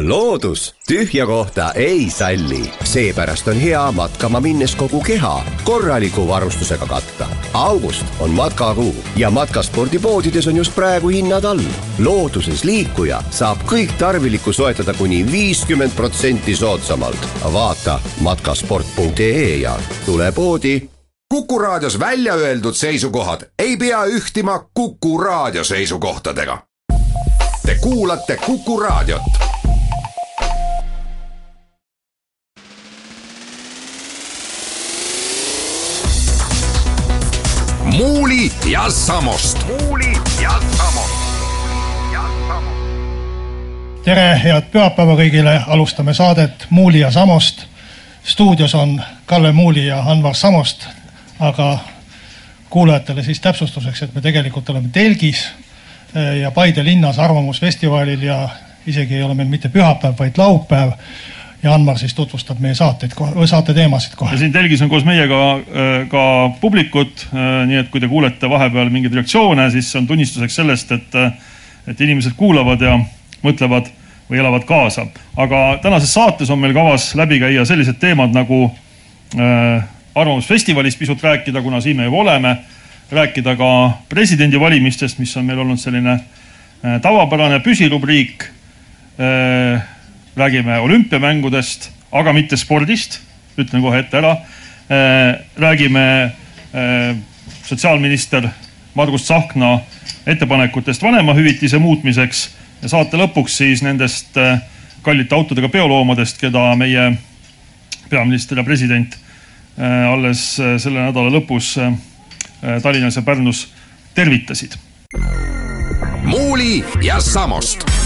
loodus 0.00 0.74
tühja 0.88 1.26
kohta 1.26 1.72
ei 1.72 2.10
salli, 2.10 2.72
seepärast 2.84 3.48
on 3.48 3.56
hea 3.56 3.92
matkama 3.92 4.40
minnes 4.40 4.76
kogu 4.76 5.00
keha 5.00 5.44
korraliku 5.64 6.28
varustusega 6.28 6.86
katta. 6.86 7.26
august 7.54 8.06
on 8.20 8.30
matkakuu 8.30 8.94
ja 9.16 9.30
matkaspordipoodides 9.30 10.48
on 10.48 10.56
just 10.56 10.74
praegu 10.74 11.08
hinnad 11.08 11.44
all. 11.44 11.60
looduses 11.98 12.64
liikuja 12.64 13.22
saab 13.30 13.58
kõik 13.66 13.92
tarvilikku 13.98 14.52
soetada 14.52 14.94
kuni 14.94 15.32
viiskümmend 15.32 15.92
protsenti 15.96 16.56
soodsamalt. 16.56 17.28
vaata 17.52 18.00
matkasport.ee 18.20 19.56
ja 19.56 19.78
tule 20.06 20.32
poodi. 20.32 20.88
kuku 21.28 21.58
raadios 21.58 21.98
välja 21.98 22.34
öeldud 22.34 22.74
seisukohad 22.74 23.40
ei 23.58 23.76
pea 23.76 24.04
ühtima 24.04 24.64
Kuku 24.74 25.18
raadio 25.18 25.64
seisukohtadega. 25.64 26.58
Te 27.66 27.74
kuulate 27.80 28.36
Kuku 28.36 28.80
raadiot 28.80 29.51
Muuli 37.92 38.52
ja 38.70 38.90
Samost. 38.90 39.66
muuli 39.66 40.12
ja 40.42 40.50
Samost. 40.76 41.22
tere, 44.04 44.40
head 44.44 44.70
pühapäeva 44.72 45.12
kõigile, 45.18 45.58
alustame 45.66 46.14
saadet 46.14 46.66
Muuli 46.70 47.00
ja 47.00 47.10
Samost. 47.10 47.66
stuudios 48.24 48.74
on 48.74 49.02
Kalle 49.26 49.52
Muuli 49.52 49.86
ja 49.86 50.00
Anvar 50.06 50.34
Samost, 50.34 50.86
aga 51.40 51.78
kuulajatele 52.70 53.22
siis 53.22 53.40
täpsustuseks, 53.40 54.02
et 54.02 54.14
me 54.14 54.20
tegelikult 54.20 54.70
oleme 54.70 54.88
telgis 54.92 55.44
eh, 56.16 56.40
ja 56.40 56.50
Paide 56.50 56.84
linnas 56.84 57.18
Arvamusfestivalil 57.18 58.22
ja 58.22 58.48
isegi 58.86 59.16
ei 59.16 59.22
ole 59.22 59.34
meil 59.34 59.48
mitte 59.48 59.68
pühapäev, 59.68 60.14
vaid 60.18 60.38
laupäev 60.38 60.92
ja 61.62 61.74
Anmar 61.74 61.98
siis 61.98 62.14
tutvustab 62.14 62.58
meie 62.60 62.74
saateid, 62.74 63.14
saate 63.46 63.74
teemasid 63.74 64.16
kohe. 64.18 64.34
ja 64.34 64.38
siin 64.38 64.52
telgis 64.52 64.82
on 64.82 64.90
koos 64.90 65.04
meiega 65.06 65.40
äh, 65.54 65.94
ka 66.10 66.24
publikut, 66.60 67.26
äh, 67.30 67.62
nii 67.70 67.80
et 67.84 67.90
kui 67.92 68.02
te 68.02 68.10
kuulete 68.10 68.50
vahepeal 68.50 68.90
mingeid 68.90 69.14
reaktsioone, 69.14 69.70
siis 69.70 69.92
see 69.92 70.02
on 70.02 70.06
tunnistuseks 70.10 70.60
sellest, 70.62 70.92
et, 70.92 71.14
äh, 71.14 71.32
et 71.86 72.00
inimesed 72.00 72.34
kuulavad 72.38 72.82
ja 72.82 72.98
mõtlevad 73.42 73.90
või 74.30 74.40
elavad 74.40 74.64
kaasa. 74.64 75.06
aga 75.36 75.78
tänases 75.82 76.14
saates 76.14 76.50
on 76.50 76.58
meil 76.58 76.74
kavas 76.74 77.14
läbi 77.14 77.40
käia 77.40 77.64
sellised 77.68 77.98
teemad 78.00 78.34
nagu 78.34 78.64
äh, 79.38 79.84
Arvamusfestivalist 80.14 80.98
pisut 80.98 81.22
rääkida, 81.22 81.62
kuna 81.62 81.80
siin 81.80 81.96
me 81.96 82.04
juba 82.04 82.16
oleme, 82.16 82.56
rääkida 83.12 83.56
ka 83.56 83.68
presidendivalimistest, 84.08 85.18
mis 85.18 85.36
on 85.36 85.44
meil 85.44 85.58
olnud 85.58 85.80
selline 85.80 86.12
äh, 86.12 87.00
tavapärane 87.00 87.60
püsirubriik 87.60 88.44
äh, 89.20 89.82
räägime 90.36 90.78
olümpiamängudest, 90.80 91.90
aga 92.12 92.32
mitte 92.32 92.56
spordist, 92.56 93.20
ütlen 93.58 93.82
kohe 93.82 93.98
ette 94.00 94.18
ära. 94.18 94.36
Äh, 94.92 95.40
räägime 95.56 96.32
äh, 96.72 97.16
sotsiaalminister 97.64 98.48
Margus 98.94 99.24
Tsahkna 99.24 99.80
ettepanekutest 100.26 101.02
vanemahüvitise 101.02 101.78
muutmiseks 101.78 102.50
ja 102.82 102.88
saate 102.88 103.16
lõpuks 103.16 103.56
siis 103.62 103.82
nendest 103.82 104.36
äh, 104.36 104.60
kallite 105.02 105.34
autodega 105.34 105.68
peoloomadest, 105.68 106.40
keda 106.40 106.72
meie 106.76 107.12
peaminister 108.10 108.60
ja 108.60 108.64
president 108.64 109.18
alles 109.72 110.42
selle 110.60 111.00
nädala 111.00 111.30
lõpus 111.32 111.70
Tallinnas 112.60 113.16
ja 113.16 113.22
Pärnus 113.24 113.62
tervitasid. 114.14 114.76
muuli 116.28 116.84
ja 117.02 117.20
Samost 117.20 118.01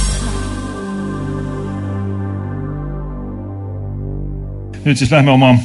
nüüd 4.86 4.98
siis 5.00 5.10
lähme 5.10 5.32
oma 5.34 5.56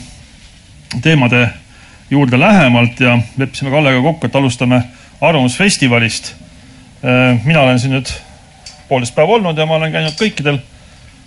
teemade 1.01 1.49
juurde 2.09 2.39
lähemalt 2.39 2.99
ja 2.99 3.19
leppisime 3.37 3.69
Kallega 3.71 4.01
kokku, 4.01 4.27
et 4.27 4.35
alustame 4.35 4.81
Arvamusfestivalist. 5.21 6.33
Äh, 7.05 7.45
mina 7.45 7.61
olen 7.61 7.79
siin 7.79 7.93
nüüd 7.93 8.09
poolteist 8.89 9.15
päeva 9.15 9.37
olnud 9.37 9.57
ja 9.57 9.65
ma 9.69 9.77
olen 9.77 9.93
käinud 9.93 10.17
kõikidel 10.17 10.57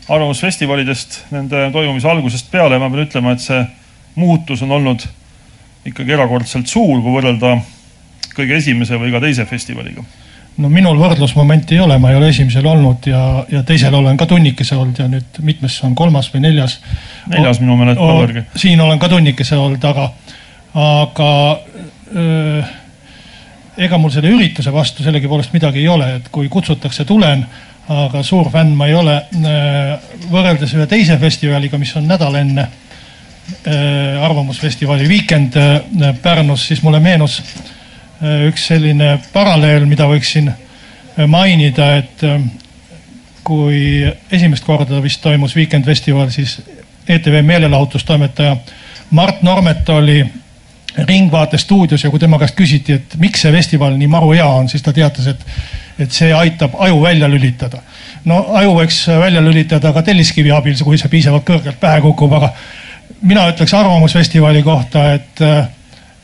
arvamusfestivalidest 0.08 1.20
nende 1.32 1.68
toimumise 1.72 2.10
algusest 2.10 2.50
peale 2.50 2.74
ja 2.74 2.82
ma 2.82 2.90
pean 2.90 3.06
ütlema, 3.06 3.32
et 3.32 3.46
see 3.46 3.62
muutus 4.18 4.62
on 4.66 4.74
olnud 4.74 5.06
ikkagi 5.86 6.18
erakordselt 6.18 6.66
suur, 6.68 6.98
kui 6.98 7.14
võrrelda 7.14 7.56
kõige 8.34 8.58
esimese 8.58 8.98
või 8.98 9.14
ka 9.14 9.22
teise 9.22 9.46
festivaliga 9.46 10.02
no 10.62 10.70
minul 10.70 10.98
võrdlusmomenti 11.00 11.74
ei 11.74 11.82
ole, 11.82 11.98
ma 11.98 12.12
ei 12.12 12.18
ole 12.18 12.28
esimesel 12.30 12.66
olnud 12.66 13.08
ja, 13.10 13.22
ja 13.50 13.62
teisel 13.66 13.94
olen 13.94 14.16
ka 14.20 14.26
tunnikese 14.30 14.76
olnud 14.78 15.00
ja 15.02 15.08
nüüd 15.10 15.40
mitmes 15.42 15.80
on 15.86 15.96
kolmas 15.98 16.30
või 16.34 16.44
neljas. 16.46 16.78
neljas 17.32 17.60
minu 17.62 17.76
meelest. 17.80 18.54
siin 18.60 18.80
olen 18.80 18.98
ka 19.02 19.10
tunnikese 19.10 19.58
olnud, 19.58 19.84
aga, 19.84 20.08
aga 20.84 21.30
öö, 22.14 22.62
ega 23.76 23.98
mul 23.98 24.14
selle 24.14 24.30
ürituse 24.34 24.72
vastu 24.72 25.02
sellegipoolest 25.02 25.54
midagi 25.56 25.82
ei 25.82 25.88
ole, 25.90 26.14
et 26.20 26.30
kui 26.32 26.48
kutsutakse, 26.48 27.04
tulen, 27.08 27.44
aga 27.90 28.22
suur 28.22 28.50
fänn 28.52 28.76
ma 28.78 28.86
ei 28.88 28.94
ole. 28.94 29.18
võrreldes 30.30 30.72
ühe 30.76 30.86
teise 30.88 31.18
festivaliga, 31.18 31.78
mis 31.78 31.96
on 31.98 32.06
nädal 32.08 32.38
enne 32.40 32.68
Arvamusfestivali 34.24 35.08
Weekend 35.08 35.58
Pärnus, 36.22 36.68
siis 36.70 36.82
mulle 36.82 37.00
meenus 37.00 37.42
üks 38.48 38.68
selline 38.70 39.18
paralleel, 39.32 39.86
mida 39.90 40.06
võiksin 40.10 40.50
äh, 40.50 41.26
mainida, 41.26 41.96
et 42.02 42.24
äh, 42.26 42.38
kui 43.44 44.04
esimest 44.32 44.64
korda 44.64 45.02
vist 45.04 45.22
toimus 45.22 45.56
Weekend 45.56 45.84
Festival, 45.84 46.30
siis 46.32 46.60
ETV 47.08 47.42
meelelahutustoimetaja 47.44 48.56
Mart 49.10 49.42
Normet 49.42 49.88
oli 49.88 50.24
Ringvaate 50.98 51.58
stuudios 51.58 52.04
ja 52.04 52.10
kui 52.10 52.20
tema 52.22 52.38
käest 52.38 52.54
küsiti, 52.54 52.94
et 52.94 53.16
miks 53.18 53.42
see 53.42 53.52
festival 53.52 53.96
nii 53.98 54.08
maru 54.10 54.30
hea 54.32 54.46
on, 54.46 54.68
siis 54.70 54.82
ta 54.82 54.92
teatas, 54.94 55.26
et, 55.32 55.40
et 56.06 56.14
see 56.14 56.30
aitab 56.32 56.76
aju 56.78 57.00
välja 57.02 57.28
lülitada. 57.28 57.82
no 58.24 58.38
aju 58.56 58.76
võiks 58.78 59.00
välja 59.08 59.42
lülitada 59.42 59.92
ka 59.92 60.02
telliskivi 60.06 60.54
abil, 60.54 60.76
kui 60.86 60.98
see 60.98 61.10
piisavalt 61.10 61.44
kõrgelt 61.48 61.80
pähe 61.82 62.00
kukub, 62.00 62.32
aga 62.38 62.52
mina 63.22 63.48
ütleks 63.50 63.74
Arvamusfestivali 63.74 64.62
kohta, 64.62 65.08
et 65.18 65.42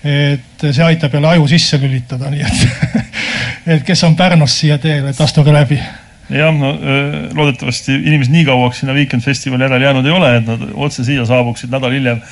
et 0.04 0.62
see 0.64 0.84
aitab 0.84 1.14
jälle 1.14 1.28
aju 1.34 1.48
sisse 1.50 1.78
lülitada, 1.80 2.30
nii 2.32 2.44
et, 2.46 2.94
et 3.76 3.82
kes 3.86 4.04
on 4.08 4.16
Pärnust 4.16 4.62
siia 4.62 4.78
teel, 4.80 5.10
et 5.10 5.20
astuge 5.20 5.52
läbi. 5.52 5.80
jah, 6.30 6.54
no 6.54 6.72
loodetavasti 7.36 7.98
inimesed 7.98 8.32
nii 8.32 8.46
kauaks 8.48 8.80
sinna 8.80 8.94
Weekend 8.96 9.22
Festivali 9.26 9.66
järele 9.66 9.84
jäänud 9.84 10.06
ei 10.06 10.16
ole, 10.16 10.36
et 10.36 10.46
nad 10.48 10.64
otse 10.74 11.04
siia 11.04 11.26
saabuksid 11.28 11.72
nädal 11.72 11.92
hiljem. 11.92 12.22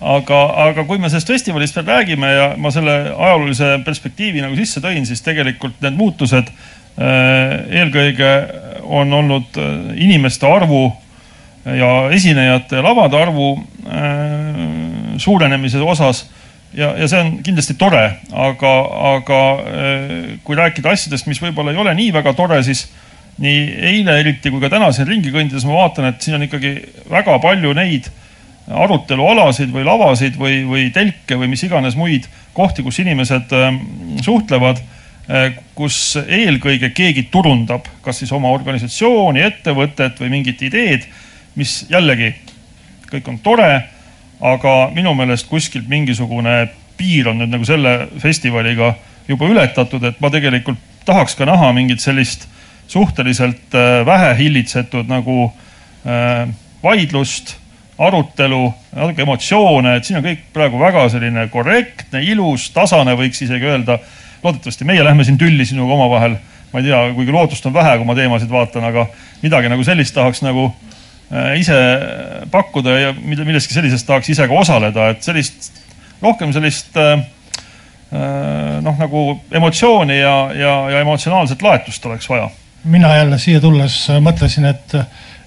aga, 0.00 0.38
aga 0.68 0.84
kui 0.84 0.98
me 0.98 1.10
sellest 1.10 1.28
festivalist 1.28 1.76
veel 1.76 1.86
räägime 1.86 2.32
ja 2.32 2.46
ma 2.56 2.70
selle 2.70 2.96
ajaloolise 3.12 3.78
perspektiivi 3.84 4.40
nagu 4.42 4.56
sisse 4.56 4.80
tõin, 4.80 5.04
siis 5.06 5.22
tegelikult 5.22 5.82
need 5.84 5.98
muutused 5.98 6.48
eelkõige 7.72 8.32
on 8.82 9.12
olnud 9.12 9.56
inimeste 9.96 10.46
arvu 10.46 10.90
ja 11.64 12.10
esinejate 12.12 12.76
ja 12.76 12.84
lavade 12.84 13.16
arvu 13.16 13.54
suurenemise 15.22 15.80
osas 15.80 16.26
ja, 16.74 16.92
ja 16.98 17.08
see 17.08 17.20
on 17.20 17.32
kindlasti 17.44 17.76
tore, 17.80 18.02
aga, 18.32 18.72
aga 19.12 19.40
äh, 19.60 20.18
kui 20.44 20.58
rääkida 20.58 20.92
asjadest, 20.94 21.28
mis 21.30 21.40
võib-olla 21.42 21.74
ei 21.74 21.80
ole 21.82 21.94
nii 21.98 22.12
väga 22.14 22.34
tore, 22.38 22.62
siis 22.66 22.86
nii 23.42 23.60
eile 23.92 24.18
eriti 24.20 24.52
kui 24.52 24.60
ka 24.60 24.70
täna 24.72 24.90
siin 24.92 25.08
ringi 25.08 25.32
kõndides 25.32 25.64
ma 25.68 25.78
vaatan, 25.82 26.10
et 26.10 26.24
siin 26.24 26.36
on 26.36 26.46
ikkagi 26.46 26.74
väga 27.10 27.38
palju 27.42 27.72
neid 27.76 28.10
arutelualasid 28.72 29.72
või 29.74 29.84
lavasid 29.86 30.36
või, 30.38 30.62
või 30.68 30.88
telke 30.94 31.36
või 31.40 31.50
mis 31.50 31.64
iganes 31.66 31.96
muid 31.98 32.28
kohti, 32.56 32.84
kus 32.84 33.00
inimesed 33.02 33.52
äh, 33.56 33.72
suhtlevad, 34.24 34.80
äh, 35.28 35.58
kus 35.78 36.16
eelkõige 36.22 36.92
keegi 36.94 37.26
turundab, 37.32 37.88
kas 38.04 38.22
siis 38.22 38.32
oma 38.32 38.52
organisatsiooni, 38.54 39.44
ettevõtet 39.48 40.20
või 40.22 40.36
mingit 40.38 40.62
ideed, 40.68 41.08
mis 41.58 41.82
jällegi 41.90 42.32
kõik 43.12 43.28
on 43.28 43.42
tore 43.44 43.72
aga 44.42 44.90
minu 44.94 45.14
meelest 45.14 45.46
kuskilt 45.50 45.88
mingisugune 45.90 46.66
piir 46.98 47.30
on 47.30 47.38
nüüd 47.42 47.52
nagu 47.52 47.66
selle 47.66 48.08
festivaliga 48.22 48.94
juba 49.28 49.48
ületatud, 49.50 50.02
et 50.04 50.18
ma 50.20 50.30
tegelikult 50.34 50.80
tahaks 51.06 51.36
ka 51.38 51.46
näha 51.46 51.70
mingit 51.74 52.02
sellist 52.02 52.48
suhteliselt 52.90 53.74
äh, 53.78 54.02
vähe 54.06 54.34
hillitsetud 54.38 55.10
nagu 55.10 55.46
äh, 56.06 56.50
vaidlust, 56.82 57.56
arutelu, 58.02 58.64
natuke 58.96 59.22
emotsioone, 59.22 59.96
et 59.96 60.08
siin 60.08 60.18
on 60.18 60.26
kõik 60.26 60.48
praegu 60.54 60.80
väga 60.80 61.06
selline 61.12 61.46
korrektne, 61.52 62.22
ilus, 62.26 62.70
tasane, 62.74 63.14
võiks 63.18 63.44
isegi 63.44 63.68
öelda. 63.68 64.00
loodetavasti 64.42 64.84
meie 64.84 65.04
lähme 65.04 65.24
siin 65.24 65.38
tülli 65.38 65.64
sinuga 65.66 65.94
omavahel, 65.94 66.34
ma 66.72 66.80
ei 66.80 66.88
tea, 66.88 67.02
kuigi 67.14 67.32
lootust 67.32 67.66
on 67.66 67.74
vähe, 67.74 67.94
kui 67.98 68.06
ma 68.08 68.16
teemasid 68.18 68.50
vaatan, 68.50 68.88
aga 68.90 69.06
midagi 69.42 69.70
nagu 69.70 69.84
sellist 69.86 70.14
tahaks 70.14 70.42
nagu 70.42 70.72
Äh, 70.72 70.91
ise 71.56 71.76
pakkuda 72.50 72.98
ja 72.98 73.12
milleski 73.16 73.74
sellises 73.74 74.04
tahaks 74.04 74.28
ise 74.34 74.48
ka 74.48 74.58
osaleda, 74.64 75.08
et 75.14 75.22
sellist, 75.24 75.70
rohkem 76.22 76.52
sellist 76.52 76.96
äh, 77.00 77.14
äh, 78.12 78.80
noh, 78.84 78.98
nagu 78.98 79.24
emotsiooni 79.52 80.18
ja, 80.18 80.34
ja, 80.56 80.74
ja 80.92 81.00
emotsionaalset 81.00 81.62
laetust 81.62 82.06
oleks 82.06 82.28
vaja. 82.28 82.50
mina 82.84 83.16
jälle 83.16 83.38
siia 83.38 83.60
tulles 83.60 83.96
mõtlesin, 84.20 84.68
et, 84.68 84.96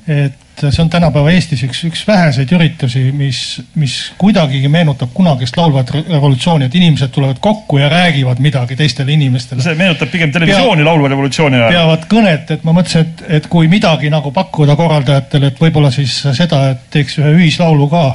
et 0.08 0.45
see 0.60 0.82
on 0.84 0.90
tänapäeva 0.90 1.32
Eestis 1.36 1.64
üks, 1.68 1.82
üks 1.88 2.04
väheseid 2.08 2.52
üritusi, 2.56 3.02
mis, 3.16 3.40
mis 3.80 3.96
kuidagigi 4.22 4.70
meenutab 4.72 5.12
kunagist 5.14 5.58
laulvat 5.58 5.92
revolutsiooni, 5.96 6.70
et 6.70 6.76
inimesed 6.76 7.12
tulevad 7.16 7.42
kokku 7.44 7.80
ja 7.82 7.90
räägivad 7.92 8.40
midagi 8.44 8.78
teistele 8.80 9.12
inimestele. 9.16 9.62
see 9.62 9.76
meenutab 9.76 10.12
pigem 10.12 10.32
televisiooni 10.32 10.84
Pea, 10.84 10.90
laulva 10.90 11.12
revolutsiooni 11.12 11.60
ajal. 11.60 11.76
peavad 11.76 12.08
kõnet, 12.12 12.56
et 12.56 12.64
ma 12.64 12.76
mõtlesin, 12.78 13.06
et, 13.06 13.26
et 13.40 13.50
kui 13.52 13.68
midagi 13.72 14.10
nagu 14.14 14.32
pakkuda 14.36 14.78
korraldajatele, 14.80 15.52
et 15.52 15.62
võib-olla 15.62 15.92
siis 15.94 16.18
seda, 16.38 16.62
et 16.76 16.88
teeks 16.96 17.20
ühe 17.22 17.36
ühislaulu 17.40 17.90
ka 17.92 18.06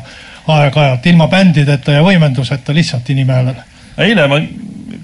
aeg-ajalt 0.50 1.06
ilma 1.12 1.28
bändideta 1.30 1.98
ja 1.98 2.02
võimenduseta 2.06 2.74
lihtsalt 2.74 3.10
inimhäälele. 3.12 3.68
eile 4.00 4.26
ma 4.30 4.40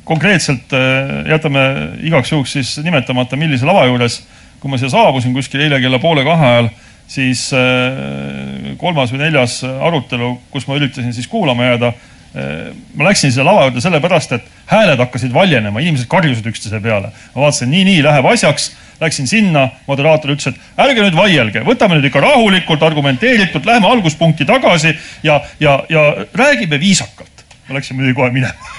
konkreetselt 0.04 0.72
äh, 0.72 1.28
jätame 1.30 1.60
igaks 2.06 2.32
juhuks 2.32 2.52
siis 2.58 2.78
nimetamata, 2.84 3.36
millise 3.36 3.66
lava 3.66 3.84
juures, 3.86 4.22
kui 4.60 4.70
ma 4.70 4.78
siia 4.80 4.90
saabusin 4.90 5.34
kuskil 5.34 5.66
eile 5.66 5.80
kella 5.82 5.98
poole 5.98 6.24
kahe 6.24 6.50
ajal, 6.52 6.68
siis 7.08 7.48
äh, 7.54 8.74
kolmas 8.80 9.12
või 9.14 9.24
neljas 9.24 9.60
arutelu, 9.64 10.34
kus 10.50 10.66
ma 10.68 10.78
üritasin 10.78 11.14
siis 11.14 11.28
kuulama 11.30 11.70
jääda. 11.70 11.92
Äh, 12.36 12.72
ma 12.98 13.08
läksin 13.08 13.32
sinna 13.32 13.50
lava 13.50 13.68
juurde 13.68 13.84
sellepärast, 13.84 14.34
et 14.36 14.50
hääled 14.72 15.00
hakkasid 15.04 15.34
valjenema, 15.34 15.80
inimesed 15.80 16.10
karjusid 16.10 16.46
üksteise 16.50 16.80
peale. 16.84 17.12
ma 17.34 17.46
vaatasin, 17.46 17.70
nii-nii 17.72 18.02
läheb 18.04 18.28
asjaks 18.32 18.72
läksin 19.00 19.28
sinna, 19.28 19.68
moderaator 19.86 20.32
ütles, 20.32 20.54
et 20.54 20.80
ärge 20.80 21.04
nüüd 21.04 21.16
vaielge, 21.16 21.62
võtame 21.66 21.98
nüüd 21.98 22.08
ikka 22.08 22.22
rahulikult, 22.24 22.82
argumenteeritult, 22.86 23.66
lähme 23.68 23.90
alguspunkti 23.90 24.46
tagasi 24.48 24.94
ja, 25.26 25.40
ja, 25.60 25.78
ja 25.92 26.06
räägime 26.34 26.80
viisakalt. 26.80 27.44
ma 27.68 27.74
läksin 27.74 27.96
muidugi 27.98 28.14
kohe 28.14 28.30
minema 28.30 28.74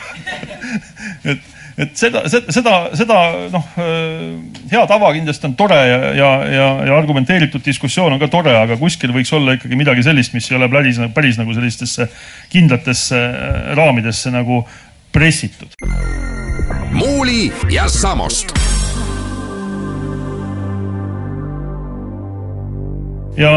et, 1.32 1.42
et 1.78 1.94
seda, 1.94 2.24
seda, 2.26 2.74
seda, 2.98 3.18
noh, 3.54 3.66
hea 4.72 4.84
tava 4.90 5.12
kindlasti 5.14 5.46
on 5.46 5.54
tore 5.60 5.78
ja, 5.78 5.98
ja, 6.18 6.30
ja, 6.50 6.68
ja 6.90 6.98
argumenteeritud 6.98 7.62
diskussioon 7.66 8.16
on 8.16 8.22
ka 8.22 8.32
tore, 8.34 8.56
aga 8.58 8.80
kuskil 8.82 9.14
võiks 9.14 9.34
olla 9.38 9.54
ikkagi 9.58 9.78
midagi 9.78 10.06
sellist, 10.06 10.34
mis 10.34 10.50
ei 10.50 10.58
ole 10.58 10.72
päris, 10.74 10.98
päris 11.14 11.38
nagu 11.38 11.54
sellistesse 11.54 12.10
kindlatesse 12.50 13.22
raamidesse 13.78 14.34
nagu 14.34 14.64
pressitud. 15.14 15.78
muuli 16.98 17.52
ja 17.70 17.86
Samost 17.92 18.58
ja 23.38 23.52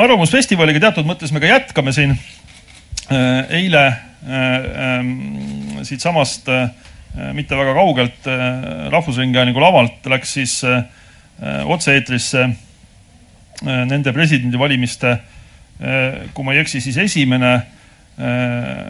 Arvamusfestivaliga 0.00 0.80
teatud 0.80 1.08
mõttes 1.08 1.32
me 1.32 1.42
ka 1.42 1.50
jätkame 1.50 1.92
siin. 1.92 2.16
eile 3.50 3.82
ähm, 4.22 5.82
siitsamast 5.82 6.48
äh, 6.48 6.70
mitte 7.34 7.56
väga 7.58 7.74
kaugelt 7.74 8.26
äh, 8.30 8.88
Rahvusringhäälingu 8.92 9.60
lavalt 9.60 10.06
läks 10.06 10.34
siis 10.38 10.60
äh, 10.64 10.84
otse-eetrisse 11.66 12.44
äh, 12.46 13.84
nende 13.90 14.12
presidendivalimiste 14.14 15.10
äh,, 15.10 16.28
kui 16.34 16.46
ma 16.46 16.54
ei 16.54 16.62
eksi, 16.62 16.80
siis 16.80 17.00
esimene 17.02 17.52
äh, 17.56 18.84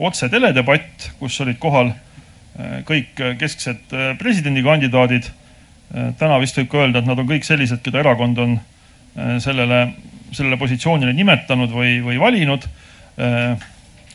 otseteledebatt, 0.00 1.10
kus 1.20 1.38
olid 1.44 1.60
kohal 1.62 1.92
äh, 1.92 2.80
kõik 2.88 3.14
kesksed 3.38 3.94
äh, 3.94 4.12
presidendikandidaadid 4.18 5.30
äh,. 5.30 6.12
täna 6.18 6.40
vist 6.42 6.58
võib 6.58 6.72
ka 6.72 6.84
öelda, 6.84 7.04
et 7.04 7.10
nad 7.10 7.22
on 7.22 7.30
kõik 7.30 7.46
sellised, 7.46 7.84
keda 7.86 8.02
erakond 8.02 8.38
on 8.42 8.58
äh, 8.58 9.36
sellele, 9.38 9.86
sellele 10.32 10.58
positsioonile 10.58 11.14
nimetanud 11.14 11.70
või, 11.70 12.00
või 12.02 12.18
valinud 12.18 12.66
äh, 12.66 12.78
Äh, 13.20 13.56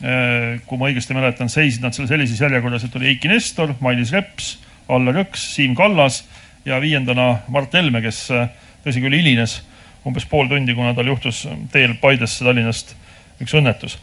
kui 0.00 0.76
ma 0.76 0.90
õigesti 0.90 1.14
mäletan, 1.16 1.48
seisid 1.48 1.84
nad 1.84 1.96
seal 1.96 2.08
sellises 2.10 2.40
järjekorras, 2.42 2.84
et 2.84 2.96
oli 2.98 3.14
Eiki 3.14 3.30
Nestor, 3.32 3.72
Mailis 3.80 4.12
Reps, 4.12 4.56
Allar 4.92 5.22
Jõks, 5.22 5.46
Siim 5.54 5.74
Kallas 5.78 6.22
ja 6.66 6.80
viiendana 6.82 7.40
Mart 7.48 7.74
Helme, 7.74 8.02
kes 8.04 8.26
äh, 8.34 8.50
tõsi 8.84 9.02
küll 9.02 9.16
hilines 9.16 9.60
umbes 10.06 10.26
pool 10.30 10.46
tundi, 10.50 10.74
kuna 10.76 10.92
tal 10.94 11.08
juhtus 11.10 11.44
teel 11.72 11.96
Paidesse 12.02 12.44
Tallinnast 12.46 12.92
üks 13.42 13.54
õnnetus. 13.58 13.96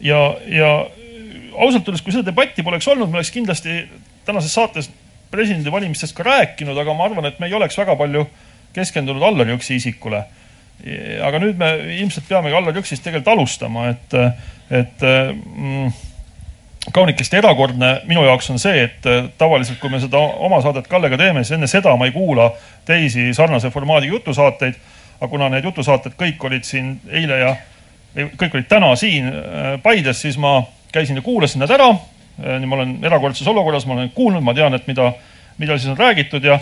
ja, 0.00 0.18
ja 0.46 0.70
ausalt 1.56 1.88
öeldes, 1.88 2.02
kui 2.04 2.14
seda 2.14 2.30
debatti 2.30 2.62
poleks 2.66 2.88
olnud, 2.88 3.10
me 3.10 3.18
oleks 3.18 3.32
kindlasti 3.34 3.82
tänases 4.26 4.54
saates 4.54 4.90
presidendivalimistest 5.30 6.14
ka 6.16 6.26
rääkinud, 6.26 6.78
aga 6.78 6.94
ma 6.94 7.06
arvan, 7.08 7.26
et 7.26 7.40
me 7.40 7.50
ei 7.50 7.56
oleks 7.58 7.78
väga 7.78 7.96
palju 7.98 8.26
keskendunud 8.74 9.22
Allar 9.26 9.50
Jõksi 9.50 9.78
isikule. 9.78 10.22
Aga 11.26 11.40
nüüd 11.42 11.58
me 11.60 11.72
ilmselt 11.98 12.28
peamegi 12.28 12.56
Allar 12.56 12.76
Jõksist 12.76 13.04
tegelikult 13.04 13.34
alustama, 13.34 13.90
et 13.92 14.16
et 14.70 15.02
mm, 15.02 15.90
kaunikesti 16.94 17.36
erakordne 17.36 17.90
minu 18.08 18.22
jaoks 18.24 18.50
on 18.54 18.58
see, 18.62 18.84
et 18.86 19.08
tavaliselt, 19.38 19.80
kui 19.80 19.90
me 19.90 20.00
seda 20.00 20.20
oma 20.20 20.60
saadet 20.62 20.86
Kallega 20.88 21.18
teeme, 21.18 21.42
siis 21.44 21.56
enne 21.58 21.68
seda 21.70 21.96
ma 21.98 22.06
ei 22.06 22.14
kuula 22.14 22.50
teisi 22.86 23.32
sarnase 23.36 23.70
formaadiga 23.70 24.14
jutusaateid. 24.14 24.78
aga 25.20 25.28
kuna 25.28 25.48
need 25.52 25.64
jutusaated 25.64 26.14
kõik 26.16 26.44
olid 26.48 26.64
siin 26.64 26.94
eile 27.12 27.38
ja 27.38 27.56
kõik 28.14 28.54
olid 28.54 28.68
täna 28.68 28.94
siin 28.96 29.28
äh, 29.28 29.74
Paides, 29.82 30.22
siis 30.22 30.38
ma 30.40 30.62
käisin 30.92 31.16
ja 31.16 31.22
kuulasin 31.22 31.60
nad 31.60 31.70
ära. 31.70 31.90
Äh, 31.90 32.56
nii 32.60 32.66
ma 32.66 32.78
olen 32.78 32.94
erakordses 33.04 33.48
olukorras, 33.48 33.86
ma 33.86 33.98
olen 33.98 34.10
kuulnud, 34.14 34.42
ma 34.42 34.54
tean, 34.54 34.74
et 34.74 34.86
mida, 34.90 35.12
mida 35.58 35.76
siis 35.78 35.92
on 35.92 35.98
räägitud 35.98 36.44
ja 36.44 36.58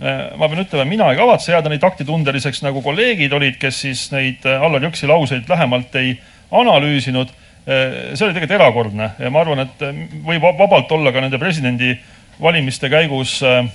ma 0.00 0.48
pean 0.48 0.62
ütlema, 0.62 0.86
mina 0.88 1.10
ei 1.12 1.18
kavatse 1.18 1.52
jääda 1.52 1.68
nii 1.68 1.80
taktitundeliseks 1.82 2.62
nagu 2.64 2.80
kolleegid 2.80 3.34
olid, 3.36 3.58
kes 3.60 3.82
siis 3.84 4.06
neid 4.14 4.46
Allar 4.48 4.86
Jõksi 4.86 5.10
lauseid 5.10 5.50
lähemalt 5.50 5.98
ei 6.00 6.14
analüüsinud 6.50 7.34
Äh, 7.68 8.16
see 8.16 8.24
oli 8.24 8.32
tegelikult 8.32 8.56
erakordne 8.56 9.10
ja 9.20 9.28
ma 9.30 9.42
arvan, 9.44 9.60
et 9.66 9.82
äh, 9.84 9.98
võib 10.24 10.42
vabalt 10.58 10.90
olla 10.96 11.12
ka 11.12 11.20
nende 11.20 11.36
presidendivalimiste 11.38 12.88
käigus 12.88 13.34
äh, 13.44 13.66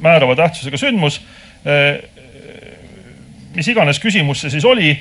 määrava 0.00 0.36
tähtsusega 0.38 0.80
sündmus. 0.80 1.20
mis 3.52 3.68
iganes 3.68 3.98
küsimus 4.00 4.40
see 4.40 4.52
siis 4.54 4.64
oli, 4.64 4.94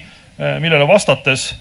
millele 0.59 0.83
vastates 0.89 1.53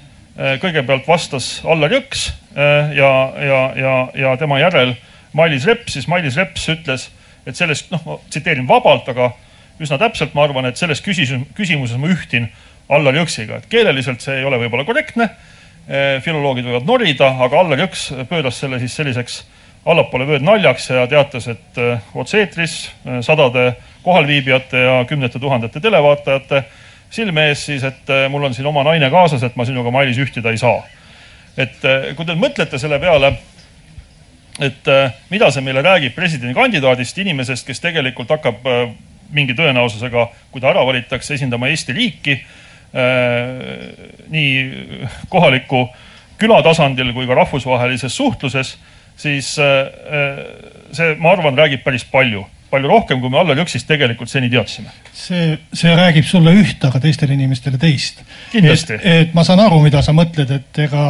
kõigepealt 0.58 1.06
vastas 1.06 1.60
Allar 1.62 1.92
Jõks 1.94 2.24
ja, 2.56 3.12
ja, 3.38 3.60
ja, 3.78 3.92
ja 4.18 4.32
tema 4.40 4.58
järel 4.58 4.96
Mailis 5.38 5.68
Reps, 5.70 5.92
siis 5.94 6.08
Mailis 6.10 6.34
Reps 6.40 6.66
ütles, 6.74 7.04
et 7.48 7.56
sellest, 7.56 7.90
noh, 7.90 8.02
ma 8.06 8.18
tsiteerin 8.28 8.68
vabalt, 8.68 9.08
aga 9.08 9.32
üsna 9.80 9.98
täpselt, 9.98 10.34
ma 10.36 10.44
arvan, 10.44 10.68
et 10.68 10.80
selles 10.80 11.00
küsimuses, 11.04 11.48
küsimuses 11.56 12.00
ma 12.00 12.10
ühtin 12.12 12.50
Allar 12.92 13.16
Jõksiga, 13.18 13.58
et 13.58 13.70
keeleliselt 13.72 14.24
see 14.24 14.40
ei 14.40 14.46
ole 14.48 14.60
võib-olla 14.60 14.86
korrektne 14.88 15.30
Eh, 15.88 16.18
filoloogid 16.20 16.66
võivad 16.68 16.84
norida, 16.84 17.30
aga 17.40 17.62
Allar 17.62 17.80
Jõks 17.80 18.10
pööras 18.28 18.58
selle 18.60 18.76
siis 18.76 18.92
selliseks 18.98 19.38
allapoole 19.88 20.26
vööd 20.28 20.42
naljaks 20.44 20.90
ja 20.92 21.06
teatas, 21.08 21.46
et 21.48 21.80
eh, 21.80 22.10
otse-eetris 22.12 22.74
eh, 22.84 23.22
sadade 23.24 23.70
kohalviibijate 24.04 24.82
ja 24.82 24.98
kümnete 25.08 25.40
tuhandete 25.40 25.80
televaatajate 25.80 26.60
silme 27.08 27.46
ees 27.48 27.62
siis, 27.70 27.86
et 27.88 28.12
mul 28.28 28.44
on 28.44 28.52
siin 28.52 28.68
oma 28.68 28.82
naine 28.84 29.08
kaasas, 29.08 29.46
et 29.48 29.56
ma 29.56 29.64
sinuga, 29.64 29.88
Mailis, 29.94 30.20
ühtida 30.20 30.52
ei 30.52 30.60
saa. 30.60 30.82
et 31.56 31.80
kui 32.16 32.26
te 32.28 32.36
mõtlete 32.36 32.78
selle 32.78 33.00
peale, 33.00 33.32
et 34.58 34.88
mida 35.30 35.50
see 35.54 35.62
meile 35.62 35.82
räägib 35.86 36.14
presidendikandidaadist, 36.16 37.18
inimesest, 37.18 37.66
kes 37.66 37.80
tegelikult 37.80 38.30
hakkab 38.34 38.64
mingi 39.30 39.54
tõenäosusega, 39.54 40.24
kui 40.50 40.60
ta 40.60 40.72
ära 40.72 40.82
valitakse, 40.88 41.34
esindama 41.36 41.68
Eesti 41.68 41.94
riiki 41.94 42.38
Äh, 42.88 43.88
nii 44.32 44.52
kohaliku 45.28 45.82
küla 46.40 46.62
tasandil 46.64 47.10
kui 47.12 47.26
ka 47.28 47.34
rahvusvahelises 47.36 48.14
suhtluses, 48.16 48.70
siis 49.12 49.50
äh, 49.60 49.90
see, 50.96 51.10
ma 51.20 51.34
arvan, 51.34 51.58
räägib 51.58 51.82
päris 51.84 52.06
palju, 52.08 52.46
palju 52.72 52.88
rohkem, 52.88 53.20
kui 53.20 53.28
me 53.28 53.42
Allar 53.42 53.60
Jõksist 53.60 53.84
tegelikult 53.90 54.32
seni 54.32 54.48
teadsime. 54.48 54.88
see, 55.12 55.58
see 55.76 55.92
räägib 56.00 56.24
sulle 56.24 56.54
üht, 56.56 56.80
aga 56.88 57.02
teistele 57.04 57.36
inimestele 57.36 57.76
teist. 57.82 58.24
kindlasti. 58.54 58.96
et 59.04 59.36
ma 59.36 59.44
saan 59.44 59.60
aru, 59.66 59.82
mida 59.84 60.00
sa 60.00 60.16
mõtled, 60.16 60.56
et 60.56 60.80
ega 60.88 61.04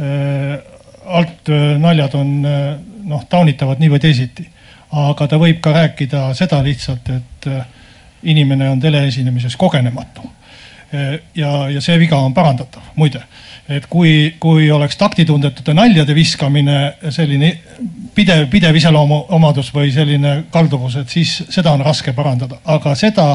äh, 0.00 0.56
alt 1.04 1.48
äh, 1.48 1.78
naljad 1.78 2.14
on 2.14 2.44
äh, 2.46 2.74
noh, 3.04 3.24
taunitavad 3.28 3.80
nii 3.80 3.90
või 3.92 4.02
teisiti. 4.02 4.48
aga 4.92 5.26
ta 5.26 5.38
võib 5.40 5.60
ka 5.64 5.72
rääkida 5.72 6.34
seda 6.36 6.60
lihtsalt, 6.62 7.08
et 7.08 7.46
äh, 7.48 7.64
inimene 8.22 8.68
on 8.70 8.80
teleesinemises 8.80 9.56
kogenematu 9.56 10.22
ja, 11.34 11.50
ja 11.72 11.80
see 11.80 11.96
viga 11.98 12.18
on 12.20 12.34
parandatav, 12.36 12.82
muide. 12.96 13.22
et 13.68 13.86
kui, 13.88 14.34
kui 14.38 14.70
oleks 14.70 14.98
taktitundetute 15.00 15.72
naljade 15.74 16.14
viskamine 16.14 16.92
selline 17.10 17.52
pidev, 18.14 18.44
pidev 18.52 18.76
iseloomuomadus 18.76 19.70
või 19.74 19.88
selline 19.94 20.34
kalduvus, 20.52 20.98
et 21.00 21.08
siis 21.08 21.38
seda 21.48 21.72
on 21.72 21.80
raske 21.80 22.12
parandada, 22.12 22.60
aga 22.64 22.92
seda, 22.94 23.28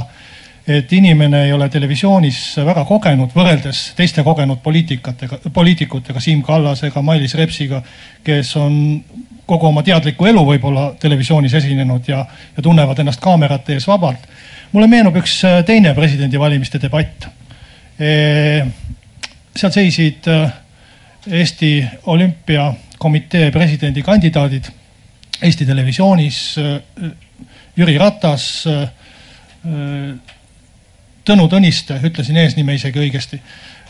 et 0.67 0.91
inimene 0.93 1.45
ei 1.45 1.53
ole 1.55 1.69
televisioonis 1.71 2.57
väga 2.67 2.83
kogenud 2.85 3.31
võrreldes 3.35 3.93
teiste 3.95 4.23
kogenud 4.23 4.59
poliitikatega, 4.63 5.39
poliitikutega, 5.53 6.19
Siim 6.19 6.41
Kallasega, 6.43 7.01
Mailis 7.01 7.35
Repsiga, 7.39 7.81
kes 8.23 8.51
on 8.59 8.75
kogu 9.47 9.69
oma 9.69 9.83
teadlikku 9.83 10.27
elu 10.27 10.43
võib-olla 10.43 10.89
televisioonis 10.99 11.53
esinenud 11.61 12.09
ja, 12.11 12.25
ja 12.57 12.63
tunnevad 12.63 12.99
ennast 12.99 13.23
kaamerate 13.23 13.77
ees 13.77 13.87
vabalt. 13.87 14.27
mulle 14.71 14.87
meenub 14.91 15.15
üks 15.15 15.39
teine 15.65 15.93
presidendivalimiste 15.95 16.81
debatt 16.83 17.29
seal 19.57 19.73
seisid 19.73 20.27
äh, 20.29 20.51
Eesti 21.27 21.85
Olümpiakomitee 22.05 23.51
presidendikandidaadid 23.51 24.69
Eesti 25.41 25.65
Televisioonis. 25.65 26.57
Äh, 26.57 27.11
Jüri 27.77 27.97
Ratas, 27.97 28.65
äh, 28.67 28.89
Tõnu 31.27 31.49
Tõniste, 31.51 31.97
ütlesin 32.07 32.37
eesnime 32.39 32.77
isegi 32.77 33.01
õigesti, 33.03 33.39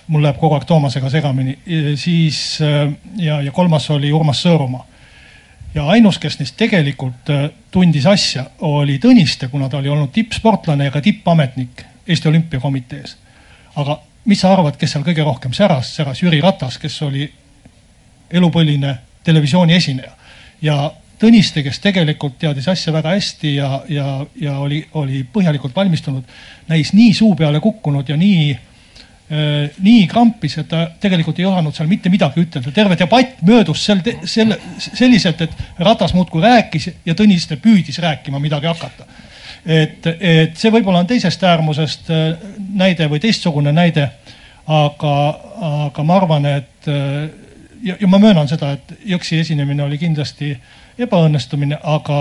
mul 0.09 0.23
läheb 0.25 0.39
kogu 0.41 0.55
aeg 0.57 0.65
Toomasega 0.65 1.09
segamini, 1.13 1.57
siis 1.99 2.57
ja, 3.21 3.41
ja 3.45 3.51
kolmas 3.53 3.89
oli 3.93 4.09
Urmas 4.11 4.41
Sõõrumaa. 4.45 4.85
ja 5.75 5.85
ainus, 5.93 6.17
kes 6.17 6.39
neist 6.39 6.55
tegelikult 6.57 7.29
tundis 7.71 8.05
asja, 8.05 8.47
oli 8.65 8.97
Tõniste, 8.99 9.51
kuna 9.53 9.69
ta 9.69 9.77
oli 9.77 9.89
olnud 9.89 10.11
tippsportlane 10.11 10.89
ja 10.89 10.91
ka 10.91 11.01
tippametnik 11.01 11.85
Eesti 12.07 12.27
Olümpiakomitees. 12.27 13.17
aga 13.75 13.99
mis 14.25 14.41
sa 14.41 14.53
arvad, 14.53 14.77
kes 14.77 14.91
seal 14.91 15.03
kõige 15.03 15.23
rohkem 15.23 15.53
säras, 15.53 15.95
säras 15.95 16.21
Jüri 16.23 16.41
Ratas, 16.41 16.77
kes 16.77 17.01
oli 17.01 17.29
elupõline 18.31 18.97
televisiooni 19.23 19.73
esineja 19.73 20.11
ja 20.61 20.91
Tõniste, 21.17 21.63
kes 21.65 21.79
tegelikult 21.81 22.35
teadis 22.37 22.67
asja 22.69 22.91
väga 22.93 23.15
hästi 23.15 23.55
ja, 23.55 23.67
ja, 23.89 24.07
ja 24.37 24.57
oli, 24.61 24.83
oli 25.01 25.23
põhjalikult 25.33 25.73
valmistunud, 25.75 26.25
näis 26.69 26.91
nii 26.93 27.13
suu 27.17 27.31
peale 27.35 27.61
kukkunud 27.63 28.09
ja 28.09 28.17
nii 28.17 28.51
äh,, 28.53 29.79
nii 29.81 30.03
krampis, 30.11 30.59
et 30.61 30.69
ta 30.69 30.83
tegelikult 31.01 31.39
ei 31.41 31.47
osanud 31.49 31.73
seal 31.73 31.89
mitte 31.89 32.11
midagi 32.13 32.43
ütelda. 32.45 32.73
terve 32.75 32.99
debatt 32.99 33.41
möödus 33.41 33.85
sel, 33.85 34.03
selle, 34.25 34.59
selliselt, 34.77 35.41
et 35.41 35.57
Ratas 35.79 36.13
muudkui 36.13 36.43
rääkis 36.43 36.91
ja 37.05 37.17
Tõniste 37.17 37.57
püüdis 37.63 37.97
rääkima 38.03 38.39
midagi 38.39 38.69
hakata. 38.69 39.09
et, 39.65 40.05
et 40.19 40.55
see 40.57 40.71
võib-olla 40.71 41.01
on 41.01 41.09
teisest 41.09 41.43
äärmusest 41.43 42.13
näide 42.77 43.09
või 43.09 43.19
teistsugune 43.25 43.73
näide, 43.73 44.11
aga, 44.67 45.17
aga 45.89 46.03
ma 46.05 46.21
arvan, 46.21 46.45
et 46.45 46.93
ja, 47.83 47.95
ja 47.99 48.07
ma 48.07 48.19
möönan 48.19 48.47
seda, 48.47 48.71
et 48.77 48.93
Jõksi 49.05 49.39
esinemine 49.43 49.83
oli 49.83 49.97
kindlasti 50.01 50.55
ebaõnnestumine, 50.97 51.77
aga, 51.85 52.19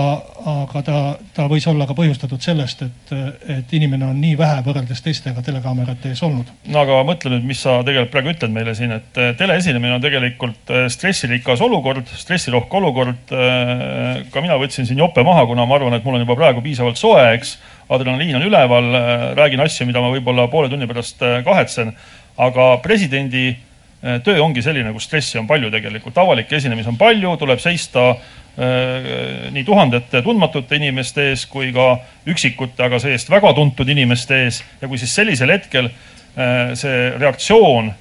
aga 0.51 0.81
ta, 0.85 0.97
ta 1.33 1.45
võis 1.49 1.65
olla 1.69 1.87
ka 1.89 1.95
põhjustatud 1.97 2.41
sellest, 2.43 2.83
et, 2.85 3.13
et 3.55 3.73
inimene 3.73 4.05
on 4.05 4.19
nii 4.21 4.35
vähe 4.37 4.59
võrreldes 4.65 5.01
teistega 5.01 5.41
telekaamerate 5.45 6.11
ees 6.13 6.21
olnud. 6.25 6.51
no 6.69 6.83
aga 6.83 6.99
mõtle 7.07 7.33
nüüd, 7.33 7.47
mis 7.49 7.63
sa 7.65 7.79
tegelikult 7.87 8.13
praegu 8.13 8.33
ütled 8.35 8.53
meile 8.53 8.75
siin, 8.77 8.93
et 8.99 9.17
eh, 9.21 9.31
teleesinemine 9.39 9.97
on 9.97 10.03
tegelikult 10.03 10.73
eh, 10.73 10.85
stressirikas 10.93 11.63
olukord, 11.65 12.09
stressirohke 12.21 12.77
olukord. 12.77 13.33
Eh, 13.33 14.21
ka 14.33 14.45
mina 14.45 14.59
võtsin 14.61 14.85
siin 14.89 15.01
jope 15.01 15.25
maha, 15.25 15.47
kuna 15.49 15.65
ma 15.65 15.79
arvan, 15.79 15.97
et 15.97 16.05
mul 16.05 16.19
on 16.19 16.25
juba 16.25 16.37
praegu 16.37 16.61
piisavalt 16.65 17.01
soe, 17.01 17.25
eks. 17.33 17.57
adrenaliin 17.89 18.35
on 18.37 18.45
üleval, 18.45 18.93
räägin 19.39 19.61
asju, 19.63 19.87
mida 19.89 20.03
ma 20.03 20.11
võib-olla 20.13 20.49
poole 20.51 20.69
tunni 20.69 20.85
pärast 20.89 21.23
kahetsen. 21.45 21.95
aga 22.37 22.65
presidendi 22.83 23.55
töö 24.01 24.41
ongi 24.43 24.61
selline, 24.61 24.91
kus 24.93 25.07
stressi 25.07 25.39
on 25.39 25.47
palju 25.49 25.71
tegelikult, 25.73 26.17
avalikke 26.21 26.57
esinemisi 26.59 26.91
on 26.91 26.99
palju, 26.99 27.31
tuleb 27.41 27.61
seista 27.61 28.09
äh, 28.11 29.47
nii 29.53 29.63
tuhandete 29.65 30.21
tundmatute 30.25 30.77
inimeste 30.77 31.31
ees 31.31 31.47
kui 31.49 31.71
ka 31.73 31.95
üksikute, 32.29 32.83
aga 32.85 32.99
see-eest 33.01 33.31
väga 33.33 33.55
tuntud 33.57 33.89
inimeste 33.89 34.43
ees. 34.45 34.61
Ja 34.81 34.89
kui 34.89 35.01
siis 35.01 35.15
sellisel 35.17 35.53
hetkel 35.55 35.89
äh, 35.89 36.75
see 36.77 37.09
reaktsioon 37.17 37.93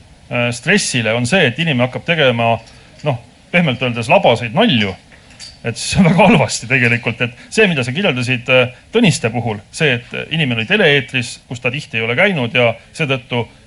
stressile 0.51 1.13
on 1.15 1.23
see, 1.23 1.45
et 1.47 1.59
inimene 1.63 1.85
hakkab 1.85 2.03
tegema 2.03 2.57
noh, 3.07 3.19
pehmelt 3.53 3.83
öeldes 3.87 4.09
labaseid 4.11 4.57
nalju, 4.59 4.91
et 5.63 5.79
siis 5.79 6.01
on 6.01 6.09
väga 6.09 6.27
halvasti 6.33 6.67
tegelikult, 6.67 7.21
et 7.23 7.45
see, 7.47 7.69
mida 7.71 7.85
sa 7.87 7.95
kirjeldasid 7.95 8.51
Tõniste 8.91 9.31
puhul, 9.31 9.61
see, 9.71 10.01
et 10.01 10.35
inimene 10.35 10.65
oli 10.65 10.67
tele-eetris, 10.67 11.31
kus 11.47 11.63
ta 11.63 11.71
tihti 11.71 12.01
ei 12.01 12.09
ole 12.09 12.19
käinud 12.19 12.59
ja 12.59 12.73
seetõttu 12.91 13.45
Äh, 13.47 13.66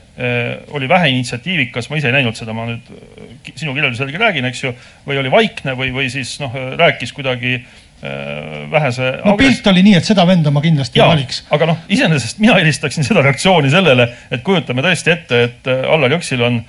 oli 0.75 0.89
vähe 0.89 1.09
initsiatiivikas, 1.13 1.89
ma 1.89 1.99
ise 1.99 2.09
ei 2.09 2.15
näinud 2.17 2.35
seda, 2.35 2.53
ma 2.55 2.65
nüüd 2.67 2.89
äh, 2.91 3.51
sinu 3.53 3.75
kirjelduse 3.75 4.03
järgi 4.03 4.19
räägin, 4.19 4.47
eks 4.49 4.63
ju, 4.65 4.73
või 5.07 5.19
oli 5.21 5.31
vaikne 5.31 5.75
või, 5.79 5.93
või 5.95 6.09
siis 6.11 6.33
noh, 6.41 6.55
rääkis 6.79 7.13
kuidagi 7.15 7.53
äh, 7.55 8.65
vähese. 8.71 9.13
no 9.23 9.37
pilt 9.39 9.67
oli 9.71 9.85
nii, 9.85 9.95
et 10.01 10.09
seda 10.09 10.25
venda 10.27 10.51
ma 10.51 10.63
kindlasti 10.65 10.99
ja, 10.99 11.07
ei 11.07 11.15
valiks. 11.15 11.43
aga 11.55 11.69
noh, 11.71 11.79
iseenesest 11.87 12.43
mina 12.43 12.57
eelistaksin 12.59 13.07
seda 13.07 13.23
reaktsiooni 13.25 13.71
sellele, 13.71 14.09
et 14.31 14.43
kujutame 14.43 14.83
tõesti 14.85 15.15
ette, 15.15 15.43
et 15.47 15.71
Allar 15.79 16.17
Jõksil 16.17 16.43
on 16.43 16.61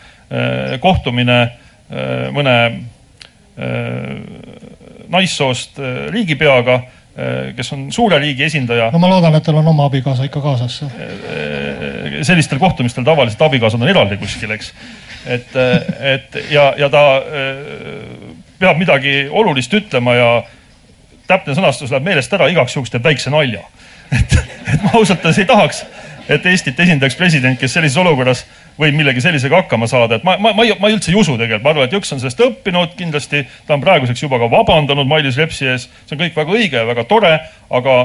kohtumine 0.78 1.40
mõne 2.30 2.52
naissoost 5.10 5.80
riigipeaga 6.14 6.76
Äh, 7.20 7.50
kes 7.56 7.72
on 7.74 7.88
suure 7.92 8.18
riigi 8.22 8.44
esindaja. 8.46 8.86
no 8.94 8.98
ma 9.02 9.08
loodan, 9.10 9.34
et 9.34 9.42
tal 9.42 9.56
on 9.58 9.66
oma 9.66 9.88
abikaasa 9.90 10.24
ikka 10.28 10.40
kaasas. 10.40 10.76
Äh, 12.20 12.24
sellistel 12.26 12.58
kohtumistel 12.58 13.04
tavaliselt 13.04 13.42
abikaasad 13.42 13.80
on 13.80 13.88
eraldi 13.88 14.16
kuskil, 14.16 14.50
eks. 14.50 14.72
et, 15.26 15.56
äh, 15.56 16.14
et 16.14 16.38
ja, 16.50 16.74
ja 16.78 16.88
ta 16.88 17.22
peab 18.60 18.78
midagi 18.78 19.28
olulist 19.30 19.74
ütlema 19.74 20.14
ja 20.14 20.30
täpne 21.28 21.54
sõnastus 21.56 21.92
läheb 21.92 22.04
meelest 22.04 22.32
ära, 22.36 22.48
igaks 22.50 22.76
juhuks 22.76 22.92
teeb 22.92 23.04
väikse 23.04 23.32
nalja. 23.32 23.62
et, 24.18 24.38
et 24.74 24.82
ma 24.82 24.96
ausalt 24.98 25.22
öeldes 25.24 25.38
ei 25.38 25.48
tahaks, 25.48 25.84
et 26.30 26.46
Eestit 26.46 26.80
esindaks 26.80 27.16
president, 27.18 27.58
kes 27.58 27.72
sellises 27.74 27.98
olukorras 27.98 28.44
võib 28.78 28.96
millegi 28.96 29.22
sellisega 29.22 29.62
hakkama 29.62 29.86
saada, 29.90 30.18
et 30.18 30.24
ma, 30.26 30.36
ma, 30.38 30.52
ma, 30.56 30.66
ma 30.80 30.90
üldse 30.90 31.12
ei 31.12 31.18
usu 31.18 31.36
tegelikult, 31.38 31.64
ma 31.64 31.74
arvan, 31.74 31.88
et 31.88 31.94
Jõks 31.94 32.14
on 32.14 32.22
sellest 32.22 32.42
õppinud, 32.44 32.96
kindlasti 32.98 33.44
ta 33.66 33.76
on 33.76 33.84
praeguseks 33.84 34.24
juba 34.24 34.40
ka 34.42 34.50
vabandanud 34.50 35.08
Mailis 35.10 35.38
Repsi 35.40 35.68
ees, 35.70 35.86
see 36.06 36.16
on 36.16 36.22
kõik 36.24 36.38
väga 36.38 36.56
õige 36.56 36.82
ja 36.82 36.88
väga 36.88 37.06
tore, 37.10 37.32
aga 37.70 37.96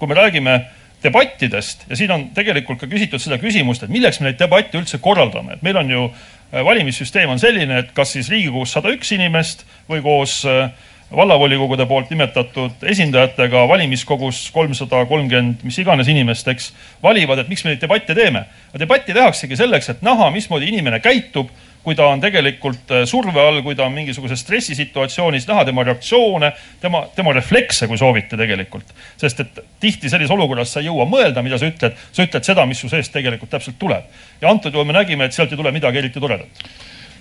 kui 0.00 0.08
me 0.10 0.16
räägime 0.18 0.60
debattidest 1.04 1.86
ja 1.88 1.96
siin 1.96 2.12
on 2.14 2.28
tegelikult 2.36 2.82
ka 2.82 2.90
küsitud 2.90 3.22
seda 3.22 3.38
küsimust, 3.40 3.84
et 3.84 3.92
milleks 3.92 4.20
me 4.20 4.28
neid 4.28 4.38
debatte 4.40 4.78
üldse 4.80 5.00
korraldame, 5.02 5.56
et 5.56 5.64
meil 5.66 5.80
on 5.80 5.90
ju 5.90 6.04
äh, 6.10 6.64
valimissüsteem 6.66 7.30
on 7.32 7.40
selline, 7.42 7.82
et 7.84 7.92
kas 7.96 8.14
siis 8.16 8.30
Riigikogus 8.32 8.76
sada 8.76 8.92
üks 8.94 9.12
inimest 9.16 9.66
või 9.90 10.02
koos 10.04 10.40
äh, 10.48 10.68
vallavolikogude 11.16 11.86
poolt 11.90 12.10
nimetatud 12.10 12.84
esindajatega 12.86 13.64
valimiskogus 13.68 14.44
kolmsada 14.54 15.02
kolmkümmend 15.10 15.64
mis 15.66 15.78
iganes 15.82 16.08
inimest, 16.08 16.48
eks, 16.48 16.70
valivad, 17.02 17.42
et 17.42 17.50
miks 17.50 17.64
me 17.64 17.72
neid 17.72 17.82
debatte 17.82 18.14
teeme. 18.14 18.44
debatti 18.78 19.14
tehaksegi 19.16 19.58
selleks, 19.58 19.90
et 19.90 20.04
näha, 20.06 20.30
mismoodi 20.30 20.70
inimene 20.70 21.00
käitub, 21.02 21.50
kui 21.84 21.96
ta 21.96 22.10
on 22.12 22.20
tegelikult 22.20 22.92
äh, 22.92 23.04
surve 23.08 23.40
all, 23.40 23.62
kui 23.64 23.76
ta 23.76 23.86
on 23.86 23.94
mingisuguses 23.96 24.42
stressisituatsioonis, 24.44 25.46
näha 25.48 25.64
tema 25.68 25.84
reaktsioone, 25.88 26.52
tema, 26.80 27.02
tema 27.16 27.32
reflekse, 27.36 27.88
kui 27.88 27.98
soovite 27.98 28.36
tegelikult. 28.40 28.92
sest 29.20 29.40
et 29.40 29.62
tihti 29.80 30.12
sellises 30.12 30.34
olukorras 30.34 30.74
sa 30.74 30.82
ei 30.82 30.90
jõua 30.90 31.08
mõelda, 31.08 31.42
mida 31.42 31.58
sa 31.58 31.70
ütled, 31.70 31.96
sa 32.12 32.26
ütled 32.26 32.46
seda, 32.46 32.66
mis 32.68 32.80
su 32.80 32.88
seest 32.92 33.12
tegelikult 33.12 33.50
täpselt 33.50 33.78
tuleb. 33.78 34.04
ja 34.40 34.50
antud 34.50 34.74
juhul 34.74 34.88
me 34.88 34.96
nägime, 34.96 35.24
et 35.24 35.36
sealt 35.36 35.52
ei 35.52 35.60
tule 35.60 35.72
midagi 35.72 35.98
eriti 35.98 36.20
toredat. 36.20 36.64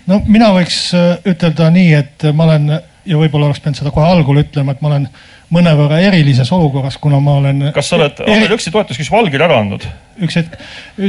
no 0.08 0.22
mina 0.28 0.52
võiks 0.56 0.90
äh, 0.98 1.18
ütelda 1.26 1.72
nii, 1.72 1.94
et 1.94 2.30
ma 2.34 2.50
olen 2.50 2.72
ja 3.10 3.18
võib-olla 3.18 3.50
oleks 3.50 3.62
pidanud 3.64 3.80
seda 3.80 3.92
kohe 3.96 4.08
algul 4.12 4.44
ütlema, 4.44 4.76
et 4.76 4.82
ma 4.84 4.92
olen 4.92 5.08
mõnevõrra 5.54 6.00
erilises 6.06 6.52
olukorras, 6.56 6.98
kuna 7.02 7.20
ma 7.24 7.40
olen. 7.40 7.66
kas 7.76 7.90
sa 7.90 7.98
oled 7.98 8.22
eri... 8.26 8.36
Ahvel 8.36 8.56
Jõksi 8.56 8.74
toetusküsimuse 8.76 9.24
allkirja 9.24 9.50
ära 9.50 9.60
andnud? 9.64 9.88
üks 10.20 10.36
hetk, 10.36 10.56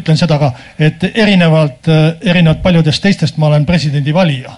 ütlen 0.00 0.18
seda 0.18 0.38
ka, 0.38 0.52
et 0.78 1.04
erinevalt, 1.10 1.88
erinevalt 2.22 2.60
paljudest 2.62 3.02
teistest 3.02 3.40
ma 3.42 3.48
olen 3.50 3.66
presidendi 3.66 4.14
valija 4.14 4.54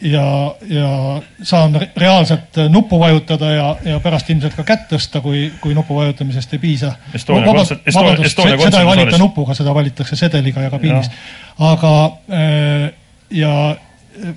ja, 0.00 0.54
ja 0.68 0.90
saan 1.42 1.80
reaalselt 1.96 2.58
nuppu 2.68 2.98
vajutada 3.00 3.50
ja, 3.50 3.68
ja 3.84 4.00
pärast 4.04 4.28
ilmselt 4.30 4.56
ka 4.58 4.66
kätt 4.68 4.90
tõsta, 4.90 5.22
kui, 5.24 5.46
kui 5.60 5.74
nupu 5.74 5.96
vajutamisest 5.96 6.52
ei 6.52 6.60
piisa. 6.60 6.92
seda 7.16 8.82
ei 8.82 8.86
valita 8.86 9.18
nupuga, 9.18 9.56
seda 9.56 9.74
valitakse 9.74 10.16
sedeliga 10.16 10.66
ja 10.66 10.70
kabiinis. 10.70 11.08
aga 11.58 11.94
ja 13.30 13.56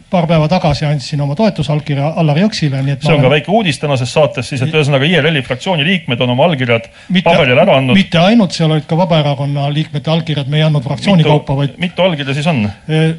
paar 0.09 0.27
päeva 0.29 0.47
tagasi 0.51 0.85
andsin 0.87 1.21
oma 1.23 1.35
toetusallkirja 1.37 2.13
Allar 2.19 2.39
Jõksile, 2.41 2.81
nii 2.85 2.95
et 2.95 3.03
see 3.03 3.11
on 3.11 3.19
olen... 3.19 3.25
ka 3.25 3.31
väike 3.33 3.51
uudis 3.55 3.79
tänases 3.81 4.13
saates 4.13 4.49
siis, 4.51 4.63
et 4.65 4.73
ühesõnaga 4.73 5.07
IRL-i 5.07 5.43
fraktsiooni 5.45 5.85
liikmed 5.87 6.23
on 6.25 6.33
oma 6.35 6.47
allkirjad 6.49 6.89
mitte, 7.09 7.25
paberile 7.27 7.63
ära 7.63 7.77
andnud. 7.79 7.97
mitte 7.97 8.21
ainult, 8.21 8.55
seal 8.55 8.73
olid 8.75 8.87
ka 8.89 8.97
Vabaerakonna 8.99 9.67
liikmete 9.73 10.11
allkirjad, 10.13 10.49
me 10.51 10.61
ei 10.61 10.65
andnud 10.67 10.85
fraktsiooni 10.85 11.23
mitu, 11.23 11.35
kaupa, 11.35 11.57
vaid. 11.61 11.77
mitu 11.81 12.05
allkirja 12.05 12.35
siis 12.37 12.49
on? 12.51 12.65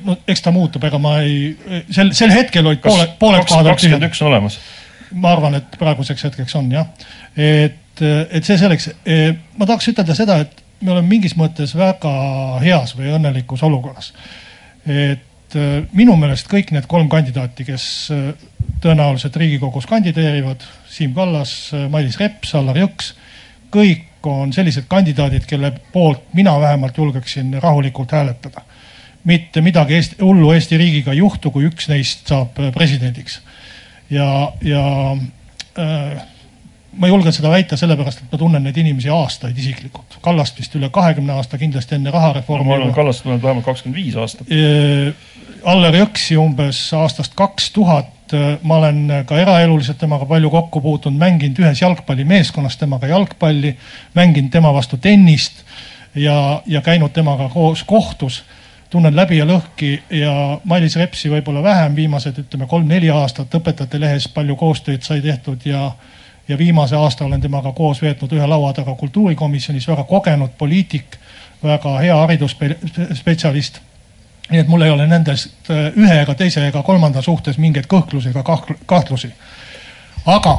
no 0.04 0.18
eks 0.28 0.44
ta 0.46 0.54
muutub, 0.54 0.84
ega 0.90 1.00
ma 1.02 1.16
ei, 1.24 1.54
sel, 1.90 2.12
sel 2.16 2.34
hetkel 2.34 2.66
olid 2.66 2.82
poole, 2.84 3.08
pooled 3.20 3.46
kohad. 3.48 3.70
kakskümmend 3.72 4.10
üks 4.10 4.24
on 4.24 4.32
olemas? 4.32 4.58
ma 5.12 5.32
arvan, 5.34 5.56
et 5.60 5.78
praeguseks 5.78 6.28
hetkeks 6.28 6.58
on 6.60 6.68
jah. 6.74 6.90
et, 7.36 8.04
et 8.04 8.44
see 8.44 8.58
selleks, 8.60 8.90
ma 9.56 9.66
tahaks 9.66 9.90
ütelda 9.94 10.16
seda, 10.18 10.40
et 10.44 10.62
me 10.80 10.94
oleme 10.94 11.08
mingis 11.08 11.34
mõttes 11.36 11.74
väga 11.76 12.12
heas 12.62 12.94
või 12.98 13.10
õnnelikus 13.16 13.64
olukorras. 13.66 14.12
et 14.86 15.26
et 15.50 15.58
äh, 15.58 15.88
minu 15.96 16.14
meelest 16.18 16.48
kõik 16.50 16.70
need 16.74 16.86
kolm 16.90 17.08
kandidaati, 17.10 17.66
kes 17.66 17.84
äh, 18.14 18.30
tõenäoliselt 18.82 19.36
Riigikogus 19.36 19.88
kandideerivad, 19.90 20.62
Siim 20.90 21.14
Kallas, 21.16 21.72
äh, 21.74 21.88
Mailis 21.90 22.18
Reps, 22.20 22.54
Allar 22.58 22.78
Jõks, 22.78 23.14
kõik 23.74 24.06
on 24.30 24.52
sellised 24.52 24.86
kandidaadid, 24.90 25.46
kelle 25.48 25.72
poolt 25.92 26.34
mina 26.36 26.54
vähemalt 26.60 26.98
julgeksin 26.98 27.54
rahulikult 27.62 28.12
hääletada. 28.12 28.62
mitte 29.24 29.60
midagi 29.60 29.94
Eesti, 29.94 30.16
hullu 30.20 30.52
Eesti 30.52 30.76
riigiga 30.76 31.12
ei 31.12 31.18
juhtu, 31.18 31.50
kui 31.50 31.66
üks 31.68 31.88
neist 31.88 32.28
saab 32.28 32.56
presidendiks. 32.72 33.40
ja, 34.10 34.52
ja 34.62 34.84
äh, 35.78 36.22
ma 36.98 37.10
julgen 37.10 37.34
seda 37.34 37.50
väita 37.52 37.78
sellepärast, 37.78 38.24
et 38.24 38.32
ma 38.32 38.38
tunnen 38.40 38.64
neid 38.66 38.78
inimesi 38.80 39.10
aastaid 39.14 39.58
isiklikult. 39.58 40.18
Kallast 40.24 40.58
vist 40.58 40.74
üle 40.78 40.90
kahekümne 40.92 41.36
aasta, 41.36 41.58
kindlasti 41.60 41.96
enne 41.98 42.12
rahareformi. 42.14 42.66
ma 42.68 42.78
arvan, 42.78 42.90
et 42.90 42.98
Kallast 42.98 43.24
tunnen 43.24 43.42
vähemalt 43.42 43.66
kakskümmend 43.68 44.00
viis 44.00 44.16
aastat. 44.18 44.50
Aller 45.64 45.94
Jõksi 45.94 46.36
umbes 46.40 46.78
aastast 46.96 47.34
kaks 47.38 47.70
tuhat. 47.76 48.16
ma 48.62 48.76
olen 48.76 49.24
ka 49.26 49.40
eraeluliselt 49.42 49.98
temaga 49.98 50.22
palju 50.24 50.50
kokku 50.50 50.80
puutunud, 50.80 51.18
mänginud 51.18 51.58
ühes 51.58 51.80
jalgpallimeeskonnas 51.82 52.76
temaga 52.78 53.08
jalgpalli, 53.10 53.72
mänginud 54.14 54.52
tema 54.54 54.70
vastu 54.72 54.96
tennist 55.02 55.64
ja, 56.14 56.62
ja 56.66 56.80
käinud 56.80 57.10
temaga 57.10 57.48
koos 57.48 57.82
kohtus 57.82 58.44
tunnen 58.90 59.16
läbi 59.16 59.38
ja 59.38 59.46
lõhki 59.46 59.90
ja 60.10 60.32
Mailis 60.64 60.96
Repsi 60.96 61.30
võib-olla 61.30 61.62
vähem, 61.62 61.94
viimased 61.96 62.38
ütleme 62.42 62.66
kolm-neli 62.66 63.10
aastat 63.14 63.54
Õpetajate 63.54 64.00
Lehes 64.00 64.26
palju 64.34 64.56
koostööd 64.58 65.02
sai 65.06 65.20
tehtud 65.22 65.66
ja, 65.66 65.92
ja 66.48 66.58
viimase 66.58 66.96
aasta 66.98 67.24
olen 67.24 67.40
temaga 67.40 67.72
koos 67.72 68.02
veetnud 68.02 68.32
ühe 68.34 68.46
laua 68.46 68.72
taga 68.74 68.94
kultuurikomisjonis, 68.98 69.86
väga 69.88 70.04
kogenud 70.10 70.56
poliitik, 70.58 71.18
väga 71.62 71.98
hea 72.02 72.16
haridusspetsialist. 72.16 73.80
Nii 74.50 74.60
et 74.60 74.68
mul 74.68 74.82
ei 74.82 74.90
ole 74.90 75.06
nendest 75.06 75.70
äh, 75.70 75.90
ühe 75.96 76.20
ega 76.22 76.34
teise 76.34 76.66
ega 76.68 76.82
kolmanda 76.82 77.22
suhtes 77.22 77.58
mingeid 77.58 77.88
kõhklusi 77.90 78.32
ega 78.32 78.44
kahtlusi. 78.86 79.32
aga 80.26 80.58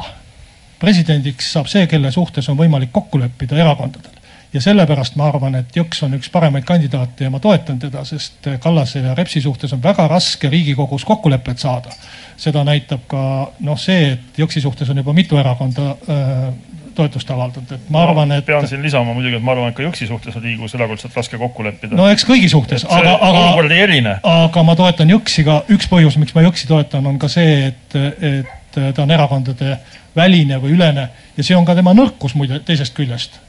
presidendiks 0.80 1.52
saab 1.52 1.70
see, 1.70 1.86
kelle 1.86 2.10
suhtes 2.10 2.48
on 2.48 2.58
võimalik 2.58 2.92
kokku 2.92 3.20
leppida 3.20 3.56
erakondadel 3.56 4.22
ja 4.52 4.60
sellepärast 4.60 5.16
ma 5.16 5.28
arvan, 5.30 5.54
et 5.60 5.76
Jõks 5.76 6.02
on 6.04 6.16
üks 6.18 6.30
paremaid 6.32 6.64
kandidaate 6.68 7.24
ja 7.24 7.30
ma 7.32 7.40
toetan 7.40 7.78
teda, 7.80 8.04
sest 8.04 8.48
Kallase 8.60 9.00
ja 9.00 9.14
Repsi 9.16 9.40
suhtes 9.40 9.72
on 9.72 9.82
väga 9.82 10.06
raske 10.10 10.50
Riigikogus 10.52 11.04
kokkulepet 11.08 11.58
saada. 11.58 11.94
seda 12.36 12.64
näitab 12.64 13.06
ka 13.08 13.22
noh, 13.60 13.78
see, 13.78 14.12
et 14.12 14.38
Jõksi 14.38 14.60
suhtes 14.60 14.90
on 14.90 15.00
juba 15.00 15.12
mitu 15.12 15.38
erakonda 15.38 15.88
äh, 15.90 16.52
toetust 16.96 17.30
avaldanud, 17.30 17.72
et 17.76 17.90
ma 17.92 18.04
arvan, 18.06 18.32
et. 18.36 18.44
pean 18.46 18.66
siin 18.68 18.82
lisama 18.84 19.14
muidugi, 19.16 19.38
et 19.38 19.44
ma 19.44 19.54
arvan, 19.54 19.72
et 19.72 19.76
ka 19.76 19.84
Jõksi 19.86 20.08
suhtes 20.10 20.36
on 20.36 20.44
Riigikogus 20.44 20.76
erakordselt 20.78 21.16
raske 21.16 21.40
kokku 21.40 21.66
leppida. 21.66 21.96
no 21.98 22.08
eks 22.12 22.26
kõigi 22.28 22.50
suhtes, 22.52 22.86
aga, 22.88 23.16
aga. 23.16 23.44
olukord 23.48 23.74
ei 23.74 23.84
erine. 23.86 24.16
aga 24.34 24.66
ma 24.66 24.76
toetan 24.78 25.10
Jõksi 25.14 25.46
ka, 25.48 25.62
üks 25.72 25.90
põhjus, 25.92 26.18
miks 26.20 26.36
ma 26.36 26.46
Jõksi 26.46 26.70
toetan, 26.70 27.06
on 27.08 27.18
ka 27.22 27.30
see, 27.32 27.72
et, 27.72 27.98
et 28.22 28.80
ta 28.82 29.04
on 29.04 29.12
erakondade 29.12 29.76
väline 30.16 30.58
või 30.60 30.76
ülene 30.76 31.08
ja 31.36 31.44
see 31.44 31.56
on 31.56 31.64
ka 31.68 31.76
tema 31.76 31.94
nõrkus 31.96 32.36
muide 32.36 32.60
teisest 32.66 32.94
küljest. 32.96 33.40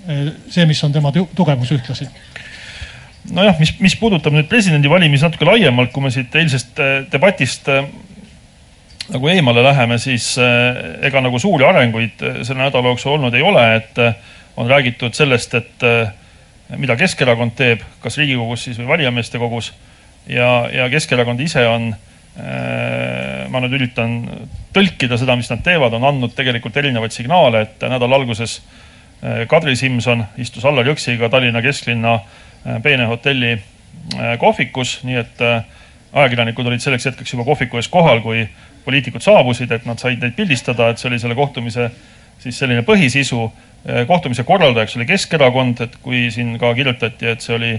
see, 0.50 0.66
mis 0.66 0.84
on 0.84 0.96
tema 0.96 1.12
tugevus 1.12 1.72
ühtlasi 1.76 2.08
nojah, 3.32 3.60
mis, 3.60 3.74
mis 3.80 3.96
puudutab 4.00 4.36
nüüd 4.36 4.50
presidendivalimisi 4.52 5.24
natuke 5.28 5.48
laiemalt, 5.48 5.94
kui 5.94 6.04
me 6.04 6.12
siit 6.14 6.34
eilsest 6.36 6.80
äh, 6.84 6.96
debatist 7.12 7.70
äh, 7.72 7.86
nagu 9.12 9.28
eemale 9.28 9.64
läheme, 9.64 9.98
siis 10.00 10.38
äh, 10.40 10.78
ega 11.08 11.22
nagu 11.22 11.40
suuri 11.40 11.66
arenguid 11.68 12.24
selle 12.44 12.62
nädala 12.62 12.94
jooksul 12.94 13.18
olnud 13.18 13.36
ei 13.36 13.44
ole, 13.44 13.66
et 13.76 14.00
on 14.58 14.70
räägitud 14.70 15.16
sellest, 15.18 15.56
et 15.58 15.84
mida 16.78 16.96
Keskerakond 16.96 17.56
teeb, 17.58 17.82
kas 18.02 18.18
Riigikogus 18.22 18.68
siis 18.68 18.78
või 18.78 18.88
valijameeste 18.92 19.42
kogus. 19.42 19.74
ja, 20.30 20.70
ja 20.72 20.90
Keskerakond 20.90 21.40
ise 21.42 21.66
on 21.68 21.94
ma 23.54 23.60
nüüd 23.62 23.76
üritan 23.78 24.14
tõlkida 24.74 25.18
seda, 25.22 25.36
mis 25.38 25.50
nad 25.52 25.62
teevad, 25.66 25.94
on 25.94 26.06
andnud 26.08 26.34
tegelikult 26.34 26.78
erinevaid 26.82 27.14
signaale, 27.14 27.62
et 27.68 27.86
nädala 27.86 28.18
alguses 28.18 28.60
Kadri 29.50 29.76
Simson 29.78 30.24
istus 30.42 30.66
Allar 30.66 30.88
Jõksiga 30.90 31.30
Tallinna 31.30 31.62
kesklinna 31.62 32.16
Peene 32.84 33.06
hotelli 33.10 33.54
kohvikus, 34.40 34.98
nii 35.04 35.20
et 35.22 35.44
ajakirjanikud 36.14 36.68
olid 36.70 36.84
selleks 36.84 37.10
hetkeks 37.10 37.34
juba 37.36 37.46
kohviku 37.48 37.80
ees 37.80 37.90
kohal, 37.92 38.22
kui 38.26 38.46
poliitikud 38.86 39.24
saabusid, 39.24 39.72
et 39.72 39.86
nad 39.86 40.00
said 40.00 40.22
neid 40.22 40.36
pildistada, 40.38 40.90
et 40.90 41.02
see 41.02 41.10
oli 41.10 41.20
selle 41.20 41.36
kohtumise 41.36 41.90
siis 42.44 42.58
selline 42.60 42.84
põhisisu. 42.84 43.52
kohtumise 44.08 44.44
korraldajaks 44.44 44.96
oli 44.98 45.06
Keskerakond, 45.06 45.82
et 45.82 45.96
kui 46.02 46.30
siin 46.32 46.58
ka 46.60 46.74
kirjutati, 46.76 47.28
et 47.28 47.42
see 47.42 47.56
oli 47.56 47.74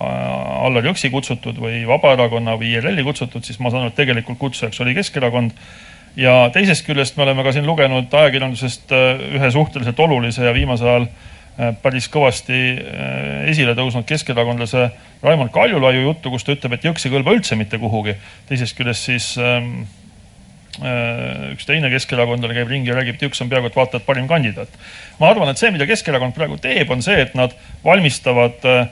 Äh, 0.00 0.64
Allar 0.64 0.86
Jõksi 0.86 1.10
kutsutud 1.12 1.58
või 1.60 1.82
Vabaerakonna 1.88 2.54
või 2.56 2.70
IRL-i 2.72 3.02
kutsutud, 3.04 3.44
siis 3.44 3.58
ma 3.60 3.72
saan 3.72 3.84
aru, 3.84 3.92
et 3.92 3.98
tegelikult 3.98 4.38
kutsujaks 4.40 4.80
oli 4.80 4.94
Keskerakond. 4.96 5.52
ja 6.16 6.50
teisest 6.52 6.86
küljest 6.86 7.16
me 7.16 7.22
oleme 7.22 7.44
ka 7.46 7.52
siin 7.52 7.66
lugenud 7.66 8.14
ajakirjandusest 8.14 8.92
äh, 8.96 9.20
ühe 9.36 9.50
suhteliselt 9.50 10.00
olulise 10.00 10.44
ja 10.46 10.54
viimasel 10.56 10.88
ajal 10.88 11.04
äh, 11.06 11.76
päris 11.82 12.08
kõvasti 12.08 12.62
esile 13.52 13.76
tõusnud 13.76 14.08
keskerakondlase 14.08 14.88
Raimond 15.22 15.52
Kaljulaiu 15.52 16.08
juttu, 16.08 16.32
kus 16.32 16.48
ta 16.48 16.56
ütleb, 16.56 16.78
et 16.78 16.88
Jõks 16.88 17.04
ei 17.04 17.12
kõlba 17.12 17.36
üldse 17.36 17.58
mitte 17.60 17.78
kuhugi. 17.78 18.16
teisest 18.48 18.78
küljest 18.78 19.10
siis 19.10 19.34
ähm, 19.38 19.82
üks 20.80 21.66
teine 21.68 21.90
keskerakondlane 21.92 22.56
käib 22.56 22.70
ringi 22.72 22.88
ja 22.88 22.96
räägib, 22.96 23.18
et 23.18 23.26
Jõks 23.26 23.42
on 23.44 23.50
peaaegu 23.50 23.68
et 23.68 23.76
vaata 23.76 24.00
et 24.00 24.06
parim 24.06 24.28
kandidaat. 24.28 24.72
ma 25.20 25.28
arvan, 25.28 25.50
et 25.52 25.60
see, 25.60 25.70
mida 25.74 25.86
Keskerakond 25.88 26.34
praegu 26.36 26.56
teeb, 26.60 26.90
on 26.90 27.02
see, 27.04 27.18
et 27.20 27.34
nad 27.36 27.52
valmistavad 27.84 28.64
äh, 28.68 28.86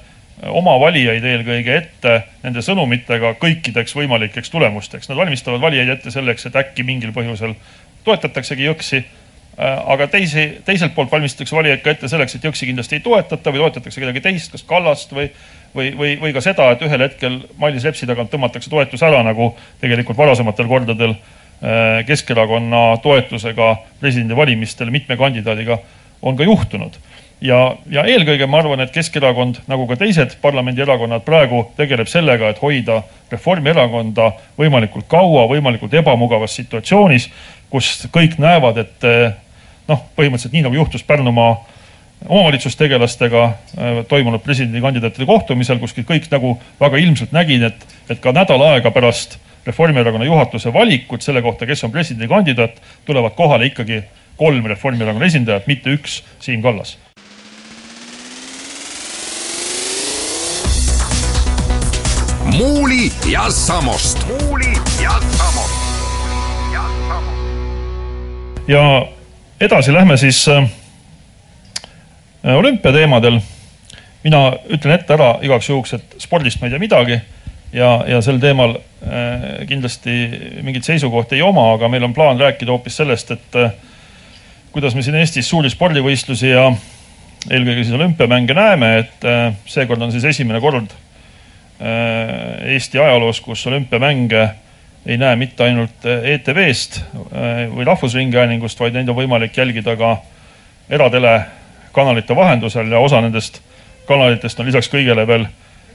oma 0.53 0.77
valijaid 0.81 1.25
eelkõige 1.25 1.77
ette 1.77 2.17
nende 2.43 2.63
sõnumitega 2.65 3.35
kõikideks 3.41 3.97
võimalikeks 3.97 4.53
tulemusteks. 4.53 5.09
Nad 5.09 5.19
valmistavad 5.19 5.63
valijaid 5.65 5.95
ette 5.97 6.13
selleks, 6.15 6.47
et 6.47 6.59
äkki 6.61 6.85
mingil 6.87 7.15
põhjusel 7.17 7.57
toetataksegi 8.05 8.69
Jõksi. 8.69 9.03
Äh, 9.59 9.81
aga 9.95 10.11
teisi, 10.13 10.45
teiselt 10.69 10.95
poolt 10.95 11.11
valmistatakse 11.13 11.57
valijaid 11.57 11.81
ka 11.83 11.97
ette 11.97 12.13
selleks, 12.13 12.37
et 12.37 12.45
Jõksi 12.45 12.69
kindlasti 12.69 13.01
ei 13.01 13.07
toetata 13.07 13.55
või 13.55 13.65
toetatakse 13.65 14.05
kedagi 14.05 14.27
teist, 14.29 14.53
kas 14.53 14.69
Kallast 14.69 15.17
või, 15.17 15.33
või, 15.73 15.89
või, 15.97 16.15
või 16.21 16.37
ka 16.37 16.45
seda, 16.45 16.69
et 16.75 16.85
ühel 16.85 17.09
hetkel 17.09 17.41
Mailis 17.57 17.89
Repsi 17.89 18.07
tagant 18.07 18.31
tõmmatakse 18.31 18.71
toetus 18.71 19.03
ära, 19.09 19.25
nagu 19.27 19.55
tegelikult 19.81 20.21
varasematel 20.21 20.69
kordadel 20.71 21.17
äh, 21.17 21.35
Keskerakonna 22.07 23.01
toetusega 23.03 23.73
presidendivalimistel 24.01 24.93
mitme 24.95 25.17
kandidaadiga 25.19 25.81
on 26.23 26.37
ka 26.39 26.47
juhtunud. 26.47 26.99
Ja, 27.43 27.59
ja 27.91 28.03
eelkõige 28.07 28.47
ma 28.51 28.61
arvan, 28.63 28.83
et 28.83 28.93
Keskerakond, 28.95 29.61
nagu 29.71 29.87
ka 29.91 29.97
teised 29.99 30.37
parlamendierakonnad 30.43 31.23
praegu 31.27 31.65
tegeleb 31.79 32.07
sellega, 32.11 32.51
et 32.51 32.63
hoida 32.63 33.01
Reformierakonda 33.31 34.33
võimalikult 34.59 35.07
kaua 35.11 35.49
võimalikult 35.51 35.95
ebamugavas 35.99 36.55
situatsioonis, 36.59 37.29
kus 37.71 37.93
kõik 38.15 38.39
näevad, 38.43 38.79
et 38.83 39.09
noh, 39.89 40.07
põhimõtteliselt 40.17 40.55
nii 40.55 40.65
nagu 40.67 40.79
juhtus 40.79 41.07
Pärnumaa 41.07 41.57
omavalitsustegelastega 42.27 43.45
äh, 43.45 44.01
toimunud 44.09 44.43
presidendikandidaatide 44.43 45.27
kohtumisel, 45.27 45.79
kuskil 45.79 46.07
kõik 46.09 46.27
nagu 46.33 46.57
väga 46.81 46.99
ilmselt 46.99 47.35
nägid, 47.35 47.63
et, 47.71 47.85
et 48.11 48.19
ka 48.23 48.33
nädal 48.35 48.65
aega 48.73 48.91
pärast 48.91 49.39
Reformierakonna 49.67 50.25
juhatuse 50.25 50.73
valikut 50.73 51.23
selle 51.23 51.43
kohta, 51.43 51.67
kes 51.67 51.85
on 51.85 51.93
presidendikandidaat, 51.93 52.83
tulevad 53.05 53.37
kohale 53.37 53.67
ikkagi 53.67 54.03
kolm 54.37 54.67
Reformierakonna 54.67 55.27
esindajat, 55.27 55.67
mitte 55.67 55.91
üks 55.91 56.23
Siim 56.41 56.63
Kallas 56.63 56.99
Muuli 62.59 63.13
ja 63.33 63.51
Samost. 63.51 64.27
muuli 64.27 64.73
ja 65.03 65.11
Samost. 65.11 65.75
ja 68.69 69.07
edasi 69.61 69.93
lähme 69.93 70.17
siis 70.17 70.49
äh, 70.49 70.71
olümpiateemadel. 72.57 73.41
mina 74.25 74.53
ütlen 74.69 74.95
ette 74.95 75.15
ära 75.15 75.39
igaks 75.43 75.69
juhuks, 75.69 75.93
et 75.95 76.17
spordist 76.19 76.61
ma 76.61 76.67
ei 76.67 76.71
tea 76.71 76.79
midagi 76.83 77.21
ja, 77.73 78.05
ja 78.09 78.21
sel 78.25 78.39
teemal 78.43 78.77
äh, 78.77 79.67
kindlasti 79.69 80.15
mingit 80.63 80.87
seisukohti 80.89 81.39
ei 81.39 81.43
oma, 81.43 81.73
aga 81.75 81.89
meil 81.89 82.07
on 82.07 82.15
plaan 82.15 82.41
rääkida 82.41 82.73
hoopis 82.73 82.97
sellest, 83.01 83.35
et 83.35 83.59
äh, 83.59 83.75
kuidas 84.73 84.95
me 84.95 85.03
siin 85.03 85.19
Eestis 85.21 85.49
suuri 85.49 85.71
spordivõistlusi 85.73 86.53
ja 86.53 86.69
eelkõige 87.51 87.85
siis 87.85 87.97
olümpiamänge 87.97 88.57
näeme, 88.57 88.95
et 89.05 89.29
äh, 89.29 89.53
seekord 89.67 90.03
on 90.03 90.15
siis 90.15 90.27
esimene 90.29 90.61
kord 90.65 90.97
Eesti 91.79 92.99
ajaloos, 92.99 93.39
kus 93.39 93.61
olümpiamänge 93.71 94.41
ei 95.07 95.15
näe 95.15 95.37
mitte 95.39 95.63
ainult 95.63 96.03
ETV-st 96.03 96.97
või 97.71 97.87
Rahvusringhäälingust, 97.87 98.81
vaid 98.83 98.97
neid 98.99 99.07
on 99.07 99.15
võimalik 99.15 99.55
jälgida 99.55 99.95
ka 99.95 100.17
eratelekanalite 100.91 102.35
vahendusel 102.35 102.91
ja 102.91 102.99
osa 102.99 103.21
nendest 103.23 103.61
kanalitest 104.11 104.59
on 104.59 104.67
lisaks 104.67 104.91
kõigele 104.91 105.23
veel 105.31 105.47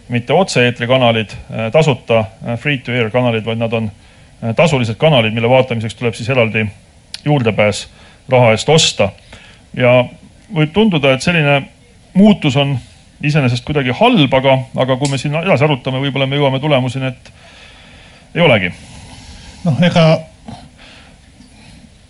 mitte 0.10 0.34
otse-eetri 0.34 0.88
kanalid, 0.88 1.32
tasuta 1.72 2.26
free-to-air 2.60 3.10
kanalid, 3.12 3.46
vaid 3.46 3.62
nad 3.62 3.74
on 3.74 3.92
tasulised 4.56 4.98
kanalid, 5.00 5.34
mille 5.34 5.50
vaatamiseks 5.50 5.96
tuleb 5.96 6.18
siis 6.18 6.30
eraldi 6.30 6.66
juurdepääs 7.26 7.88
raha 8.30 8.52
eest 8.52 8.70
osta. 8.70 9.10
ja 9.74 10.04
võib 10.54 10.74
tunduda, 10.74 11.14
et 11.14 11.22
selline 11.22 11.62
muutus 12.14 12.56
on 12.56 12.76
iseenesest 13.24 13.66
kuidagi 13.66 13.96
halb, 13.96 14.34
aga, 14.34 14.58
aga 14.84 14.98
kui 15.00 15.12
me 15.12 15.18
siin 15.18 15.36
edasi 15.40 15.66
arutame, 15.66 16.02
võib-olla 16.04 16.28
me 16.30 16.38
jõuame 16.40 16.60
tulemuseni, 16.60 17.14
et 17.14 17.32
ei 18.36 18.44
olegi. 18.44 18.72
noh, 19.64 19.82
ega, 19.88 20.06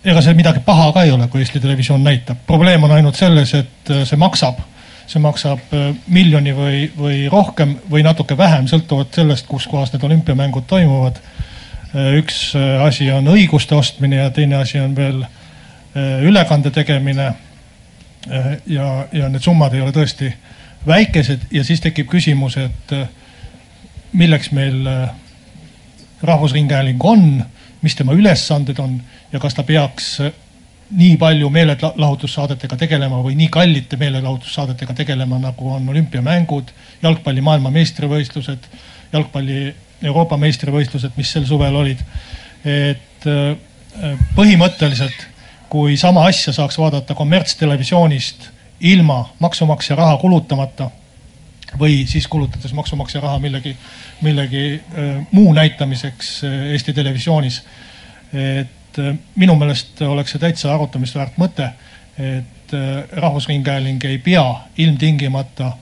ega 0.04 0.22
seal 0.22 0.36
midagi 0.38 0.64
paha 0.66 0.90
ka 0.92 1.04
ei 1.06 1.14
ole, 1.14 1.28
kui 1.28 1.44
Eesti 1.44 1.62
Televisioon 1.62 2.04
näitab. 2.04 2.42
probleem 2.46 2.84
on 2.84 2.96
ainult 2.98 3.16
selles, 3.16 3.54
et 3.54 3.90
äh, 3.90 4.02
see 4.08 4.18
maksab, 4.20 4.60
see 5.06 5.22
maksab 5.22 5.72
äh, 5.72 5.92
miljoni 6.06 6.54
või, 6.56 6.82
või 6.96 7.24
rohkem 7.32 7.76
või 7.90 8.04
natuke 8.06 8.36
vähem, 8.38 8.68
sõltuvalt 8.70 9.14
sellest, 9.14 9.46
kus 9.46 9.66
kohas 9.70 9.92
need 9.92 10.04
olümpiamängud 10.04 10.66
toimuvad. 10.70 11.20
Äh, 11.94 12.14
üks 12.20 12.52
asi 12.86 13.10
on 13.12 13.28
õiguste 13.32 13.76
ostmine 13.76 14.22
ja 14.22 14.30
teine 14.30 14.62
asi 14.62 14.80
on 14.80 14.96
veel 14.96 15.24
ülekande 15.94 16.70
tegemine. 16.74 17.34
ja, 18.66 18.86
ja 19.12 19.28
need 19.28 19.42
summad 19.44 19.74
ei 19.76 19.80
ole 19.84 19.92
tõesti 19.94 20.32
väikesed 20.86 21.48
ja 21.50 21.64
siis 21.64 21.80
tekib 21.80 22.08
küsimus, 22.12 22.56
et 22.60 22.92
äh, 22.92 23.08
milleks 24.12 24.52
meil 24.52 24.86
äh, 24.86 25.10
Rahvusringhääling 26.24 27.04
on, 27.04 27.44
mis 27.82 27.96
tema 27.96 28.12
ülesanded 28.16 28.78
on 28.80 28.98
ja 29.32 29.40
kas 29.40 29.56
ta 29.56 29.62
peaks 29.62 30.18
äh, 30.20 30.32
nii 30.94 31.16
palju 31.18 31.50
meelelahutussaadetega 31.50 32.76
tegelema 32.78 33.18
või 33.24 33.34
nii 33.38 33.50
kallite 33.52 33.98
meelelahutussaadetega 34.00 34.94
tegelema, 34.94 35.38
nagu 35.42 35.70
on 35.74 35.88
olümpiamängud, 35.90 36.70
jalgpalli 37.02 37.42
maailmameistrivõistlused, 37.44 38.68
jalgpalli 39.12 39.74
Euroopa 40.04 40.36
meistrivõistlused, 40.40 41.14
mis 41.16 41.30
sel 41.32 41.46
suvel 41.48 41.76
olid. 41.76 42.02
et 42.64 43.26
põhimõtteliselt, 44.34 45.26
kui 45.68 45.96
sama 46.00 46.24
asja 46.30 46.52
saaks 46.52 46.78
vaadata 46.78 47.14
kommertstelevisioonist 47.14 48.48
ilma 48.80 49.18
maksumaksja 49.38 49.96
raha 49.96 50.16
kulutamata 50.22 50.88
või 51.78 52.04
siis 52.08 52.26
kulutades 52.30 52.72
maksumaksja 52.72 53.20
raha 53.20 53.38
millegi, 53.42 53.74
millegi 54.22 54.80
muu 55.32 55.52
näitamiseks 55.52 56.30
Eesti 56.72 56.92
Televisioonis. 56.92 57.62
et 58.32 58.83
minu 59.34 59.56
meelest 59.58 60.02
oleks 60.02 60.34
see 60.34 60.42
täitsa 60.42 60.74
arutamist 60.74 61.16
väärt 61.18 61.38
mõte, 61.40 61.70
et 62.18 62.72
Rahvusringhääling 63.12 64.04
ei 64.08 64.18
pea 64.18 64.44
ilmtingimata 64.78 65.72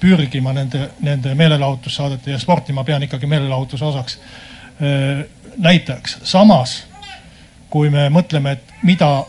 pürgima 0.00 0.52
nende, 0.52 0.88
nende 1.00 1.34
meelelahutussaadete 1.34 2.30
ja 2.30 2.38
sporti 2.38 2.72
ma 2.72 2.84
pean 2.84 3.02
ikkagi 3.02 3.26
meelelahutuse 3.26 3.84
osaks 3.84 4.18
näitajaks. 5.58 6.18
samas 6.22 6.82
kui 7.72 7.90
me 7.90 8.08
mõtleme, 8.12 8.56
et 8.58 8.74
mida 8.84 9.24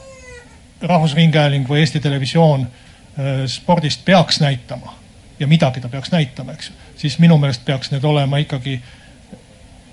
Rahvusringhääling 0.84 1.68
või 1.70 1.80
Eesti 1.84 2.02
Televisioon 2.04 2.66
spordist 3.48 4.04
peaks 4.06 4.42
näitama 4.44 4.98
ja 5.40 5.48
midagi 5.48 5.82
ta 5.82 5.90
peaks 5.90 6.12
näitama, 6.12 6.56
eks 6.58 6.70
ju, 6.70 6.76
siis 7.00 7.20
minu 7.24 7.38
meelest 7.40 7.64
peaks 7.66 7.92
need 7.94 8.04
olema 8.04 8.42
ikkagi 8.44 8.82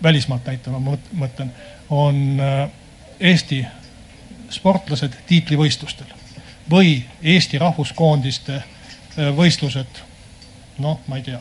välismaalt 0.02 0.48
näitama, 0.50 0.80
ma 0.82 0.96
mõtlen, 1.20 1.52
on 1.90 2.40
Eesti 3.20 3.60
sportlased 4.50 5.14
tiitlivõistlustel 5.28 6.08
või 6.70 7.00
Eesti 7.22 7.58
rahvuskoondiste 7.58 8.62
võistlused, 9.36 10.02
noh, 10.80 11.00
ma 11.10 11.18
ei 11.18 11.24
tea, 11.26 11.40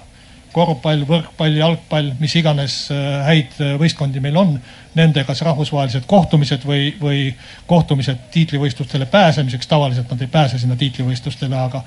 korvpall, 0.51 1.05
võrkpall, 1.07 1.57
jalgpall, 1.59 2.13
mis 2.19 2.33
iganes 2.39 2.77
häid 3.25 3.59
võistkondi 3.79 4.21
meil 4.23 4.37
on, 4.41 4.55
nende 4.97 5.23
kas 5.27 5.43
rahvusvahelised 5.45 6.07
kohtumised 6.09 6.65
või, 6.65 6.89
või 7.01 7.27
kohtumised 7.69 8.29
tiitlivõistlustele 8.33 9.05
pääsemiseks, 9.05 9.69
tavaliselt 9.69 10.09
nad 10.11 10.21
ei 10.25 10.31
pääse 10.31 10.59
sinna 10.59 10.77
tiitlivõistlustele, 10.79 11.55
aga 11.55 11.83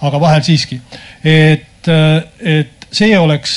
aga 0.00 0.20
vahel 0.20 0.42
siiski. 0.42 0.80
et, 1.24 1.88
et 2.40 2.86
see 2.90 3.18
oleks 3.18 3.56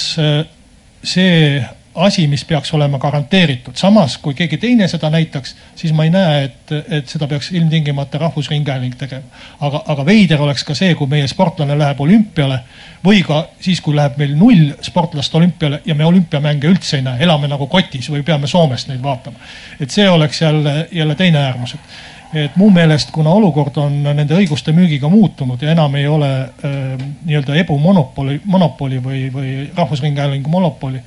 see 1.04 1.64
asi, 1.96 2.28
mis 2.28 2.46
peaks 2.46 2.74
olema 2.74 3.00
garanteeritud. 3.00 3.76
samas, 3.76 4.18
kui 4.18 4.34
keegi 4.34 4.58
teine 4.58 4.88
seda 4.88 5.10
näitaks, 5.10 5.56
siis 5.76 5.94
ma 5.94 6.04
ei 6.04 6.10
näe, 6.14 6.44
et, 6.44 6.72
et 6.90 7.08
seda 7.08 7.28
peaks 7.28 7.52
ilmtingimata 7.52 8.18
Rahvusringhääling 8.18 8.96
tegema. 8.98 9.24
aga, 9.60 9.84
aga 9.88 10.06
veider 10.06 10.42
oleks 10.42 10.64
ka 10.64 10.76
see, 10.76 10.96
kui 10.96 11.08
meie 11.08 11.28
sportlane 11.28 11.78
läheb 11.80 12.02
olümpiale 12.02 12.60
või 13.06 13.24
ka 13.28 13.44
siis, 13.60 13.82
kui 13.82 13.96
läheb 13.96 14.18
meil 14.18 14.36
null 14.38 14.72
sportlast 14.82 15.36
olümpiale 15.36 15.82
ja 15.86 15.96
me 15.96 16.06
olümpiamänge 16.06 16.68
üldse 16.68 16.98
ei 16.98 17.06
näe, 17.06 17.24
elame 17.24 17.48
nagu 17.48 17.68
kotis 17.68 18.10
või 18.10 18.24
peame 18.24 18.48
Soomest 18.48 18.88
neid 18.88 19.04
vaatama. 19.04 19.38
et 19.80 19.92
see 19.92 20.10
oleks 20.10 20.42
jälle, 20.42 20.88
jälle 20.92 21.16
teine 21.16 21.46
äärmus, 21.46 21.74
et 21.74 22.14
et 22.34 22.56
mu 22.58 22.70
meelest, 22.74 23.12
kuna 23.14 23.30
olukord 23.30 23.76
on 23.78 24.00
nende 24.04 24.34
õiguste 24.34 24.74
müügiga 24.74 25.10
muutunud 25.10 25.62
ja 25.62 25.70
enam 25.74 25.94
ei 26.00 26.08
ole 26.10 26.30
äh, 26.42 26.80
nii-öelda 27.26 27.60
ebu 27.62 27.78
monopoli, 27.80 28.40
monopoli 28.46 28.98
või, 29.04 29.28
või 29.34 29.52
Rahvusringhäälingu 29.76 30.50
monopoli, 30.50 31.02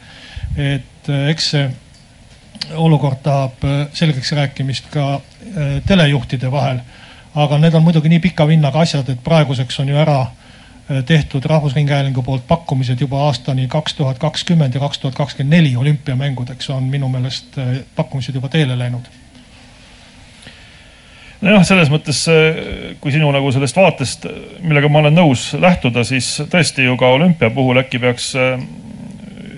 et 0.57 1.09
äh, 1.09 1.29
eks 1.31 1.51
see 1.53 1.67
olukord 2.75 3.21
tahab 3.23 3.65
äh, 3.65 3.87
selgeks 3.95 4.33
rääkimist 4.33 4.89
ka 4.91 5.15
äh, 5.15 5.77
telejuhtide 5.87 6.51
vahel. 6.53 6.81
aga 7.37 7.59
need 7.61 7.75
on 7.77 7.85
muidugi 7.85 8.09
nii 8.09 8.21
pika 8.25 8.47
vinnaga 8.49 8.81
asjad, 8.81 9.09
et 9.13 9.19
praeguseks 9.25 9.81
on 9.81 9.89
ju 9.89 9.97
ära 10.01 10.27
tehtud 11.07 11.45
Rahvusringhäälingu 11.45 12.23
poolt 12.23 12.47
pakkumised 12.49 13.01
juba 13.01 13.25
aastani 13.27 13.67
kaks 13.69 13.95
tuhat 13.99 14.19
kakskümmend 14.23 14.75
ja 14.75 14.81
kaks 14.81 14.99
tuhat 15.03 15.15
kakskümmend 15.15 15.53
neli 15.53 15.77
olümpiamängudeks 15.77 16.71
on 16.71 16.87
minu 16.89 17.09
meelest 17.13 17.59
pakkumised 17.97 18.35
juba 18.35 18.49
teele 18.49 18.79
läinud 18.79 19.11
nojah, 21.43 21.67
selles 21.67 21.91
mõttes, 21.93 22.23
kui 23.03 23.13
sinu 23.13 23.29
nagu 23.35 23.51
sellest 23.53 23.77
vaatest, 23.77 24.29
millega 24.63 24.89
ma 24.89 25.03
olen 25.03 25.19
nõus 25.19 25.51
lähtuda, 25.61 26.07
siis 26.07 26.31
tõesti 26.49 26.87
ju 26.87 26.97
ka 26.97 27.11
olümpia 27.19 27.51
puhul 27.51 27.83
äkki 27.83 28.01
peaks 28.01 28.31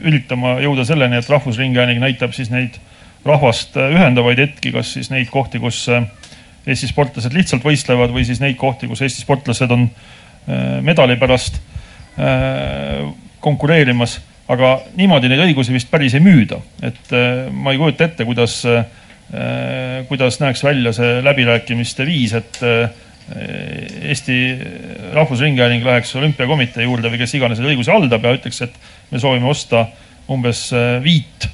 üritama 0.05 0.59
jõuda 0.63 0.85
selleni, 0.89 1.19
et 1.19 1.31
Rahvusringhääling 1.31 2.01
näitab 2.03 2.35
siis 2.37 2.53
neid 2.53 2.79
rahvast 3.27 3.77
äh, 3.77 3.91
ühendavaid 3.97 4.41
hetki, 4.43 4.73
kas 4.75 4.95
siis 4.97 5.11
neid 5.15 5.31
kohti, 5.33 5.61
kus 5.63 5.85
äh, 5.93 6.07
Eesti 6.69 6.91
sportlased 6.91 7.33
lihtsalt 7.33 7.65
võistlevad 7.65 8.13
või 8.13 8.27
siis 8.29 8.43
neid 8.43 8.59
kohti, 8.61 8.89
kus 8.91 9.01
Eesti 9.05 9.25
sportlased 9.25 9.71
on 9.73 9.89
medali 10.85 11.15
pärast 11.21 11.59
konkureerimas. 13.45 14.15
aga 14.49 14.69
niimoodi 14.97 15.29
neid 15.29 15.43
õigusi 15.45 15.73
vist 15.73 15.91
päris 15.91 16.15
ei 16.17 16.23
müüda, 16.25 16.57
et 16.83 17.13
ma 17.53 17.73
ei 17.73 17.81
kujuta 17.81 18.05
ette, 18.05 18.25
kuidas 18.25 18.63
Äh, 19.29 20.07
kuidas 20.09 20.39
näeks 20.41 20.63
välja 20.65 20.89
see 20.97 21.19
läbirääkimiste 21.21 22.07
viis, 22.09 22.33
et 22.33 22.63
äh, 22.65 22.89
Eesti 24.09 24.57
Rahvusringhääling 25.13 25.85
läheks 25.85 26.15
olümpiakomitee 26.17 26.87
juurde 26.87 27.11
või 27.13 27.21
kes 27.21 27.35
iganes 27.37 27.61
neid 27.61 27.75
õigusi 27.75 27.93
haldab 27.93 28.25
ja 28.25 28.33
ütleks, 28.39 28.63
et 28.65 28.79
me 29.11 29.21
soovime 29.23 29.49
osta 29.49 29.87
umbes 30.31 30.69
äh, 30.77 30.99
viit 31.05 31.49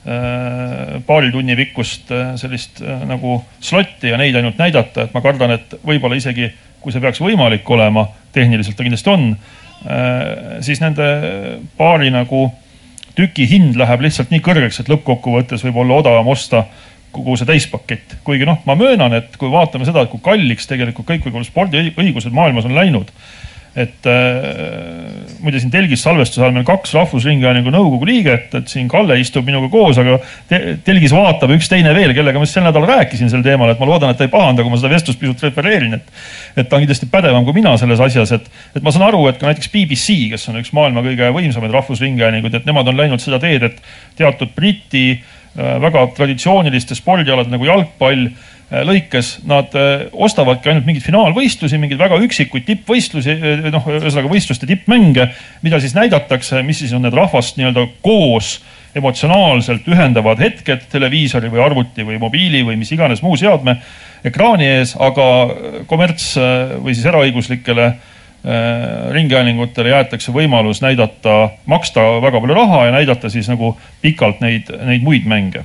paari 0.00 1.28
tunni 1.28 1.52
pikkust 1.58 2.08
sellist 2.40 2.78
nagu 2.80 3.34
slotti 3.60 4.08
ja 4.08 4.16
neid 4.16 4.38
ainult 4.38 4.56
näidata, 4.56 5.04
et 5.04 5.12
ma 5.12 5.20
kardan, 5.20 5.52
et 5.58 5.74
võib-olla 5.84 6.16
isegi 6.16 6.46
kui 6.80 6.94
see 6.94 7.02
peaks 7.04 7.20
võimalik 7.20 7.68
olema, 7.68 8.06
tehniliselt 8.32 8.78
ta 8.78 8.86
kindlasti 8.86 9.12
on, 9.12 9.26
siis 10.64 10.80
nende 10.80 11.10
paari 11.76 12.08
nagu 12.14 12.46
tüki 13.18 13.46
hind 13.50 13.76
läheb 13.76 14.04
lihtsalt 14.04 14.32
nii 14.32 14.42
kõrgeks, 14.44 14.80
et 14.80 14.88
lõppkokkuvõttes 14.88 15.64
võib 15.66 15.82
olla 15.82 16.00
odavam 16.00 16.32
osta 16.32 16.64
kogu 17.12 17.34
see 17.36 17.48
täispakett. 17.48 18.16
kuigi 18.24 18.46
noh, 18.46 18.60
ma 18.66 18.76
möönan, 18.78 19.14
et 19.18 19.36
kui 19.38 19.50
vaatame 19.50 19.86
seda, 19.88 20.04
et 20.04 20.12
kui 20.12 20.22
kalliks 20.22 20.68
tegelikult 20.70 21.08
kõikvõimalikud 21.08 21.50
spordiõigused 21.50 22.34
maailmas 22.34 22.68
on 22.68 22.76
läinud. 22.76 23.10
Et 23.78 24.06
äh, 24.10 25.36
muide 25.44 25.60
siin 25.62 25.70
telgis 25.70 26.02
salvestuse 26.02 26.42
all 26.42 26.54
meil 26.54 26.66
kaks 26.66 26.94
Rahvusringhäälingu 26.96 27.70
nõukogu 27.70 28.08
liiget, 28.08 28.54
et 28.58 28.72
siin 28.72 28.88
Kalle 28.90 29.18
istub 29.20 29.46
minuga 29.46 29.70
koos, 29.72 30.00
aga 30.02 30.18
te, 30.50 30.60
telgis 30.86 31.14
vaatab 31.14 31.54
üks 31.54 31.70
teine 31.70 31.94
veel, 31.96 32.14
kellega 32.16 32.42
ma 32.42 32.48
sel 32.50 32.66
nädalal 32.66 32.90
rääkisin 32.90 33.30
sel 33.30 33.44
teemal, 33.46 33.70
et 33.70 33.82
ma 33.82 33.90
loodan, 33.90 34.10
et 34.10 34.18
ta 34.18 34.26
ei 34.26 34.32
pahanda, 34.32 34.66
kui 34.66 34.74
ma 34.74 34.80
seda 34.80 34.92
vestlust 34.92 35.22
pisut 35.22 35.46
refereerin, 35.46 35.98
et. 36.00 36.14
et 36.56 36.66
ta 36.68 36.78
on 36.78 36.84
kindlasti 36.84 37.10
pädevam 37.10 37.46
kui 37.46 37.60
mina 37.60 37.76
selles 37.80 38.02
asjas, 38.02 38.34
et, 38.38 38.48
et 38.74 38.82
ma 38.82 38.94
saan 38.94 39.06
aru, 39.08 39.22
et 39.30 39.38
ka 39.38 39.50
näiteks 39.50 39.70
BBC, 39.74 40.18
kes 40.34 40.50
on 40.50 40.58
üks 40.62 40.74
maailma 40.76 41.06
kõige 41.06 41.30
võimsamaid 41.38 41.76
rahvusringhäälinguid, 41.78 42.58
et 42.58 42.66
nemad 42.66 42.90
on 42.90 42.98
läinud 42.98 43.22
seda 43.22 43.38
teed, 43.42 43.70
et 43.70 43.84
teatud 44.18 44.50
Briti 44.56 45.20
Äh, 45.58 45.80
väga 45.82 46.04
traditsiooniliste 46.14 46.94
spordialade 46.94 47.50
nagu 47.50 47.66
jalgpall 47.66 48.28
lõikes 48.70 49.32
nad 49.50 49.74
äh, 49.78 50.08
ostavadki 50.12 50.70
ainult 50.70 50.88
mingeid 50.88 51.06
finaalvõistlusi, 51.06 51.78
mingeid 51.82 52.00
väga 52.00 52.20
üksikuid 52.24 52.66
tippvõistlusi, 52.68 53.36
noh, 53.70 53.88
ühesõnaga 53.96 54.30
võistluste 54.30 54.68
tippmänge, 54.70 55.30
mida 55.64 55.80
siis 55.82 55.96
näidatakse, 55.98 56.62
mis 56.66 56.82
siis 56.84 56.94
on 56.96 57.02
need 57.06 57.16
rahvast 57.16 57.58
nii-öelda 57.58 57.86
koos 58.04 58.58
emotsionaalselt 58.94 59.86
ühendavad 59.86 60.40
hetked 60.42 60.88
televiisori 60.90 61.50
või 61.50 61.62
arvuti 61.62 62.06
või 62.06 62.18
mobiili 62.18 62.64
või 62.66 62.78
mis 62.80 62.90
iganes 62.90 63.22
muu 63.22 63.36
seadme 63.38 63.76
ekraani 64.26 64.66
ees, 64.66 64.96
aga 64.98 65.26
kommerts 65.90 66.32
või 66.34 66.96
siis 66.96 67.06
eraõiguslikele 67.06 67.86
äh, 67.86 68.00
Äh, 68.40 69.12
ringhäälingutele 69.12 69.90
jäetakse 69.92 70.32
võimalus 70.32 70.78
näidata, 70.80 71.50
maksta 71.68 72.00
väga 72.24 72.40
palju 72.40 72.54
raha 72.56 72.78
ja 72.86 72.92
näidata 72.94 73.28
siis 73.28 73.50
nagu 73.52 73.74
pikalt 74.00 74.38
neid, 74.40 74.70
neid 74.88 75.04
muid 75.04 75.26
mänge. 75.28 75.60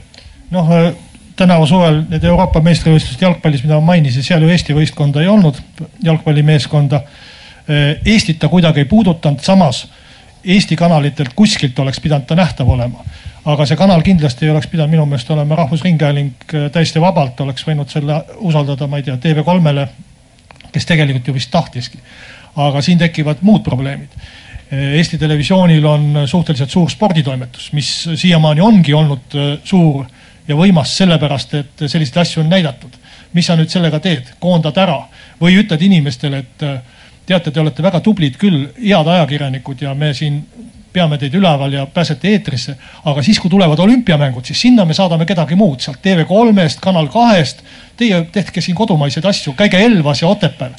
noh, 0.51 0.67
äh, 0.75 0.89
tänavu 1.35 1.67
suvel 1.67 2.01
need 2.09 2.23
Euroopa 2.23 2.61
meistrivõistlused 2.63 3.21
jalgpallis, 3.21 3.63
mida 3.65 3.79
ma 3.79 3.93
mainisin, 3.93 4.23
seal 4.23 4.43
ju 4.45 4.49
Eesti 4.53 4.75
võistkonda 4.77 5.21
ei 5.23 5.27
olnud, 5.31 5.59
jalgpallimeeskonda. 6.03 7.01
Äh, 7.01 7.85
Eestit 8.05 8.39
ta 8.39 8.49
kuidagi 8.51 8.83
ei 8.83 8.89
puudutanud, 8.89 9.43
samas 9.43 9.85
Eesti 10.45 10.75
kanalitelt 10.77 11.33
kuskilt 11.35 11.79
oleks 11.79 11.99
pidanud 11.99 12.27
ta 12.29 12.35
nähtav 12.37 12.69
olema. 12.69 13.03
aga 13.45 13.65
see 13.69 13.77
kanal 13.77 14.01
kindlasti 14.01 14.45
ei 14.45 14.51
oleks 14.51 14.67
pidanud 14.67 14.89
minu 14.89 15.03
meelest 15.05 15.29
olema 15.29 15.55
Rahvusringhääling 15.55 16.53
täiesti 16.73 17.01
vabalt 17.01 17.41
oleks 17.41 17.67
võinud 17.67 17.91
selle 17.93 18.15
usaldada, 18.41 18.87
ma 18.87 18.97
ei 18.97 19.03
tea, 19.05 19.19
TV3-le, 19.21 19.83
kes 20.73 20.85
tegelikult 20.89 21.27
ju 21.27 21.33
vist 21.35 21.51
tahtiski 21.53 22.01
aga 22.55 22.81
siin 22.83 22.99
tekivad 22.99 23.43
muud 23.45 23.63
probleemid. 23.65 24.15
Eesti 24.71 25.17
Televisioonil 25.21 25.85
on 25.85 26.05
suhteliselt 26.27 26.71
suur 26.73 26.89
sporditoimetus, 26.89 27.69
mis 27.77 27.89
siiamaani 28.15 28.63
ongi 28.65 28.95
olnud 28.97 29.35
suur 29.63 30.05
ja 30.47 30.55
võimas 30.55 30.97
sellepärast, 30.97 31.53
et 31.53 31.85
selliseid 31.87 32.21
asju 32.21 32.43
on 32.43 32.49
näidatud. 32.49 33.01
mis 33.33 33.45
sa 33.45 33.55
nüüd 33.59 33.67
sellega 33.67 33.99
teed, 33.99 34.29
koondad 34.39 34.77
ära 34.79 35.01
või 35.41 35.57
ütled 35.59 35.81
inimestele, 35.81 36.37
et 36.37 36.63
äh, 36.63 36.77
teate, 37.25 37.51
te 37.51 37.59
olete 37.59 37.83
väga 37.83 37.99
tublid 37.99 38.37
küll, 38.39 38.69
head 38.77 39.07
ajakirjanikud 39.07 39.81
ja 39.81 39.93
me 39.93 40.13
siin 40.13 40.43
peame 40.95 41.17
teid 41.19 41.33
üleval 41.35 41.73
ja 41.73 41.85
pääsete 41.91 42.31
eetrisse. 42.31 42.77
aga 43.05 43.23
siis, 43.23 43.39
kui 43.39 43.51
tulevad 43.51 43.79
olümpiamängud, 43.79 44.45
siis 44.45 44.61
sinna 44.61 44.85
me 44.85 44.93
saadame 44.93 45.25
kedagi 45.27 45.57
muud 45.59 45.83
sealt 45.83 45.99
TV3-st, 46.05 46.79
Kanal 46.83 47.09
kahest. 47.11 47.63
Teie 47.99 48.21
tehke 48.31 48.61
siin 48.61 48.75
kodumaiseid 48.75 49.25
asju, 49.25 49.53
käige 49.59 49.79
Elvas 49.83 50.21
ja 50.21 50.31
Otepääl. 50.31 50.71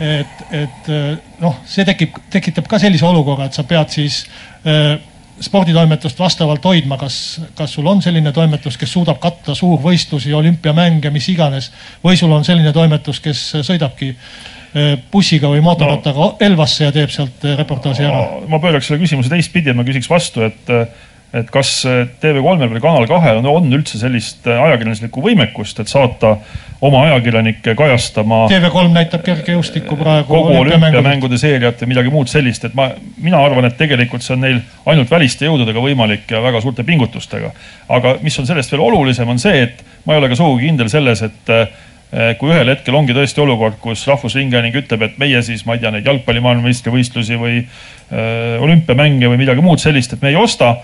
et, 0.00 0.44
et 0.50 0.92
noh, 1.40 1.56
see 1.64 1.84
tekib, 1.84 2.20
tekitab 2.30 2.68
ka 2.68 2.78
sellise 2.82 3.06
olukorra, 3.06 3.48
et 3.48 3.56
sa 3.56 3.64
pead 3.68 3.92
siis 3.94 4.24
äh, 4.66 4.98
sporditoimetust 5.40 6.18
vastavalt 6.18 6.64
hoidma, 6.64 6.98
kas, 6.98 7.40
kas 7.58 7.72
sul 7.74 7.86
on 7.90 8.02
selline 8.02 8.32
toimetus, 8.32 8.76
kes 8.78 8.92
suudab 8.92 9.18
katta 9.22 9.54
suurvõistlusi, 9.54 10.32
olümpiamänge, 10.34 11.10
mis 11.10 11.28
iganes. 11.32 11.70
või 12.04 12.16
sul 12.16 12.32
on 12.32 12.44
selline 12.44 12.72
toimetus, 12.72 13.20
kes 13.20 13.40
sõidabki 13.66 14.12
eh, 14.12 14.94
bussiga 15.12 15.50
või 15.50 15.62
mootorrattaga 15.64 16.18
no, 16.18 16.36
Elvasse 16.40 16.84
ja 16.84 16.92
teeb 16.92 17.10
sealt 17.10 17.44
eh, 17.44 17.56
reportaaži 17.58 18.06
ära. 18.06 18.22
ma 18.48 18.60
pööraks 18.62 18.90
selle 18.90 19.02
küsimuse 19.02 19.32
teistpidi, 19.32 19.74
ma 19.74 19.86
küsiks 19.86 20.10
vastu, 20.10 20.46
et 20.46 20.70
et 21.34 21.48
kas 21.50 21.80
TV3-l 22.22 22.70
või 22.70 22.82
Kanal 22.82 23.08
kahel 23.10 23.40
on, 23.40 23.48
on 23.50 23.78
üldse 23.78 23.98
sellist 23.98 24.46
ajakirjanduslikku 24.46 25.22
võimekust, 25.24 25.80
et 25.82 25.90
saata 25.90 26.36
oma 26.84 27.04
ajakirjanikke 27.08 27.74
kajastama. 27.78 28.44
TV3 28.50 28.90
näitab 28.92 29.24
kergejõustikku 29.24 29.96
praegu. 29.96 30.28
kogu 30.28 30.56
olümpiamängude 30.60 31.38
seeriat 31.40 31.80
ja 31.80 31.88
midagi 31.88 32.12
muud 32.12 32.28
sellist, 32.30 32.66
et 32.68 32.74
ma, 32.76 32.90
mina 33.22 33.40
arvan, 33.44 33.68
et 33.68 33.78
tegelikult 33.78 34.24
see 34.24 34.34
on 34.36 34.44
neil 34.44 34.60
ainult 34.90 35.10
väliste 35.10 35.48
jõududega 35.48 35.80
võimalik 35.80 36.30
ja 36.30 36.42
väga 36.44 36.60
suurte 36.64 36.84
pingutustega. 36.84 37.52
aga 37.88 38.18
mis 38.22 38.38
on 38.38 38.46
sellest 38.50 38.74
veel 38.74 38.84
olulisem, 38.84 39.28
on 39.28 39.40
see, 39.40 39.64
et 39.68 39.84
ma 40.04 40.14
ei 40.14 40.22
ole 40.22 40.30
ka 40.32 40.38
sugugi 40.38 40.68
kindel 40.68 40.90
selles, 40.92 41.22
et 41.24 41.54
eh, 41.54 42.34
kui 42.38 42.52
ühel 42.52 42.68
hetkel 42.74 42.94
ongi 42.94 43.16
tõesti 43.16 43.40
olukord, 43.42 43.78
kus 43.82 44.04
Rahvusringhääling 44.10 44.76
ütleb, 44.84 45.06
et 45.08 45.16
meie 45.18 45.40
siis, 45.42 45.64
ma 45.66 45.78
ei 45.78 45.82
tea, 45.82 45.94
neid 45.94 46.06
jalgpalli 46.06 46.42
maailmameistrivõistlusi 46.44 47.40
või 47.40 47.62
äh, 47.62 48.60
olümpiamänge 48.62 49.32
või 49.32 49.40
midagi 49.40 49.64
muud 49.64 49.82
sellist, 49.82 50.12
et 50.12 50.22
me 50.22 50.34
ei 50.34 50.38
osta 50.38 50.76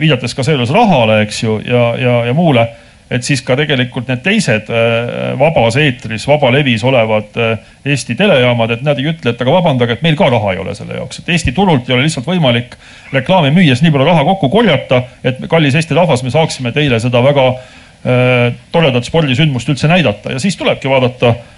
viidates 0.00 0.34
ka 0.34 0.44
seejuures 0.46 0.72
rahale, 0.74 1.22
eks 1.26 1.42
ju, 1.42 1.58
ja, 1.66 1.82
ja, 1.98 2.14
ja 2.28 2.34
muule, 2.36 2.66
et 3.12 3.26
siis 3.26 3.42
ka 3.44 3.56
tegelikult 3.58 4.08
need 4.08 4.22
teised 4.24 4.70
äh, 4.72 5.32
vabas 5.40 5.76
eetris, 5.80 6.24
vabalevis 6.28 6.84
olevad 6.88 7.36
äh, 7.36 7.68
Eesti 7.92 8.16
telejaamad, 8.16 8.76
et 8.76 8.84
nad 8.86 8.98
ei 9.00 9.10
ütle, 9.12 9.34
et 9.34 9.44
aga 9.44 9.56
vabandage, 9.58 9.98
et 9.98 10.06
meil 10.06 10.16
ka 10.16 10.30
raha 10.32 10.54
ei 10.54 10.62
ole 10.62 10.74
selle 10.78 10.96
jaoks, 10.96 11.20
et 11.20 11.32
Eesti 11.34 11.54
turult 11.56 11.90
ei 11.90 11.96
ole 11.96 12.06
lihtsalt 12.06 12.28
võimalik 12.28 12.76
reklaami 13.12 13.52
müües 13.54 13.84
nii 13.84 13.92
palju 13.92 14.08
raha 14.08 14.26
kokku 14.32 14.52
korjata, 14.52 15.02
et 15.24 15.42
kallis 15.50 15.76
Eesti 15.78 15.98
rahvas, 15.98 16.24
me 16.24 16.32
saaksime 16.32 16.72
teile 16.72 17.00
seda 17.02 17.24
väga 17.24 17.48
äh, 17.52 18.52
toredat 18.72 19.08
spordisündmust 19.08 19.74
üldse 19.74 19.90
näidata. 19.92 20.36
Ja 20.36 20.40
siis 20.42 20.56
tulebki 20.56 20.90
vaadata 20.92 21.34
Äh, 21.34 21.51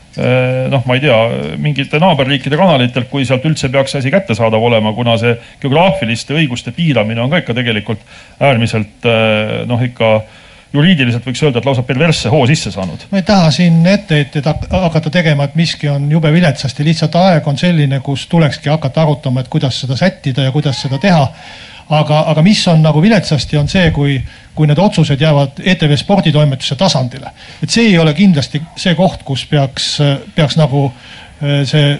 noh, 0.70 0.84
ma 0.86 0.94
ei 0.94 1.02
tea, 1.02 1.18
mingite 1.58 1.98
naaberriikide 2.02 2.58
kanalitelt, 2.60 3.08
kui 3.10 3.26
sealt 3.26 3.44
üldse 3.48 3.70
peaks 3.72 3.96
asi 3.98 4.12
kättesaadav 4.14 4.62
olema, 4.62 4.92
kuna 4.94 5.16
see 5.20 5.34
geograafiliste 5.62 6.36
õiguste 6.38 6.74
piiramine 6.76 7.24
on 7.24 7.32
ka 7.32 7.42
ikka 7.42 7.56
tegelikult 7.58 8.02
äärmiselt 8.38 9.08
äh, 9.10 9.62
noh, 9.66 9.82
ikka 9.82 10.14
juriidiliselt 10.74 11.26
võiks 11.26 11.42
öelda, 11.44 11.60
et 11.60 11.68
lausa 11.68 11.84
perversse 11.86 12.30
hoo 12.32 12.42
sisse 12.50 12.72
saanud. 12.74 13.06
ma 13.10 13.20
ei 13.20 13.26
taha 13.26 13.50
siin 13.54 13.84
etteheiteid 13.86 14.48
hakata 14.70 15.12
tegema, 15.14 15.46
et 15.46 15.54
miski 15.58 15.88
on 15.90 16.08
jube 16.10 16.32
viletsasti, 16.34 16.86
lihtsalt 16.86 17.14
aeg 17.20 17.46
on 17.50 17.58
selline, 17.58 18.00
kus 18.04 18.26
tulekski 18.30 18.72
hakata 18.72 19.04
arutama, 19.04 19.44
et 19.44 19.52
kuidas 19.52 19.78
seda 19.84 19.98
sättida 19.98 20.48
ja 20.48 20.54
kuidas 20.54 20.82
seda 20.82 20.98
teha 21.02 21.28
aga, 21.90 22.20
aga 22.32 22.42
mis 22.42 22.62
on 22.68 22.82
nagu 22.82 23.02
viletsasti, 23.02 23.58
on 23.60 23.68
see, 23.68 23.90
kui, 23.94 24.16
kui 24.54 24.68
need 24.68 24.80
otsused 24.80 25.20
jäävad 25.20 25.60
ETV 25.64 25.96
sporditoimetuse 26.00 26.76
tasandile. 26.80 27.30
et 27.62 27.70
see 27.70 27.90
ei 27.90 27.98
ole 27.98 28.14
kindlasti 28.14 28.62
see 28.76 28.94
koht, 28.94 29.22
kus 29.24 29.46
peaks, 29.50 29.98
peaks 30.34 30.56
nagu 30.56 30.86
eh, 31.42 31.64
see 31.68 31.98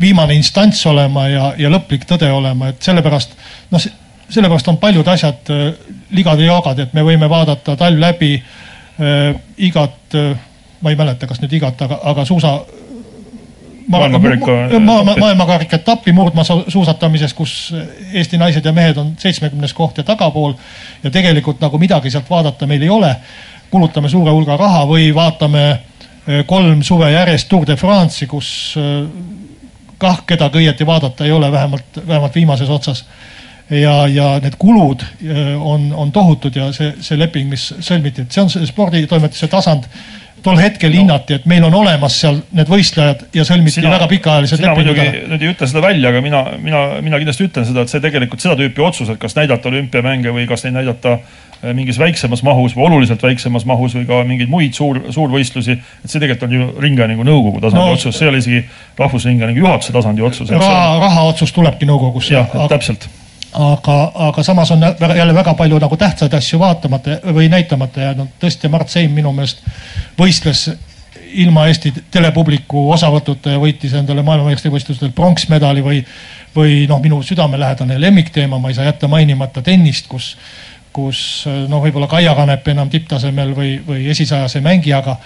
viimane 0.00 0.34
instants 0.34 0.86
olema 0.86 1.28
ja, 1.28 1.52
ja 1.58 1.70
lõplik 1.70 2.06
tõde 2.08 2.30
olema, 2.32 2.72
et 2.72 2.82
sellepärast 2.82 3.36
noh, 3.70 3.88
sellepärast 4.28 4.68
on 4.72 4.80
paljud 4.82 5.08
asjad 5.08 5.52
eh, 5.52 5.66
ligad 6.14 6.40
ja 6.40 6.52
joogad, 6.52 6.80
et 6.80 6.94
me 6.94 7.04
võime 7.04 7.28
vaadata 7.30 7.76
talv 7.76 8.00
läbi 8.00 8.36
äh, 8.38 9.34
igat 9.56 10.14
äh,, 10.14 10.32
ma 10.80 10.92
ei 10.92 10.96
mäleta, 10.96 11.26
kas 11.26 11.40
nüüd 11.42 11.52
igat, 11.56 11.80
aga, 11.82 11.98
aga 12.12 12.24
suusa 12.28 12.58
maailmakarika 13.88 14.50
ma, 14.80 15.04
ma, 15.04 15.16
maailmakarika 15.20 15.76
etappi 15.76 16.12
murdmaasuusatamises, 16.12 17.34
kus 17.34 17.74
Eesti 18.12 18.38
naised 18.38 18.64
ja 18.64 18.72
mehed 18.72 18.96
on 18.96 19.14
seitsmekümnes 19.18 19.72
koht 19.72 19.98
ja 19.98 20.04
tagapool. 20.04 20.52
ja 21.02 21.10
tegelikult 21.10 21.60
nagu 21.60 21.78
midagi 21.78 22.10
sealt 22.10 22.30
vaadata 22.30 22.66
meil 22.66 22.82
ei 22.82 22.90
ole. 22.90 23.16
kulutame 23.70 24.08
suure 24.08 24.30
hulga 24.30 24.56
raha 24.56 24.84
või 24.86 25.14
vaatame 25.14 25.62
eh, 25.70 26.44
kolm 26.46 26.82
suve 26.82 27.10
järjest 27.10 27.48
Tour 27.48 27.66
de 27.66 27.76
France'i, 27.76 28.26
kus 28.26 28.76
eh, 28.78 29.08
kah 29.98 30.22
kedagi 30.26 30.62
õieti 30.62 30.86
vaadata 30.86 31.24
ei 31.24 31.32
ole, 31.32 31.52
vähemalt, 31.52 32.04
vähemalt 32.06 32.34
viimases 32.34 32.70
otsas. 32.70 33.04
ja, 33.70 34.06
ja 34.06 34.40
need 34.44 34.54
kulud 34.58 35.00
on, 35.60 35.92
on 35.96 36.12
tohutud 36.12 36.56
ja 36.56 36.72
see, 36.72 36.92
see 37.00 37.18
leping, 37.18 37.48
mis 37.50 37.74
sõlmiti, 37.80 38.22
et 38.22 38.32
see 38.32 38.42
on 38.42 38.50
see 38.52 38.66
sporditoimetuse 38.68 39.48
tasand 39.48 39.88
tol 40.44 40.60
hetkel 40.60 40.92
no. 40.92 41.00
hinnati, 41.00 41.38
et 41.38 41.46
meil 41.48 41.64
on 41.66 41.74
olemas 41.78 42.18
seal 42.20 42.40
need 42.54 42.68
võistlejad 42.70 43.24
ja 43.36 43.46
sõlmiti 43.48 43.78
sina, 43.78 43.92
väga 43.94 44.08
pikaajalised 44.10 44.60
lepingud 44.60 45.00
ära. 45.00 45.22
nüüd 45.32 45.46
ei 45.46 45.52
ütle 45.54 45.68
seda 45.70 45.82
välja, 45.84 46.12
aga 46.12 46.20
mina, 46.24 46.42
mina, 46.60 46.82
mina 47.04 47.20
kindlasti 47.22 47.48
ütlen 47.48 47.66
seda, 47.68 47.84
et 47.84 47.92
see 47.92 48.02
tegelikult 48.04 48.44
seda 48.44 48.58
tüüpi 48.60 48.84
otsus, 48.84 49.10
et 49.12 49.20
kas 49.22 49.36
näidata 49.38 49.72
olümpiamänge 49.72 50.34
või 50.36 50.46
kas 50.50 50.66
neid 50.66 50.76
näidata 50.76 51.16
äh, 51.16 51.72
mingis 51.72 51.98
väiksemas 52.00 52.44
mahus 52.46 52.76
või 52.76 52.88
oluliselt 52.90 53.24
väiksemas 53.24 53.64
mahus 53.68 53.96
või 53.96 54.06
ka 54.10 54.20
mingeid 54.28 54.52
muid 54.52 54.76
suur, 54.76 55.00
suurvõistlusi. 55.16 55.78
et 56.04 56.12
see 56.12 56.20
tegelikult 56.20 56.48
on 56.50 56.56
ju 56.58 56.70
Ringhäälingu 56.84 57.26
nõukogu 57.26 57.64
tasandi 57.64 57.80
no, 57.80 57.98
otsus, 57.98 58.18
see 58.18 58.28
ei 58.28 58.34
ole 58.34 58.44
isegi 58.44 58.64
Rahvusringhäälingu 59.00 59.64
juhatuse 59.64 59.96
tasandi 59.96 60.28
otsus. 60.28 60.52
raha, 60.52 60.98
raha 61.08 61.28
otsus 61.32 61.56
tulebki 61.56 61.88
nõukogusse. 61.88 62.36
jah, 62.36 62.58
täpselt 62.68 63.08
aga, 63.54 64.12
aga 64.14 64.42
samas 64.42 64.70
on 64.70 64.82
jälle 65.16 65.34
väga 65.34 65.54
palju 65.54 65.78
nagu 65.78 65.96
tähtsaid 65.96 66.34
asju 66.34 66.58
vaatamata 66.58 67.20
või 67.34 67.48
näitamata 67.48 68.00
jäänud. 68.00 68.34
tõesti, 68.40 68.68
Mart 68.68 68.88
Seim 68.88 69.14
minu 69.14 69.32
meelest 69.32 69.62
võistles 70.18 70.68
ilma 71.34 71.66
Eesti 71.66 71.92
telepubliku 72.10 72.90
osavõtuta 72.92 73.54
ja 73.54 73.58
võitis 73.58 73.94
endale 73.98 74.22
maailmameistrivõistlustel 74.22 75.10
pronksmedali 75.14 75.82
või, 75.82 76.04
või 76.56 76.84
noh, 76.88 77.00
minu 77.02 77.22
südamelähedane 77.22 77.98
lemmikteema, 78.00 78.58
ma 78.58 78.70
ei 78.70 78.74
saa 78.78 78.84
jätta 78.84 79.08
mainimata 79.08 79.62
tennist, 79.62 80.06
kus, 80.10 80.36
kus 80.92 81.44
noh, 81.68 81.82
võib-olla 81.82 82.06
Kaia 82.10 82.34
Kanep 82.38 82.68
enam 82.70 82.90
tipptasemel 82.90 83.54
või, 83.56 83.74
või 83.86 84.06
esisajas 84.10 84.56
ei 84.56 84.66
mängi, 84.66 84.94
aga 84.94 85.18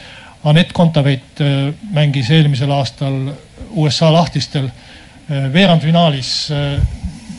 Anett 0.45 0.73
Kontaveit 0.73 1.41
äh, 1.43 1.75
mängis 1.93 2.31
eelmisel 2.31 2.71
aastal 2.71 3.33
USA 3.75 4.13
lahtistel 4.13 4.69
äh, 4.69 5.49
veerandfinaalis 5.53 6.31
äh, 6.55 6.79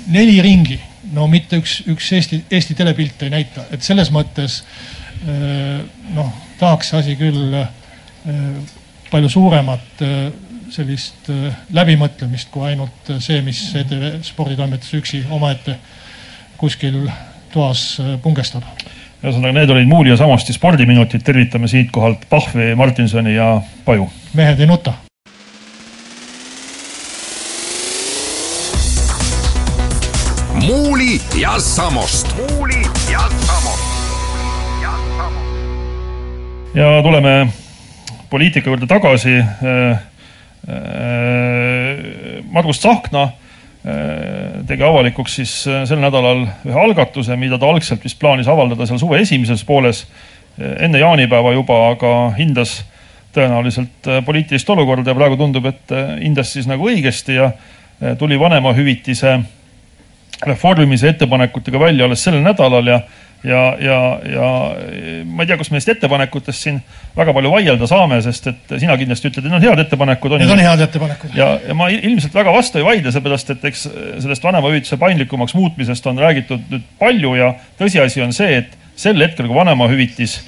neli 0.09 0.41
ringi, 0.43 0.77
no 1.13 1.27
mitte 1.31 1.59
üks, 1.61 1.79
üks 1.89 2.11
Eesti, 2.17 2.43
Eesti 2.51 2.75
telepilt 2.77 3.21
ei 3.25 3.33
näita, 3.33 3.65
et 3.73 3.85
selles 3.85 4.11
mõttes 4.13 4.61
äh, 5.27 5.79
noh, 6.15 6.29
tahaks 6.59 6.93
asi 6.99 7.15
küll 7.19 7.55
äh, 7.59 7.71
palju 9.09 9.31
suuremat 9.31 10.05
äh, 10.05 10.29
sellist 10.69 11.31
läbimõtlemist 11.73 12.51
kui 12.53 12.67
ainult 12.69 13.09
see, 13.17 13.39
mis 13.41 13.63
ETV 13.73 14.19
sporditoimetus 14.27 14.93
üksi 14.99 15.23
omaette 15.33 15.79
kuskil 16.61 17.07
toas 17.49 17.95
pungestab. 18.21 18.67
ühesõnaga, 19.23 19.55
need 19.57 19.73
olid 19.73 19.89
Muuli 19.89 20.13
ja 20.13 20.19
Samosti 20.21 20.53
spordiminutid, 20.53 21.25
tervitame 21.25 21.71
siitkohalt 21.71 22.29
Pahvi, 22.29 22.75
Martinsoni 22.77 23.33
ja 23.33 23.55
Paju. 23.85 24.11
mehed 24.37 24.61
ei 24.61 24.69
nuta 24.69 24.93
ja 31.41 31.59
Samost. 31.59 32.35
muuli 32.37 32.81
ja 33.11 33.19
Samost. 33.19 33.83
ja 36.75 37.01
tuleme 37.03 37.47
poliitika 38.29 38.69
juurde 38.69 38.87
tagasi. 38.87 39.37
Äh, 39.37 39.91
äh, 39.91 39.99
Margus 42.51 42.79
Tsahkna 42.79 43.23
äh, 43.23 43.31
tegi 44.67 44.83
avalikuks 44.83 45.35
siis 45.35 45.53
sel 45.63 45.99
nädalal 45.99 46.43
ühe 46.65 46.81
algatuse, 46.81 47.35
mida 47.39 47.57
ta 47.57 47.69
algselt 47.69 48.03
vist 48.03 48.19
plaanis 48.19 48.47
avaldada 48.47 48.85
seal 48.85 48.99
suve 48.99 49.21
esimeses 49.23 49.63
pooles, 49.63 50.07
enne 50.59 50.99
jaanipäeva 50.99 51.53
juba, 51.55 51.77
aga 51.93 52.33
hindas 52.35 52.81
tõenäoliselt 53.35 54.11
poliitilist 54.25 54.69
olukorda 54.69 55.13
ja 55.13 55.15
praegu 55.15 55.37
tundub, 55.39 55.65
et 55.71 55.95
hindas 56.19 56.51
siis 56.53 56.67
nagu 56.67 56.89
õigesti 56.89 57.37
ja 57.37 57.51
tuli 58.19 58.39
vanemahüvitise 58.39 59.37
reformimise 60.45 61.09
ettepanekutega 61.09 61.79
välja 61.79 62.05
alles 62.05 62.23
sellel 62.23 62.41
nädalal 62.43 62.87
ja, 62.87 62.99
ja, 63.43 63.61
ja, 63.79 63.97
ja 64.33 64.49
ma 65.25 65.43
ei 65.43 65.47
tea, 65.49 65.57
kas 65.59 65.71
me 65.71 65.77
neist 65.77 65.89
ettepanekutest 65.91 66.63
siin 66.63 66.79
väga 67.17 67.33
palju 67.35 67.51
vaielda 67.51 67.87
saame, 67.89 68.21
sest 68.23 68.47
et 68.51 68.75
sina 68.79 68.95
kindlasti 68.99 69.31
ütled, 69.31 69.45
et 69.45 69.51
need 69.51 69.59
on 69.59 69.67
head 69.67 69.83
ettepanekud. 69.83 70.37
Need 70.39 70.53
on 70.55 70.63
head 70.63 70.83
ettepanekud. 70.85 71.35
ja, 71.35 71.49
ja 71.67 71.75
ma 71.75 71.89
ilmselt 71.93 72.35
väga 72.35 72.53
vastu 72.55 72.79
ei 72.79 72.87
vaidle, 72.87 73.11
seepärast 73.15 73.55
et 73.55 73.65
eks 73.71 73.87
sellest 74.23 74.47
vanemahüvitise 74.47 74.99
paindlikumaks 75.01 75.55
muutmisest 75.59 76.07
on 76.11 76.21
räägitud 76.23 76.71
nüüd 76.71 76.87
palju 77.01 77.35
ja 77.39 77.53
tõsiasi 77.81 78.23
on 78.23 78.35
see, 78.35 78.63
et 78.63 78.79
sel 78.99 79.19
hetkel, 79.23 79.47
kui 79.47 79.59
vanemahüvitis 79.59 80.39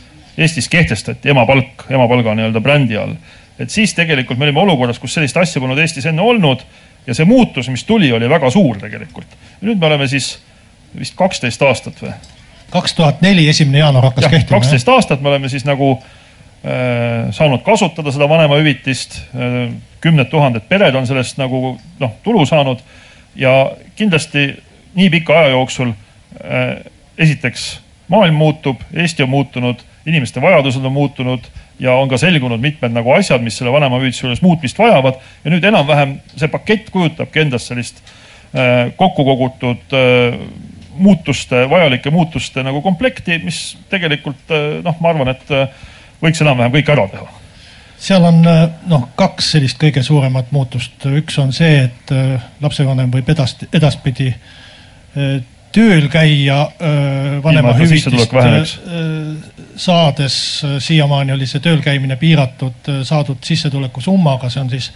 Eestis 0.41 0.69
kehtestati, 0.71 1.27
emapalk, 1.34 1.84
emapalga 1.91 2.32
nii-öelda 2.38 2.62
brändi 2.63 2.95
all, 2.95 3.17
et 3.60 3.69
siis 3.69 3.91
tegelikult 3.93 4.39
me 4.39 4.47
olime 4.47 4.62
olukorras, 4.63 4.99
kus 4.99 5.17
sellist 5.17 5.36
asja 5.38 5.60
polnud 5.60 5.80
Eestis 5.84 6.08
enne 6.08 6.23
olnud 6.23 6.63
ja 7.08 7.15
see 7.17 7.25
muutus, 7.27 7.69
mis 7.69 7.84
tuli, 7.84 8.12
oli 8.15 8.30
väga 8.30 8.49
suur 8.54 8.80
tegelikult. 8.82 9.27
Nüüd 9.62 9.80
me 9.80 9.89
oleme 9.91 10.08
siis 10.10 10.36
vist 10.97 11.15
kaksteist 11.17 11.62
aastat 11.65 12.02
või? 12.02 12.13
kaks 12.71 12.95
tuhat 12.95 13.21
neli, 13.21 13.47
esimene 13.52 13.82
jaanuar 13.82 14.10
hakkas 14.10 14.26
jah, 14.26 14.34
kehtima. 14.36 14.58
kaksteist 14.60 14.89
aastat 14.89 15.21
me 15.21 15.32
oleme 15.32 15.50
siis 15.52 15.65
nagu 15.67 15.93
äh, 15.97 17.30
saanud 17.36 17.63
kasutada 17.67 18.12
seda 18.12 18.30
vanemahüvitist 18.30 19.21
äh,. 19.36 19.71
kümned 20.02 20.32
tuhanded 20.32 20.65
pered 20.69 20.95
on 20.95 21.08
sellest 21.08 21.38
nagu 21.38 21.76
noh, 22.00 22.13
tulu 22.24 22.45
saanud 22.45 22.80
ja 23.36 23.71
kindlasti 23.95 24.47
nii 24.95 25.10
pika 25.13 25.39
aja 25.39 25.56
jooksul 25.56 25.91
äh, 25.91 26.78
esiteks 27.17 27.80
maailm 28.12 28.36
muutub, 28.36 28.82
Eesti 28.93 29.24
on 29.24 29.30
muutunud, 29.30 29.84
inimeste 30.06 30.41
vajadused 30.41 30.84
on 30.86 30.91
muutunud 30.91 31.45
ja 31.80 31.93
on 31.95 32.10
ka 32.10 32.17
selgunud 32.17 32.60
mitmed 32.60 32.91
nagu 32.91 33.13
asjad, 33.13 33.43
mis 33.45 33.56
selle 33.58 33.71
vanemahüvitise 33.71 34.26
juures 34.26 34.41
muutmist 34.41 34.80
vajavad 34.80 35.21
ja 35.45 35.54
nüüd 35.54 35.63
enam-vähem 35.63 36.17
see 36.36 36.50
pakett 36.52 36.89
kujutabki 36.91 37.45
endast 37.45 37.71
sellist 37.71 38.02
äh, 38.02 38.17
kokku 38.97 39.23
kogutud 39.25 39.93
äh, 39.95 40.39
muutuste, 41.01 41.69
vajalike 41.69 42.11
muutuste 42.11 42.63
nagu 42.63 42.81
komplekti, 42.81 43.37
mis 43.45 43.77
tegelikult 43.89 44.51
äh, 44.51 44.81
noh, 44.83 44.97
ma 44.99 45.13
arvan, 45.13 45.31
et 45.31 45.53
äh, 45.55 45.85
võiks 46.21 46.41
enam-vähem 46.43 46.73
kõik 46.75 46.91
ära 46.93 47.07
teha. 47.11 47.29
Seal 48.01 48.23
on 48.25 48.41
äh, 48.49 48.65
noh, 48.89 49.07
kaks 49.15 49.51
sellist 49.55 49.77
kõige 49.81 50.03
suuremat 50.03 50.51
muutust, 50.55 51.05
üks 51.05 51.37
on 51.41 51.53
see, 51.53 51.85
et 51.85 52.13
äh, 52.15 52.41
lapsevanem 52.63 53.11
võib 53.13 53.29
edast-, 53.29 53.67
edaspidi 53.73 54.31
äh, 54.33 55.35
tööl 55.71 56.09
käia 56.11 56.65
vanemahüvitist 57.43 58.81
saades, 59.79 60.35
siiamaani 60.83 61.31
oli 61.31 61.45
see 61.47 61.61
tööl 61.63 61.79
käimine 61.79 62.17
piiratud 62.19 62.89
saadud 63.07 63.39
sissetuleku 63.47 64.03
summaga, 64.03 64.49
see 64.51 64.59
on 64.65 64.67
siis 64.73 64.89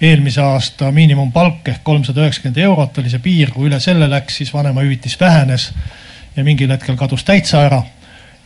eelmise 0.00 0.42
aasta 0.42 0.90
miinimumpalk 0.92 1.68
ehk 1.72 1.84
kolmsada 1.84 2.24
üheksakümmend 2.24 2.58
eurot 2.66 2.98
oli 2.98 3.12
see 3.12 3.22
piir, 3.24 3.52
kui 3.54 3.70
üle 3.70 3.80
selle 3.80 4.10
läks, 4.10 4.42
siis 4.42 4.52
vanemahüvitis 4.54 5.16
vähenes 5.20 5.70
ja 6.36 6.44
mingil 6.44 6.70
hetkel 6.70 6.98
kadus 7.00 7.24
täitsa 7.24 7.64
ära 7.64 7.82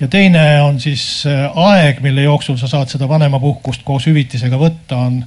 ja 0.00 0.08
teine 0.08 0.62
on 0.62 0.80
siis 0.80 1.26
äh, 1.26 1.50
aeg, 1.54 2.00
mille 2.00 2.22
jooksul 2.22 2.56
sa 2.56 2.68
saad 2.70 2.88
seda 2.92 3.08
vanemapuhkust 3.08 3.82
koos 3.84 4.06
hüvitisega 4.06 4.58
võtta, 4.58 4.96
on 4.96 5.20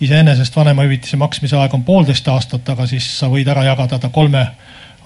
iseenesest 0.00 0.56
vanemahüvitise 0.56 1.16
maksmise 1.16 1.56
aeg 1.58 1.74
on 1.74 1.84
poolteist 1.84 2.28
aastat, 2.28 2.68
aga 2.68 2.86
siis 2.86 3.06
sa 3.18 3.30
võid 3.30 3.48
ära 3.48 3.64
jagada 3.66 3.98
ta 3.98 4.10
kolme 4.14 4.44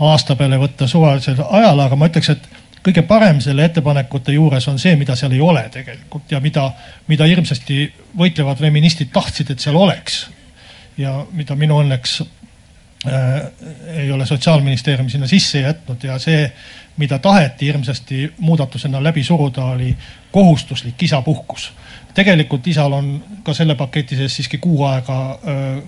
aasta 0.02 0.36
peale, 0.36 0.58
võtta 0.60 0.88
suvalisel 0.88 1.40
ajal, 1.48 1.80
aga 1.80 1.96
ma 1.96 2.08
ütleks, 2.08 2.32
et 2.32 2.48
kõige 2.82 3.04
parem 3.06 3.40
selle 3.40 3.64
ettepanekute 3.68 4.34
juures 4.34 4.66
on 4.68 4.78
see, 4.80 4.96
mida 4.98 5.16
seal 5.16 5.32
ei 5.36 5.40
ole 5.40 5.62
tegelikult 5.72 6.32
ja 6.32 6.40
mida, 6.40 6.70
mida 7.08 7.28
hirmsasti 7.28 7.84
võitlevad 8.18 8.60
feministid 8.60 9.12
tahtsid, 9.12 9.52
et 9.52 9.60
seal 9.62 9.76
oleks. 9.78 10.24
Ja 10.98 11.26
mida 11.32 11.56
minu 11.56 11.78
õnneks 11.82 12.20
äh, 12.22 13.42
ei 14.02 14.12
ole 14.12 14.26
sotsiaalministeerium 14.26 15.08
sinna 15.10 15.26
sisse 15.26 15.60
jätnud 15.60 16.04
ja 16.04 16.18
see 16.18 16.46
mida 16.96 17.18
taheti 17.18 17.66
hirmsasti 17.66 18.32
muudatusena 18.38 19.02
läbi 19.02 19.24
suruda, 19.24 19.64
oli 19.64 19.96
kohustuslik 20.32 21.02
isapuhkus. 21.02 21.72
tegelikult 22.14 22.66
isal 22.66 22.92
on 22.92 23.24
ka 23.42 23.54
selle 23.54 23.74
paketi 23.74 24.16
sees 24.16 24.36
siiski 24.36 24.58
kuu 24.58 24.84
aega 24.84 25.38
öö, 25.48 25.80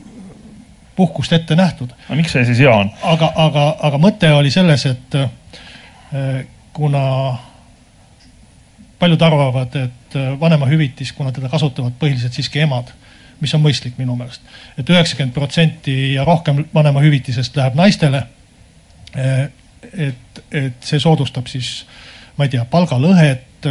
puhkust 0.97 1.33
ette 1.33 1.57
nähtud. 1.57 1.91
aga 2.09 2.17
miks 2.17 2.33
see 2.33 2.45
siis 2.45 2.59
hea 2.59 2.77
on? 2.77 2.91
aga, 3.03 3.33
aga, 3.37 3.77
aga 3.81 3.99
mõte 3.99 4.33
oli 4.33 4.51
selles, 4.51 4.87
et 4.87 5.15
öö, 5.15 6.45
kuna 6.73 7.05
paljud 8.99 9.23
arvavad, 9.23 9.77
et 9.77 10.17
vanemahüvitis, 10.41 11.13
kuna 11.13 11.33
teda 11.33 11.49
kasutavad 11.49 11.93
põhiliselt 12.01 12.33
siiski 12.33 12.63
emad, 12.65 12.89
mis 13.41 13.55
on 13.55 13.63
mõistlik 13.65 13.99
minu 13.99 14.17
meelest 14.17 14.43
et, 14.43 14.85
et 14.85 14.95
üheksakümmend 14.95 15.35
protsenti 15.35 16.15
ja 16.15 16.25
rohkem 16.25 16.65
vanemahüvitisest 16.75 17.57
läheb 17.57 17.79
naistele 17.79 18.27
et, 19.93 20.43
et 20.53 20.87
see 20.87 21.01
soodustab 21.03 21.49
siis, 21.51 21.85
ma 22.39 22.47
ei 22.47 22.55
tea, 22.55 22.65
palgalõhet, 22.71 23.69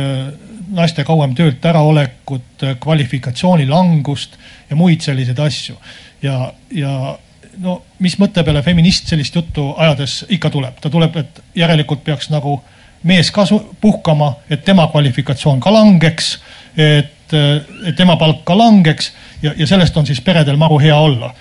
naiste 0.74 1.04
kauem 1.06 1.36
töölt 1.38 1.66
äraolekut, 1.70 2.66
kvalifikatsiooni 2.82 3.68
langust 3.70 4.38
ja 4.70 4.78
muid 4.80 5.04
selliseid 5.06 5.40
asju. 5.40 5.76
ja, 6.22 6.54
ja 6.72 7.18
no 7.62 7.82
mis 8.02 8.16
mõtte 8.18 8.44
peale 8.44 8.64
feminist 8.66 9.12
sellist 9.12 9.36
juttu 9.36 9.74
ajades 9.78 10.24
ikka 10.34 10.50
tuleb, 10.50 10.80
ta 10.82 10.90
tuleb, 10.90 11.18
et 11.22 11.44
järelikult 11.56 12.04
peaks 12.04 12.32
nagu 12.34 12.62
mees 13.04 13.30
ka 13.36 13.46
puhkama, 13.82 14.34
et 14.50 14.64
tema 14.66 14.88
kvalifikatsioon 14.88 15.60
ka 15.62 15.74
langeks, 15.74 16.38
et, 16.78 17.13
et 17.32 17.96
tema 17.96 18.18
palk 18.20 18.42
ka 18.44 18.58
langeks 18.58 19.14
ja, 19.42 19.54
ja 19.58 19.68
sellest 19.68 19.96
on 19.98 20.06
siis 20.06 20.20
peredel 20.22 20.58
maru 20.60 20.80
hea 20.80 20.98
olla, 20.98 21.32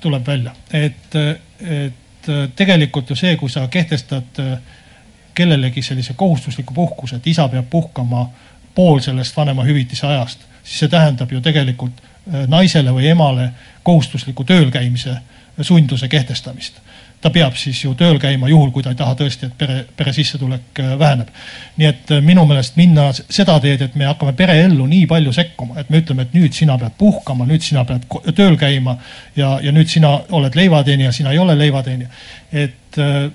tuleb 0.00 0.26
välja, 0.26 0.54
et, 0.72 1.16
et 1.16 1.98
et 2.22 2.28
äh, 2.28 2.48
tegelikult 2.56 3.10
ju 3.10 3.16
see, 3.16 3.36
kui 3.36 3.50
sa 3.50 3.66
kehtestad 3.68 4.38
äh, 4.38 4.58
kellelegi 5.34 5.82
sellise 5.82 6.14
kohustusliku 6.14 6.74
puhkuse, 6.74 7.16
et 7.16 7.26
isa 7.26 7.48
peab 7.48 7.66
puhkama 7.70 8.28
pool 8.74 9.00
sellest 9.00 9.36
vanemahüvitise 9.36 10.06
ajast, 10.06 10.46
siis 10.62 10.84
see 10.84 10.92
tähendab 10.92 11.32
ju 11.32 11.40
tegelikult 11.40 11.98
äh, 12.02 12.46
naisele 12.48 12.94
või 12.94 13.10
emale 13.10 13.50
kohustusliku 13.82 14.44
tööl 14.44 14.70
käimise 14.70 15.16
sunduse 15.60 16.08
kehtestamist 16.08 16.78
ta 17.22 17.30
peab 17.30 17.54
siis 17.58 17.78
ju 17.84 17.94
tööl 17.98 18.18
käima, 18.20 18.48
juhul 18.50 18.72
kui 18.74 18.82
ta 18.82 18.90
ei 18.92 18.98
taha 18.98 19.14
tõesti, 19.18 19.48
et 19.48 19.54
pere, 19.58 19.82
pere 19.96 20.12
sissetulek 20.14 20.80
äh, 20.82 20.94
väheneb. 20.98 21.28
nii 21.78 21.88
et 21.88 22.10
äh, 22.16 22.22
minu 22.24 22.44
meelest 22.50 22.76
minna 22.76 23.08
seda 23.14 23.58
teed, 23.62 23.84
et 23.86 23.94
me 23.98 24.08
hakkame 24.08 24.34
pereellu 24.38 24.86
nii 24.90 25.06
palju 25.10 25.34
sekkuma, 25.36 25.78
et 25.80 25.90
me 25.90 26.02
ütleme, 26.02 26.26
et 26.26 26.34
nüüd 26.34 26.56
sina 26.56 26.78
pead 26.78 26.98
puhkama, 26.98 27.46
nüüd 27.46 27.62
sina 27.62 27.86
pead 27.86 28.08
tööl 28.34 28.58
käima 28.58 28.96
ja, 29.36 29.54
ja 29.62 29.74
nüüd 29.74 29.90
sina 29.92 30.16
oled 30.34 30.58
leivateenija, 30.58 31.14
sina 31.14 31.32
ei 31.32 31.38
ole 31.38 31.56
leivateenija. 31.58 32.10
et 32.52 32.98
äh, 32.98 33.30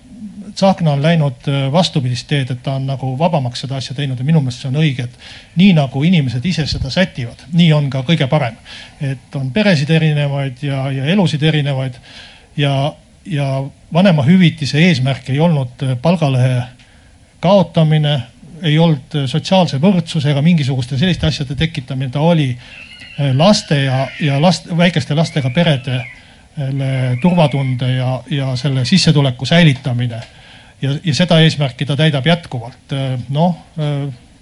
Tsahkna 0.57 0.95
on 0.95 1.01
läinud 1.03 1.45
vastupidist 1.69 2.25
teed, 2.25 2.49
et 2.49 2.61
ta 2.65 2.79
on 2.79 2.87
nagu 2.87 3.11
vabamaks 3.19 3.59
seda 3.61 3.75
asja 3.77 3.93
teinud 3.93 4.17
ja 4.17 4.25
minu 4.25 4.39
meelest 4.41 4.63
see 4.63 4.71
on 4.71 4.79
õige, 4.81 5.03
et 5.05 5.59
nii 5.59 5.75
nagu 5.77 6.01
inimesed 6.07 6.45
ise 6.49 6.65
seda 6.65 6.89
sätivad, 6.89 7.43
nii 7.53 7.67
on 7.77 7.91
ka 7.93 8.01
kõige 8.07 8.25
parem. 8.31 8.55
et 9.01 9.35
on 9.37 9.51
peresid 9.53 9.91
erinevaid 9.93 10.63
ja, 10.65 10.87
ja 10.91 11.05
elusid 11.13 11.43
erinevaid 11.43 11.99
ja 12.57 12.73
ja 13.27 13.63
vanemahüvitise 13.93 14.81
eesmärk 14.87 15.29
ei 15.29 15.39
olnud 15.39 15.83
äh, 15.83 15.95
palgalõhe 16.01 16.61
kaotamine, 17.39 18.19
ei 18.61 18.77
olnud 18.79 19.15
äh, 19.15 19.27
sotsiaalse 19.29 19.79
võrdsuse 19.81 20.31
ega 20.31 20.43
mingisuguste 20.45 20.97
selliste 20.99 21.27
asjade 21.27 21.55
tekitamine, 21.55 22.11
ta 22.11 22.23
oli 22.25 22.49
äh, 22.51 23.31
laste 23.37 23.83
ja, 23.83 24.05
ja 24.21 24.41
last, 24.41 24.69
väikeste 24.77 25.15
lastega 25.15 25.53
perede 25.55 26.03
turvatunde 27.21 27.85
ja, 27.91 28.15
ja 28.33 28.55
selle 28.57 28.81
sissetuleku 28.85 29.45
säilitamine. 29.45 30.21
ja, 30.81 30.95
ja 31.03 31.13
seda 31.13 31.37
eesmärki 31.45 31.85
ta 31.85 31.95
täidab 31.95 32.25
jätkuvalt. 32.25 32.95
noh 33.29 33.59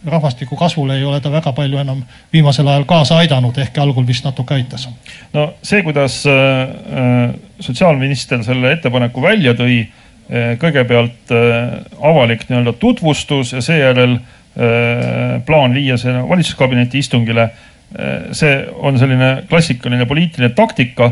rahvastiku 0.06 0.56
kasvule 0.56 0.98
ei 0.98 1.04
ole 1.04 1.20
ta 1.22 1.32
väga 1.32 1.52
palju 1.56 1.78
enam 1.82 2.04
viimasel 2.34 2.68
ajal 2.68 2.86
kaasa 2.90 3.18
aidanud, 3.24 3.58
ehkki 3.58 3.82
algul 3.82 4.08
vist 4.08 4.26
natuke 4.26 4.54
aitas. 4.54 4.88
no 5.34 5.54
see, 5.64 5.84
kuidas 5.84 6.24
äh, 6.30 6.34
äh, 6.34 7.36
sotsiaalminister 7.60 8.44
selle 8.44 8.72
ettepaneku 8.76 9.22
välja 9.22 9.54
tõi, 9.58 9.86
äh, 10.30 10.56
kõigepealt 10.62 11.34
avalik 12.02 12.50
nii-öelda 12.50 12.74
tutvustus 12.80 13.54
ja 13.54 13.62
seejärel 13.62 14.20
plaan 15.46 15.74
viia 15.76 15.98
see 16.00 16.14
valitsuskabineti 16.30 17.02
istungile. 17.04 17.50
see 18.32 18.54
on 18.80 19.00
selline 19.00 19.44
klassikaline 19.50 20.06
poliitiline 20.06 20.50
taktika 20.56 21.12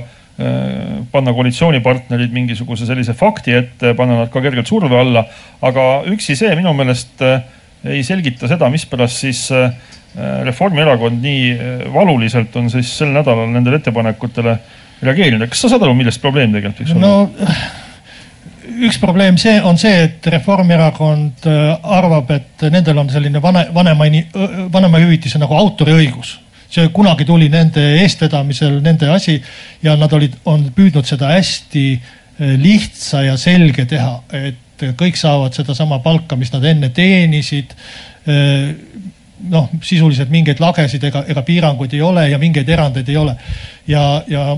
panna 1.11 1.33
koalitsioonipartnerid 1.33 2.31
mingisuguse 2.33 2.87
sellise 2.89 3.13
fakti 3.13 3.53
ette, 3.53 3.93
panna 3.93 4.23
nad 4.23 4.31
ka 4.33 4.41
kergelt 4.41 4.67
surve 4.67 4.97
alla. 4.99 5.25
aga 5.61 6.03
üksi 6.09 6.35
see 6.35 6.55
minu 6.55 6.73
meelest 6.73 7.21
äh, 7.21 7.43
ei 7.85 8.03
selgita 8.03 8.47
seda, 8.47 8.69
mispärast 8.71 9.23
siis 9.25 9.45
äh, 9.51 9.71
Reformierakond 10.45 11.23
nii 11.23 11.45
äh, 11.53 11.85
valuliselt 11.93 12.55
on 12.59 12.69
siis 12.71 12.91
sel 12.99 13.13
nädalal 13.15 13.49
nendele 13.51 13.81
ettepanekutele 13.81 14.57
reageerinud. 15.03 15.49
kas 15.51 15.65
sa 15.65 15.73
saad 15.73 15.83
aru, 15.83 15.95
millest 15.97 16.21
probleem 16.23 16.53
tegelikult 16.53 16.83
võiks 16.83 16.99
no, 16.99 17.15
olla? 17.25 17.57
üks 18.87 18.99
probleem 19.01 19.37
see 19.41 19.57
on 19.61 19.77
see, 19.81 20.05
et 20.07 20.31
Reformierakond 20.35 21.49
äh, 21.49 21.75
arvab, 21.97 22.31
et 22.35 22.67
nendel 22.71 23.03
on 23.03 23.11
selline 23.11 23.41
vane, 23.43 23.67
vanema, 23.75 24.07
vanemahüvitise 24.73 25.41
nagu 25.41 25.57
autoriõigus 25.59 26.37
see 26.73 26.87
kunagi 26.89 27.25
tuli 27.27 27.51
nende 27.53 27.83
eestvedamisel, 28.01 28.79
nende 28.81 29.11
asi 29.13 29.35
ja 29.83 29.93
nad 29.99 30.13
olid, 30.15 30.39
on 30.49 30.63
püüdnud 30.73 31.05
seda 31.05 31.29
hästi 31.35 31.83
lihtsa 32.57 33.21
ja 33.27 33.35
selge 33.37 33.85
teha, 33.85 34.15
et 34.33 34.72
et 34.91 34.97
kõik 34.99 35.17
saavad 35.19 35.55
sedasama 35.55 35.99
palka, 36.03 36.35
mis 36.39 36.51
nad 36.53 36.65
enne 36.65 36.89
teenisid. 36.89 37.75
noh, 39.49 39.69
sisuliselt 39.83 40.29
mingeid 40.31 40.61
lagesid 40.63 41.03
ega, 41.03 41.25
ega 41.27 41.41
piiranguid 41.43 41.93
ei 41.93 42.01
ole 42.01 42.29
ja 42.29 42.37
mingeid 42.39 42.69
erandeid 42.69 43.09
ei 43.09 43.17
ole. 43.17 43.35
ja, 43.87 44.23
ja 44.27 44.57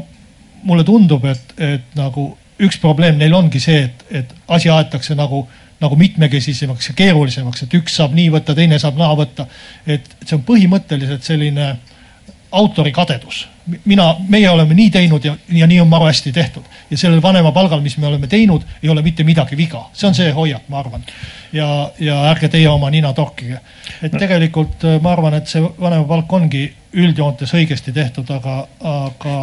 mulle 0.64 0.84
tundub, 0.84 1.26
et, 1.26 1.54
et 1.58 1.96
nagu 1.98 2.36
üks 2.62 2.78
probleem 2.82 3.18
neil 3.18 3.34
ongi 3.34 3.60
see, 3.60 3.84
et, 3.88 4.06
et 4.12 4.36
asi 4.48 4.70
aetakse 4.70 5.16
nagu 5.16 5.48
nagu 5.82 5.98
mitmekesisemaks 6.00 6.88
ja 6.88 6.94
keerulisemaks, 6.96 7.66
et 7.66 7.74
üks 7.76 7.98
saab 8.00 8.14
nii 8.16 8.30
võtta, 8.32 8.56
teine 8.56 8.78
saab 8.80 8.96
naa 8.98 9.12
võtta. 9.18 9.46
et 9.86 10.08
see 10.24 10.38
on 10.38 10.46
põhimõtteliselt 10.48 11.26
selline 11.28 11.74
autorikadedus 12.56 13.42
mina, 13.86 14.16
meie 14.30 14.50
oleme 14.50 14.74
nii 14.74 14.90
teinud 14.92 15.26
ja, 15.26 15.36
ja 15.50 15.68
nii 15.68 15.80
on 15.82 15.88
maru 15.88 16.06
hästi 16.06 16.32
tehtud. 16.32 16.64
ja 16.90 16.98
sellel 16.98 17.22
vanema 17.22 17.52
palgal, 17.52 17.82
mis 17.82 17.98
me 17.98 18.08
oleme 18.08 18.28
teinud, 18.28 18.62
ei 18.84 18.90
ole 18.90 19.02
mitte 19.02 19.24
midagi 19.24 19.58
viga, 19.58 19.86
see 19.94 20.08
on 20.08 20.16
see 20.16 20.32
hoiak, 20.32 20.68
ma 20.70 20.80
arvan. 20.80 21.04
ja, 21.54 21.92
ja 22.00 22.22
ärge 22.30 22.50
teie 22.50 22.70
oma 22.70 22.90
nina 22.90 23.14
torkige. 23.14 23.60
et 24.02 24.18
tegelikult 24.18 24.86
äh, 24.86 25.00
ma 25.02 25.12
arvan, 25.12 25.34
et 25.34 25.48
see 25.48 25.62
vanemapalk 25.62 26.34
ongi 26.34 26.66
üldjoontes 26.94 27.54
õigesti 27.54 27.94
tehtud, 27.94 28.30
aga, 28.32 28.68
aga 28.80 29.40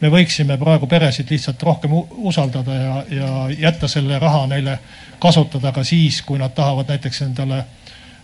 me 0.00 0.10
võiksime 0.10 0.56
praegu 0.58 0.88
peresid 0.90 1.30
lihtsalt 1.30 1.62
rohkem 1.62 1.94
usaldada 2.26 2.74
ja, 2.74 2.96
ja 3.10 3.28
jätta 3.68 3.88
selle 3.88 4.18
raha 4.18 4.46
neile 4.50 4.78
kasutada 5.22 5.72
ka 5.72 5.84
siis, 5.86 6.22
kui 6.26 6.40
nad 6.40 6.54
tahavad 6.54 6.90
näiteks 6.90 7.22
endale 7.28 7.64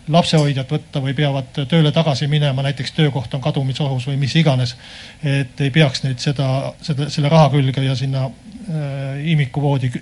lapsehoidjat 0.09 0.71
võtta 0.73 1.03
või 1.05 1.15
peavad 1.17 1.63
tööle 1.69 1.93
tagasi 1.93 2.29
minema, 2.31 2.65
näiteks 2.67 2.95
töökoht 2.97 3.35
on 3.35 3.45
kadumisohus 3.45 4.09
või 4.09 4.17
mis 4.21 4.37
iganes. 4.37 4.77
et 5.25 5.61
ei 5.61 5.71
peaks 5.71 6.05
neid 6.05 6.19
seda, 6.19 6.73
seda, 6.83 7.11
selle 7.11 7.29
raha 7.29 7.51
külge 7.51 7.85
ja 7.85 7.97
sinna 7.97 8.27
äh, 8.27 9.31
imikuvoodi 9.35 9.93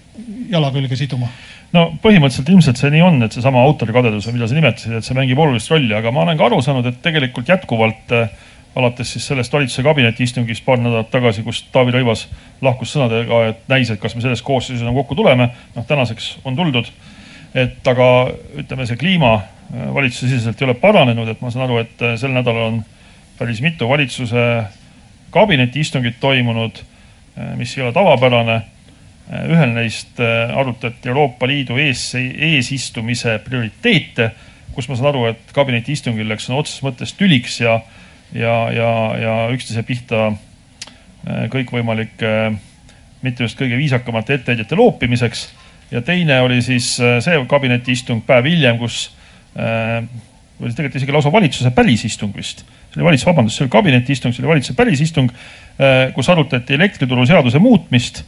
jala 0.50 0.70
külge 0.74 0.96
siduma 0.96 1.30
no 1.74 1.86
põhimõtteliselt 2.02 2.50
ilmselt 2.52 2.80
see 2.80 2.90
nii 2.94 3.04
on, 3.04 3.22
et 3.26 3.34
seesama 3.34 3.62
autorikadedus, 3.66 4.28
mida 4.32 4.48
sa 4.48 4.56
nimetasid, 4.56 4.98
et 4.98 5.06
see 5.06 5.16
mängib 5.18 5.38
olulist 5.42 5.70
rolli, 5.72 5.94
aga 5.96 6.12
ma 6.14 6.22
olen 6.24 6.38
ka 6.38 6.46
aru 6.48 6.60
saanud, 6.64 6.86
et 6.86 7.00
tegelikult 7.04 7.48
jätkuvalt 7.50 8.14
äh, 8.14 8.30
alates 8.76 9.12
siis 9.12 9.26
sellest 9.26 9.52
valitsuse 9.52 9.82
kabineti 9.82 10.24
istungist 10.26 10.64
paar 10.64 10.78
nädalat 10.80 11.10
tagasi, 11.10 11.42
kus 11.46 11.62
Taavi 11.72 11.94
Rõivas 11.94 12.26
lahkus 12.64 12.92
sõnadega, 12.92 13.42
et 13.50 13.68
näis, 13.72 13.90
et 13.90 14.00
kas 14.00 14.14
me 14.14 14.24
selles 14.24 14.44
koosseisus 14.44 14.84
enam 14.84 14.96
kokku 14.98 15.16
tuleme. 15.16 15.48
noh, 15.74 15.86
tänaseks 15.88 16.36
on 16.44 16.56
tuldud. 16.56 16.90
et 17.54 17.88
aga 17.88 18.08
ütleme, 18.60 18.86
see 18.86 18.96
kliima 19.00 19.40
valitsusesiseselt 19.72 20.62
ei 20.62 20.64
ole 20.64 20.74
paranenud, 20.74 21.28
et 21.28 21.40
ma 21.42 21.50
saan 21.50 21.66
aru, 21.66 21.80
et 21.82 22.02
äh, 22.02 22.14
sel 22.20 22.34
nädalal 22.34 22.70
on 22.70 22.80
päris 23.38 23.60
mitu 23.64 23.88
valitsuse 23.88 24.46
kabineti 25.34 25.82
istungit 25.82 26.20
toimunud, 26.20 26.80
äh, 27.36 27.54
mis 27.58 27.76
ei 27.76 27.84
ole 27.84 27.92
tavapärane. 27.92 28.62
ühel 29.26 29.72
neist 29.74 30.20
arutati 30.54 31.08
Euroopa 31.08 31.48
Liidu 31.50 31.74
ees, 31.82 32.12
eesistumise 32.14 33.40
prioriteete, 33.42 34.28
kus 34.74 34.86
ma 34.86 34.94
saan 34.94 35.08
aru, 35.08 35.24
et 35.32 35.50
kabineti 35.52 35.96
istungil 35.98 36.28
läks 36.30 36.46
sõna 36.46 36.60
otseses 36.60 36.84
mõttes 36.86 37.10
tüliks 37.18 37.56
ja 37.58 37.80
ja, 38.30 38.54
ja, 38.70 38.90
ja 39.18 39.34
üksteise 39.50 39.82
pihta 39.82 40.28
kõikvõimalike 41.50 42.30
mitte 43.26 43.42
just 43.42 43.58
kõige 43.58 43.74
viisakamate 43.80 44.38
etteheidete 44.38 44.78
loopimiseks. 44.78 45.48
ja 45.90 46.02
teine 46.02 46.40
oli 46.40 46.62
siis 46.62 46.92
see 46.96 47.44
kabinetiistung 47.48 48.22
päev 48.26 48.46
hiljem, 48.46 48.78
kus 48.78 49.10
äh, 49.56 50.06
oli 50.60 50.72
tegelikult 50.72 51.00
isegi 51.00 51.12
lausa 51.12 51.32
valitsuse 51.32 51.72
välisistung 51.76 52.32
vist. 52.36 52.64
see 52.92 53.00
oli 53.00 53.10
valitsuse, 53.10 53.28
vabandust, 53.30 53.58
see 53.58 53.66
oli 53.66 53.74
kabinetiistung, 53.74 54.32
see 54.32 54.44
oli 54.44 54.54
valitsuse 54.54 54.78
välisistung, 54.78 55.28
kus 56.16 56.30
arutati 56.32 56.74
elektrituruseaduse 56.74 57.60
muutmist 57.60 58.22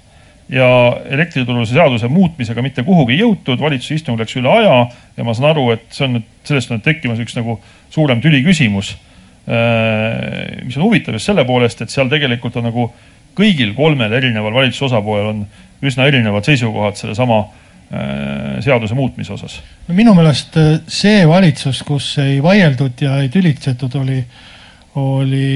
ja 0.53 0.69
elektrituruseaduse 1.09 2.11
muutmisega 2.13 2.61
mitte 2.63 2.85
kuhugi 2.85 3.17
ei 3.17 3.23
jõutud, 3.23 3.57
valitsuse 3.61 3.97
istung 3.97 4.21
läks 4.21 4.37
üle 4.37 4.53
aja 4.53 4.75
ja 5.17 5.25
ma 5.25 5.33
saan 5.33 5.55
aru, 5.55 5.71
et 5.73 5.89
see 5.89 6.05
on 6.05 6.19
nüüd, 6.19 6.29
sellest 6.45 6.75
on 6.77 6.85
tekkimas 6.85 7.23
üks 7.25 7.39
nagu 7.41 7.57
suurem 7.95 8.21
tüliküsimus 8.21 8.93
Äh, 9.49 10.65
mis 10.65 10.77
on 10.77 10.83
huvitav 10.83 11.15
just 11.17 11.31
selle 11.31 11.45
poolest, 11.49 11.81
et 11.81 11.89
seal 11.89 12.11
tegelikult 12.13 12.59
on 12.61 12.67
nagu 12.69 12.83
kõigil 13.39 13.71
kolmel 13.73 14.13
erineval 14.19 14.53
valitsuse 14.53 14.91
osapoolel 14.91 15.31
on 15.31 15.39
üsna 15.89 16.05
erinevad 16.11 16.45
seisukohad 16.45 16.99
sellesama 17.01 17.39
äh, 17.39 17.55
seaduse 18.61 18.95
muutmise 18.95 19.33
osas. 19.33 19.61
no 19.89 19.95
minu 19.97 20.13
meelest 20.17 20.57
äh, 20.61 20.77
see 20.89 21.25
valitsus, 21.29 21.83
kus 21.89 22.11
ei 22.21 22.43
vaieldud 22.45 23.01
ja 23.01 23.17
ei 23.23 23.31
tülitsetud, 23.33 23.95
oli, 23.97 24.19
oli 25.01 25.49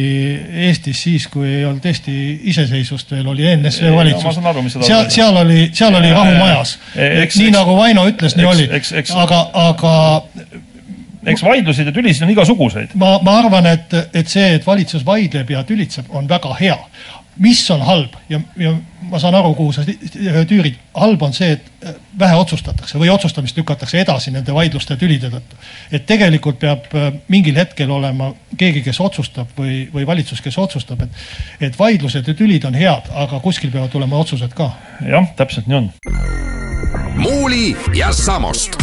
Eestis 0.69 1.03
siis, 1.03 1.27
kui 1.29 1.49
ei 1.51 1.65
olnud 1.69 1.85
Eesti 1.85 2.15
iseseisvust 2.55 3.13
veel, 3.13 3.29
oli 3.29 3.47
ENSV 3.53 3.93
valitsus. 3.93 4.41
Seal, 4.81 5.09
seal 5.13 5.37
oli, 5.45 5.69
seal 5.77 5.95
oli 6.01 6.13
rahu 6.13 6.35
majas. 6.39 6.79
nii 6.97 7.53
nagu 7.53 7.77
Vaino 7.77 8.07
ütles, 8.09 8.37
nii 8.39 8.49
oli. 8.49 8.69
aga, 9.27 9.43
aga 9.69 9.95
eks 11.27 11.43
vaidlusid 11.45 11.87
ja 11.87 11.95
tülisid 11.95 12.25
on 12.27 12.33
igasuguseid. 12.33 12.97
ma, 12.99 13.17
ma 13.23 13.39
arvan, 13.43 13.69
et, 13.77 13.95
et 14.15 14.29
see, 14.29 14.55
et 14.57 14.67
valitsus 14.67 15.05
vaidleb 15.07 15.53
ja 15.53 15.63
tülitseb, 15.69 16.09
on 16.11 16.29
väga 16.29 16.57
hea. 16.61 16.79
Mis 17.41 17.63
on 17.71 17.83
halb 17.87 18.17
ja, 18.29 18.41
ja 18.61 18.73
ma 19.09 19.19
saan 19.19 19.35
aru, 19.35 19.55
kuhu 19.57 19.73
sa 19.73 19.85
tüürid, 20.49 20.77
halb 20.95 21.23
on 21.25 21.33
see, 21.37 21.57
et 21.57 21.71
vähe 22.19 22.37
otsustatakse 22.37 23.01
või 23.01 23.11
otsustamist 23.13 23.57
lükatakse 23.59 24.01
edasi 24.03 24.33
nende 24.35 24.55
vaidluste 24.55 24.95
ja 24.95 25.01
tülide 25.01 25.31
tõttu. 25.33 25.59
et 25.93 26.07
tegelikult 26.07 26.59
peab 26.61 26.89
äh, 26.95 27.11
mingil 27.33 27.57
hetkel 27.57 27.91
olema 27.91 28.33
keegi, 28.59 28.85
kes 28.85 29.01
otsustab 29.01 29.57
või, 29.59 29.87
või 29.95 30.07
valitsus, 30.07 30.41
kes 30.45 30.59
otsustab, 30.59 31.03
et, 31.07 31.23
et 31.69 31.79
vaidlused 31.79 32.29
ja 32.29 32.35
tülid 32.35 32.65
on 32.69 32.77
head, 32.79 33.11
aga 33.15 33.41
kuskil 33.41 33.73
peavad 33.73 33.91
tulema 33.93 34.21
otsused 34.21 34.53
ka. 34.57 34.73
jah, 35.09 35.33
täpselt 35.37 35.71
nii 35.71 35.81
on. 35.81 35.93
muuli 37.17 37.73
ja 37.97 38.13
Samost 38.13 38.77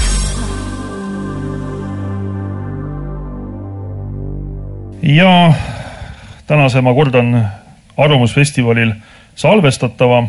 ja 5.04 5.54
tänase, 6.48 6.82
ma 6.82 6.94
kordan, 6.94 7.52
Arvamusfestivalil 8.00 8.94
salvestatava 9.40 10.24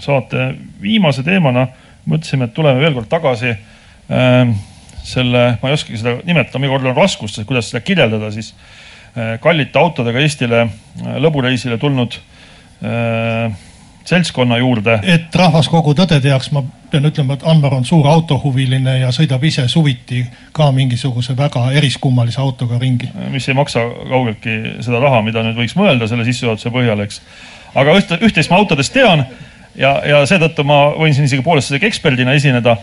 saate 0.00 0.52
viimase 0.82 1.24
teemana. 1.26 1.68
Mõtlesime, 2.08 2.48
et 2.48 2.54
tuleme 2.56 2.82
veel 2.82 2.96
kord 2.96 3.10
tagasi 3.10 3.52
äh, 3.52 4.54
selle, 5.06 5.42
ma 5.62 5.70
ei 5.70 5.76
oskagi 5.76 6.00
seda 6.00 6.16
nimetada, 6.26 6.58
ma 6.58 6.70
kord 6.70 6.86
olen 6.86 6.96
raskustes, 6.98 7.46
kuidas 7.46 7.70
seda 7.70 7.82
kirjeldada, 7.84 8.30
siis 8.34 8.52
äh, 9.14 9.36
kallite 9.42 9.78
autodega 9.78 10.22
Eestile 10.22 10.64
äh, 10.64 11.12
lõbureisile 11.22 11.78
tulnud 11.82 12.18
äh, 12.82 13.54
seltskonna 14.04 14.58
juurde. 14.58 14.98
et 15.02 15.34
rahvas 15.34 15.68
kogu 15.68 15.94
tõde 15.94 16.18
teaks, 16.22 16.50
ma 16.52 16.62
pean 16.90 17.06
ütlema, 17.08 17.36
et 17.38 17.46
Anvar 17.48 17.74
on 17.76 17.84
suur 17.84 18.06
autohuviline 18.08 18.98
ja 18.98 19.12
sõidab 19.14 19.44
ise 19.46 19.64
suviti 19.68 20.24
ka 20.52 20.70
mingisuguse 20.72 21.36
väga 21.36 21.68
eriskummalise 21.78 22.40
autoga 22.40 22.78
ringi. 22.80 23.10
mis 23.30 23.48
ei 23.48 23.54
maksa 23.54 23.84
kaugeltki 24.08 24.58
seda 24.80 25.00
raha, 25.02 25.22
mida 25.22 25.44
nüüd 25.46 25.58
võiks 25.62 25.76
mõelda 25.78 26.08
selle 26.10 26.26
sissejuhatuse 26.28 26.74
põhjal, 26.74 27.04
eks. 27.06 27.22
aga 27.74 27.96
ühte, 28.00 28.18
üht-teist 28.20 28.50
ma 28.50 28.60
autodest 28.60 28.92
tean 28.92 29.26
ja, 29.76 29.94
ja 30.06 30.22
seetõttu 30.26 30.64
ma 30.66 30.84
võin 30.98 31.14
siin 31.14 31.30
isegi 31.30 31.44
poolest 31.44 31.72
isegi 31.72 31.90
eksperdina 31.90 32.34
esineda. 32.38 32.76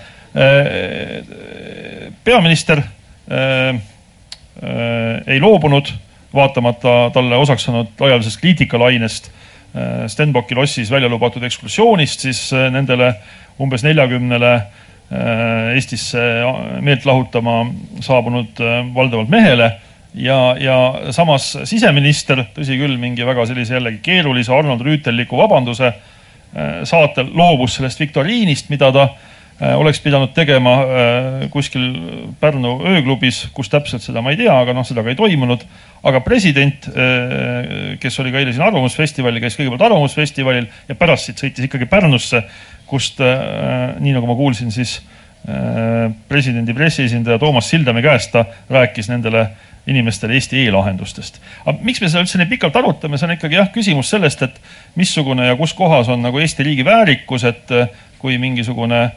peaminister 2.24 2.78
äh, 2.78 3.74
äh, 3.74 5.22
ei 5.28 5.40
loobunud, 5.42 5.90
vaatamata 6.34 7.10
talle 7.14 7.38
osaks 7.42 7.64
saanud 7.66 7.88
laialdasest 8.00 8.38
kriitikalainest 8.42 9.32
Äh, 9.32 9.39
Stenbocki 10.10 10.56
lossis 10.58 10.90
välja 10.92 11.10
lubatud 11.10 11.44
ekskursioonist 11.46 12.26
siis 12.26 12.42
äh, 12.54 12.70
nendele 12.74 13.14
umbes 13.62 13.84
neljakümnele 13.86 14.54
äh, 14.56 15.76
Eestisse 15.76 16.24
meelt 16.82 17.06
lahutama 17.06 17.62
saabunud 18.06 18.62
valdavalt 18.96 19.30
mehele. 19.30 19.72
Ja, 20.18 20.56
ja 20.58 20.78
samas 21.14 21.52
siseminister, 21.70 22.48
tõsi 22.56 22.80
küll, 22.80 22.96
mingi 22.98 23.26
väga 23.26 23.46
sellise 23.46 23.76
jällegi 23.78 24.00
keerulise 24.08 24.56
Arnold 24.56 24.82
Rüütelliku 24.82 25.38
vabanduse 25.38 25.92
saatel 26.90 27.28
loobus 27.38 27.76
sellest 27.78 28.00
viktoriinist, 28.02 28.72
mida 28.74 28.90
ta 28.90 29.04
oleks 29.60 30.00
pidanud 30.00 30.32
tegema 30.32 30.74
kuskil 31.52 31.90
Pärnu 32.40 32.78
ööklubis, 32.88 33.42
kus 33.54 33.68
täpselt 33.68 34.06
seda 34.06 34.24
ma 34.24 34.32
ei 34.32 34.40
tea, 34.40 34.54
aga 34.56 34.72
noh, 34.76 34.86
seda 34.88 35.04
ka 35.04 35.12
ei 35.12 35.20
toimunud 35.20 35.66
aga 36.04 36.22
president, 36.24 36.88
äh, 36.88 37.98
kes 38.00 38.20
oli 38.24 38.32
ka 38.32 38.42
eile 38.42 38.54
siin 38.56 38.64
Arvamusfestivalil, 38.68 39.42
käis 39.44 39.58
kõigepealt 39.60 39.88
Arvamusfestivalil 39.90 40.68
ja 40.88 40.98
pärast 41.00 41.30
siit 41.30 41.42
sõitis 41.42 41.68
ikkagi 41.68 41.90
Pärnusse, 41.92 42.44
kust 42.90 43.20
äh, 43.24 43.98
nii 44.00 44.16
nagu 44.16 44.30
ma 44.30 44.38
kuulsin, 44.40 44.72
siis 44.74 45.00
äh, 45.48 46.08
presidendi 46.32 46.76
pressiesindaja 46.78 47.40
Toomas 47.42 47.70
Sildamäe 47.72 48.06
käest 48.06 48.32
ta 48.36 48.46
rääkis 48.72 49.12
nendele 49.12 49.50
inimestele 49.90 50.36
Eesti 50.38 50.68
e-lahendustest. 50.68 51.40
aga 51.66 51.80
miks 51.84 52.02
me 52.02 52.10
seda 52.12 52.24
üldse 52.24 52.40
nii 52.40 52.52
pikalt 52.52 52.76
arutame, 52.80 53.18
see 53.18 53.28
on 53.28 53.36
ikkagi 53.36 53.60
jah, 53.60 53.72
küsimus 53.74 54.12
sellest, 54.14 54.44
et 54.46 54.60
missugune 55.00 55.48
ja 55.50 55.58
kus 55.60 55.74
kohas 55.76 56.12
on 56.12 56.24
nagu 56.24 56.40
Eesti 56.40 56.64
riigi 56.68 56.86
väärikus, 56.86 57.44
et 57.50 57.74
kui 58.20 58.38
mingisugune 58.40 59.10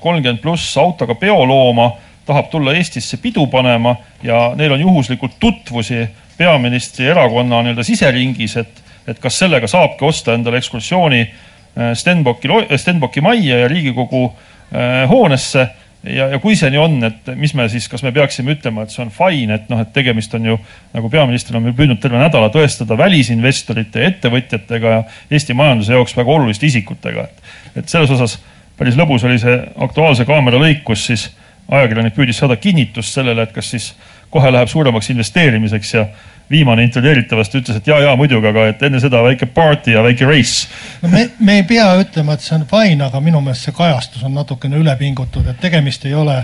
kolmkümmend 0.00 0.42
pluss 0.42 0.76
autoga 0.76 1.14
peolooma 1.16 1.86
tahab 2.30 2.50
tulla 2.50 2.74
Eestisse 2.76 3.16
pidu 3.16 3.46
panema 3.46 3.96
ja 4.22 4.52
neil 4.56 4.72
on 4.72 4.80
juhuslikult 4.80 5.38
tutvusi 5.40 6.04
peaministri 6.38 7.08
erakonna 7.10 7.62
nii-öelda 7.64 7.84
siseringis, 7.84 8.56
et, 8.56 8.82
et 9.08 9.18
kas 9.20 9.38
sellega 9.42 9.68
saabki 9.68 10.06
osta 10.08 10.34
endale 10.36 10.60
ekskursiooni 10.60 11.20
äh, 11.20 11.92
Stenbocki, 11.94 12.48
Stenbocki 12.76 13.20
majja 13.20 13.64
ja 13.64 13.68
Riigikogu 13.68 14.24
äh, 14.28 15.08
hoonesse. 15.10 15.68
Ja, 16.00 16.30
ja 16.32 16.38
kui 16.40 16.54
see 16.56 16.70
nii 16.72 16.78
on, 16.80 16.94
et 17.04 17.26
mis 17.36 17.52
me 17.52 17.66
siis, 17.68 17.84
kas 17.92 18.00
me 18.00 18.08
peaksime 18.16 18.54
ütlema, 18.54 18.86
et 18.86 18.94
see 18.94 19.02
on 19.04 19.10
fine, 19.12 19.52
et 19.52 19.66
noh, 19.68 19.82
et 19.82 19.90
tegemist 19.92 20.32
on 20.38 20.46
ju 20.48 20.54
nagu 20.94 21.10
peaminister 21.12 21.58
on 21.58 21.66
püüdnud 21.76 22.00
terve 22.00 22.16
nädala 22.16 22.48
tõestada 22.54 22.96
välisinvestorite 22.96 24.00
ja 24.00 24.08
ettevõtjatega 24.08 24.94
ja 24.94 25.02
Eesti 25.28 25.52
majanduse 25.58 25.92
jaoks 25.92 26.16
väga 26.16 26.32
oluliste 26.38 26.70
isikutega, 26.70 27.26
et, 27.28 27.52
et 27.82 27.92
selles 27.92 28.14
osas 28.16 28.38
päris 28.80 28.96
lõbus 28.96 29.24
oli 29.28 29.38
see 29.38 29.60
Aktuaalse 29.84 30.24
kaamera 30.28 30.58
lõik, 30.60 30.82
kus 30.88 31.04
siis 31.10 31.28
ajakirjanik 31.68 32.16
püüdis 32.16 32.40
saada 32.40 32.56
kinnitust 32.56 33.14
sellele, 33.14 33.44
et 33.44 33.52
kas 33.54 33.70
siis 33.76 33.92
kohe 34.32 34.50
läheb 34.50 34.70
suuremaks 34.70 35.10
investeerimiseks 35.12 35.94
ja, 35.94 36.06
viimane 36.50 36.82
intervjueeritavast 36.82 37.54
ütles, 37.54 37.76
et 37.78 37.86
ja, 37.86 37.98
ja 38.02 38.14
muidugi, 38.18 38.48
aga 38.50 38.66
et 38.72 38.82
enne 38.82 39.00
seda 39.02 39.22
väike 39.22 39.46
party 39.54 39.94
ja 39.94 40.02
väike 40.02 40.26
race. 40.26 40.66
no 41.02 41.08
me, 41.12 41.28
me 41.38 41.60
ei 41.60 41.66
pea 41.68 41.86
ütlema, 42.02 42.34
et 42.34 42.44
see 42.44 42.56
on 42.56 42.66
fine, 42.70 43.04
aga 43.06 43.20
minu 43.22 43.42
meelest 43.44 43.68
see 43.68 43.76
kajastus 43.76 44.24
on 44.26 44.34
natukene 44.34 44.80
üle 44.80 44.94
pingutud, 44.98 45.46
et 45.46 45.60
tegemist 45.62 46.06
ei 46.10 46.14
ole 46.18 46.40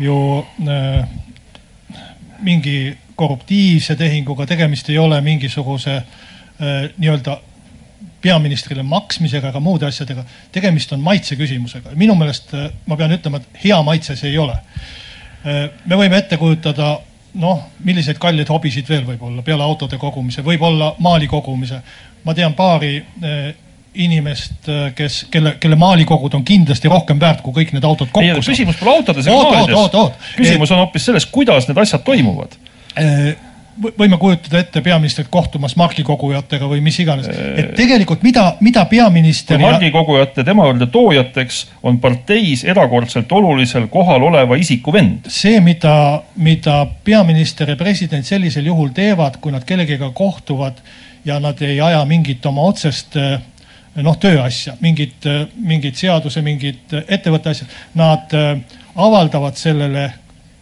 ju 0.00 0.18
äh, 0.68 1.02
mingi 2.46 2.76
korruptiivse 3.18 3.96
tehinguga, 3.98 4.46
tegemist 4.46 4.90
ei 4.90 4.98
ole 5.02 5.18
mingisuguse 5.24 5.96
äh, 5.96 6.06
nii-öelda 6.98 7.38
peaministrile 8.24 8.84
maksmisega 8.88 9.50
ega 9.52 9.60
muude 9.60 9.88
asjadega. 9.88 10.24
tegemist 10.52 10.92
on 10.96 11.02
maitse 11.04 11.36
küsimusega. 11.36 11.94
minu 12.00 12.16
meelest 12.18 12.54
äh, 12.54 12.70
ma 12.86 12.96
pean 13.00 13.12
ütlema, 13.16 13.40
et 13.40 13.64
hea 13.64 13.80
maitse 13.86 14.16
see 14.16 14.32
ei 14.32 14.38
ole. 14.40 14.56
Äh, 15.44 15.66
me 15.86 15.98
võime 16.00 16.20
ette 16.22 16.38
kujutada 16.40 16.94
noh, 17.40 17.66
milliseid 17.84 18.20
kalleid 18.22 18.48
hobisid 18.48 18.88
veel 18.88 19.04
võib 19.06 19.22
olla 19.26 19.42
peale 19.42 19.66
autode 19.66 19.98
kogumise, 19.98 20.44
võib-olla 20.46 20.94
maali 21.04 21.28
kogumise. 21.30 21.82
ma 22.24 22.34
tean 22.34 22.54
paari 22.56 22.96
äh, 22.98 23.54
inimest, 23.94 24.66
kes, 24.98 25.20
kelle, 25.30 25.52
kelle 25.62 25.76
maalikogud 25.78 26.32
on 26.34 26.42
kindlasti 26.44 26.88
rohkem 26.90 27.20
väärt 27.20 27.44
kui 27.44 27.52
kõik 27.54 27.76
need 27.76 27.84
autod 27.86 28.08
kokku. 28.10 28.40
küsimus 28.42 28.80
pole 28.80 28.96
autodes 28.96 29.28
ega 29.30 29.50
maalides. 29.50 30.30
küsimus 30.36 30.72
on 30.74 30.82
hoopis 30.82 31.10
selles, 31.10 31.26
kuidas 31.30 31.68
need 31.68 31.78
asjad 31.78 32.02
toimuvad 32.06 32.56
võime 33.82 34.18
kujutada 34.20 34.60
ette 34.62 34.82
peaministrit 34.84 35.28
kohtumas 35.32 35.76
margikogujatega 35.76 36.68
või 36.70 36.80
mis 36.84 36.98
iganes. 37.02 37.28
et 37.28 37.74
tegelikult 37.76 38.22
mida, 38.22 38.44
mida 38.60 38.84
peaminister. 38.90 39.58
margikogujate 39.60 40.44
tema 40.44 40.66
juurde 40.68 40.86
toojateks 40.86 41.60
on 41.82 41.98
parteis 42.00 42.64
erakordselt 42.64 43.32
olulisel 43.32 43.88
kohal 43.92 44.22
oleva 44.22 44.56
isiku 44.56 44.92
vend. 44.92 45.28
see, 45.28 45.60
mida, 45.60 46.22
mida 46.36 46.86
peaminister 47.04 47.70
ja 47.70 47.76
president 47.76 48.26
sellisel 48.26 48.66
juhul 48.66 48.92
teevad, 48.94 49.40
kui 49.40 49.52
nad 49.52 49.64
kellegiga 49.64 50.10
kohtuvad 50.14 50.80
ja 51.24 51.40
nad 51.40 51.60
ei 51.62 51.80
aja 51.80 52.04
mingit 52.04 52.46
oma 52.46 52.68
otsest 52.68 53.16
noh, 53.94 54.16
tööasja, 54.18 54.76
mingit, 54.80 55.26
mingit 55.56 55.96
seaduse, 55.96 56.42
mingit 56.42 56.94
ettevõtte 57.08 57.54
asja, 57.54 57.66
nad 57.94 58.34
avaldavad 58.94 59.58
sellele 59.58 60.10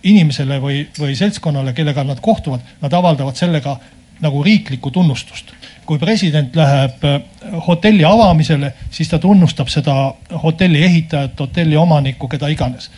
inimesele 0.03 0.59
või, 0.63 0.85
või 0.99 1.17
seltskonnale, 1.17 1.73
kellega 1.73 2.05
nad 2.05 2.21
kohtuvad, 2.21 2.63
nad 2.83 2.93
avaldavad 2.93 3.37
sellega 3.39 3.77
nagu 4.23 4.43
riiklikku 4.43 4.91
tunnustust. 4.91 5.53
kui 5.87 5.99
president 5.99 6.55
läheb 6.57 7.05
äh, 7.05 7.23
hotelli 7.67 8.05
avamisele, 8.05 8.73
siis 8.91 9.09
ta 9.11 9.19
tunnustab 9.19 9.69
seda 9.69 10.15
hotelli 10.43 10.85
ehitajat, 10.85 11.41
hotelli 11.41 11.77
omanikku, 11.77 12.29
keda 12.29 12.49
iganes. 12.49 12.91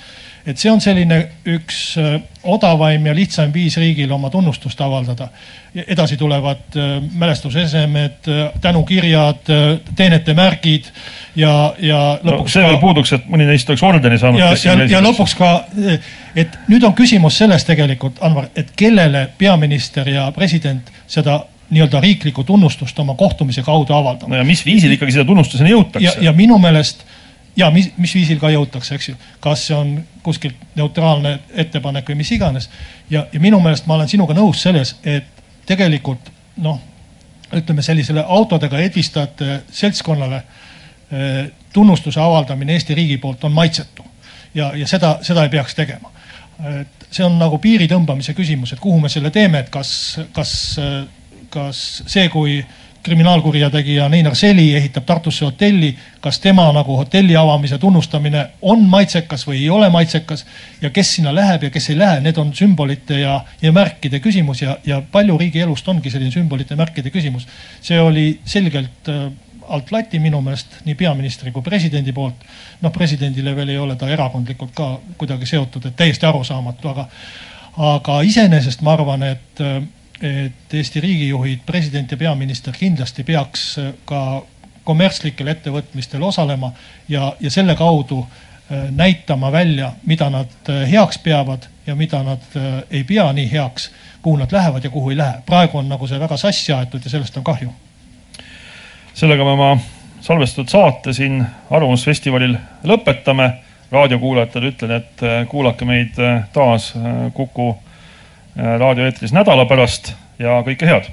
Et 0.46 0.60
see 0.60 0.70
on 0.70 0.80
selline 0.80 1.20
üks 1.48 1.82
äh, 2.00 2.16
odavaim 2.44 3.06
ja 3.06 3.14
lihtsaim 3.16 3.52
viis 3.54 3.76
riigil 3.80 4.12
oma 4.12 4.30
tunnustust 4.30 4.80
avaldada 4.80 5.30
edasi 5.74 6.16
tulevad 6.16 6.56
äh, 6.76 7.02
mälestusesemed, 7.14 8.28
äh, 8.28 8.52
tänukirjad, 8.60 9.50
äh, 9.50 9.80
teenete 9.96 10.34
märgid 10.34 10.84
ja, 11.36 11.74
ja 11.78 12.18
lõpuks 12.22 12.46
no,. 12.46 12.52
see 12.52 12.66
veel 12.66 12.78
puuduks, 12.82 13.12
et 13.16 13.26
mõni 13.30 13.48
neist 13.48 13.70
oleks 13.70 13.82
ordeni 13.82 14.18
saanud. 14.18 14.38
ja, 14.38 14.52
ja, 14.64 14.76
ja 14.90 15.00
lõpuks 15.02 15.34
ka, 15.38 15.50
et 16.36 16.54
nüüd 16.70 16.86
on 16.86 16.94
küsimus 16.94 17.38
selles 17.42 17.66
tegelikult, 17.66 18.22
Anvar, 18.22 18.48
et 18.54 18.70
kellele 18.76 19.26
peaminister 19.38 20.08
ja 20.08 20.28
president 20.36 20.92
seda 21.10 21.40
nii-öelda 21.74 22.00
riiklikku 22.04 22.44
tunnustust 22.46 22.98
oma 23.02 23.16
kohtumise 23.18 23.64
kaudu 23.66 23.96
avaldama. 23.96 24.34
no 24.34 24.42
ja 24.42 24.46
mis 24.46 24.62
viisil 24.66 24.94
ikkagi 24.94 25.16
seda 25.16 25.26
tunnustuseni 25.26 25.74
jõutakse? 25.74 26.06
ja, 26.20 26.30
ja 26.30 26.36
minu 26.36 26.58
meelest 26.62 27.02
ja 27.56 27.70
mis, 27.70 27.90
mis 27.96 28.14
viisil 28.14 28.40
ka 28.42 28.50
jõutakse, 28.50 28.94
eks 28.94 29.08
ju, 29.08 29.16
kas 29.40 29.66
see 29.68 29.76
on 29.76 29.94
kuskilt 30.22 30.58
neutraalne 30.78 31.38
ettepanek 31.64 32.08
või 32.08 32.22
mis 32.22 32.32
iganes. 32.34 32.70
ja, 33.10 33.26
ja 33.32 33.40
minu 33.40 33.60
meelest 33.60 33.86
ma 33.86 33.98
olen 33.98 34.08
sinuga 34.08 34.34
nõus 34.34 34.62
selles, 34.62 34.96
et 35.04 35.44
tegelikult 35.66 36.30
noh, 36.64 36.80
ütleme 37.54 37.82
sellisele 37.82 38.24
autodega 38.26 38.78
edvistajate 38.78 39.60
seltskonnale 39.70 40.40
eh, 40.40 41.44
tunnustuse 41.72 42.20
avaldamine 42.20 42.74
Eesti 42.74 42.94
riigi 42.94 43.18
poolt 43.18 43.44
on 43.44 43.52
maitsetu 43.52 44.04
ja, 44.54 44.72
ja 44.76 44.86
seda, 44.86 45.18
seda 45.22 45.44
ei 45.44 45.52
peaks 45.52 45.74
tegema. 45.74 46.10
et 46.80 47.06
see 47.10 47.24
on 47.26 47.34
nagu 47.38 47.58
piiri 47.58 47.88
tõmbamise 47.90 48.34
küsimus, 48.34 48.72
et 48.72 48.80
kuhu 48.80 49.00
me 49.02 49.08
selle 49.10 49.30
teeme, 49.34 49.64
et 49.64 49.70
kas, 49.74 50.20
kas, 50.32 50.52
kas 51.50 51.80
see, 52.06 52.28
kui 52.30 52.60
kriminaalkurjategija 53.04 54.08
Neinar 54.08 54.34
Seli 54.34 54.74
ehitab 54.76 55.04
Tartusse 55.04 55.44
hotelli, 55.44 55.90
kas 56.20 56.40
tema 56.40 56.64
nagu 56.72 56.96
hotelli 56.96 57.36
avamise 57.36 57.78
tunnustamine 57.78 58.46
on 58.62 58.82
maitsekas 58.88 59.44
või 59.46 59.58
ei 59.60 59.70
ole 59.70 59.90
maitsekas 59.92 60.46
ja 60.80 60.90
kes 60.90 61.14
sinna 61.18 61.34
läheb 61.34 61.66
ja 61.68 61.70
kes 61.70 61.90
ei 61.92 61.98
lähe, 61.98 62.20
need 62.24 62.38
on 62.40 62.54
sümbolite 62.56 63.18
ja, 63.20 63.34
ja 63.62 63.72
märkide 63.72 64.20
küsimus 64.24 64.62
ja, 64.64 64.78
ja 64.86 65.02
palju 65.12 65.36
riigielust 65.38 65.88
ongi 65.88 66.10
selline 66.10 66.32
sümbolite, 66.32 66.76
märkide 66.80 67.12
küsimus. 67.12 67.44
see 67.84 68.00
oli 68.00 68.38
selgelt 68.44 69.12
äh, 69.12 69.26
alt 69.68 69.92
lati 69.92 70.18
minu 70.18 70.40
meelest 70.40 70.80
nii 70.84 70.94
peaministri 70.94 71.52
kui 71.52 71.62
presidendi 71.62 72.12
poolt. 72.12 72.46
noh, 72.80 72.92
presidendile 72.92 73.56
veel 73.56 73.74
ei 73.74 73.78
ole 73.78 73.96
ta 73.96 74.08
erakondlikult 74.08 74.72
ka 74.74 74.88
kuidagi 75.18 75.46
seotud, 75.46 75.90
et 75.90 75.96
täiesti 75.96 76.26
arusaamatu, 76.26 76.88
aga, 76.88 77.08
aga 77.92 78.20
iseenesest 78.22 78.80
ma 78.80 78.96
arvan, 78.96 79.28
et 79.28 79.60
äh, 79.60 79.82
et 80.22 80.74
Eesti 80.74 81.00
riigijuhid, 81.00 81.60
president 81.66 82.10
ja 82.10 82.16
peaminister 82.16 82.74
kindlasti 82.78 83.24
peaks 83.24 83.78
äh, 83.78 83.92
ka 84.04 84.42
kommertslikel 84.84 85.48
ettevõtmistel 85.48 86.22
osalema 86.22 86.72
ja, 87.08 87.32
ja 87.40 87.50
selle 87.50 87.74
kaudu 87.76 88.20
äh, 88.22 88.90
näitama 88.90 89.52
välja, 89.52 89.92
mida 90.06 90.30
nad 90.30 90.52
äh, 90.70 90.84
heaks 90.90 91.18
peavad 91.18 91.68
ja 91.86 91.94
mida 91.94 92.22
nad 92.22 92.44
ei 92.90 93.04
pea 93.04 93.26
nii 93.32 93.50
heaks, 93.52 93.90
kuhu 94.22 94.36
nad 94.40 94.52
lähevad 94.52 94.84
ja 94.84 94.90
kuhu 94.90 95.10
ei 95.10 95.16
lähe. 95.16 95.42
praegu 95.46 95.78
on 95.78 95.88
nagu 95.88 96.06
see 96.06 96.20
väga 96.20 96.36
sassi 96.36 96.72
aetud 96.72 97.04
ja 97.04 97.10
sellest 97.10 97.36
on 97.36 97.44
kahju. 97.44 97.72
sellega 99.14 99.44
me 99.44 99.50
oma 99.50 99.78
salvestatud 100.20 100.68
saate 100.68 101.12
siin 101.12 101.44
Arvamusfestivalil 101.70 102.56
lõpetame. 102.84 103.50
raadiokuulajatele 103.90 104.68
ütlen, 104.68 104.90
et 104.90 105.20
kuulake 105.48 105.84
meid 105.84 106.16
taas 106.52 106.94
Kuku 107.34 107.76
raadioeetris 108.56 109.32
nädala 109.32 109.66
pärast 109.66 110.14
ja 110.38 110.62
kõike 110.66 110.86
head. 110.86 111.10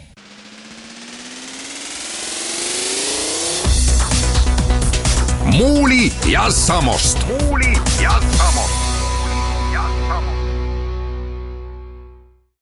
muuli 5.52 6.12
ja 6.32 6.50
Samost. 6.50 7.28
muuli 7.28 7.74
ja 8.04 8.12
Samost. 8.38 8.81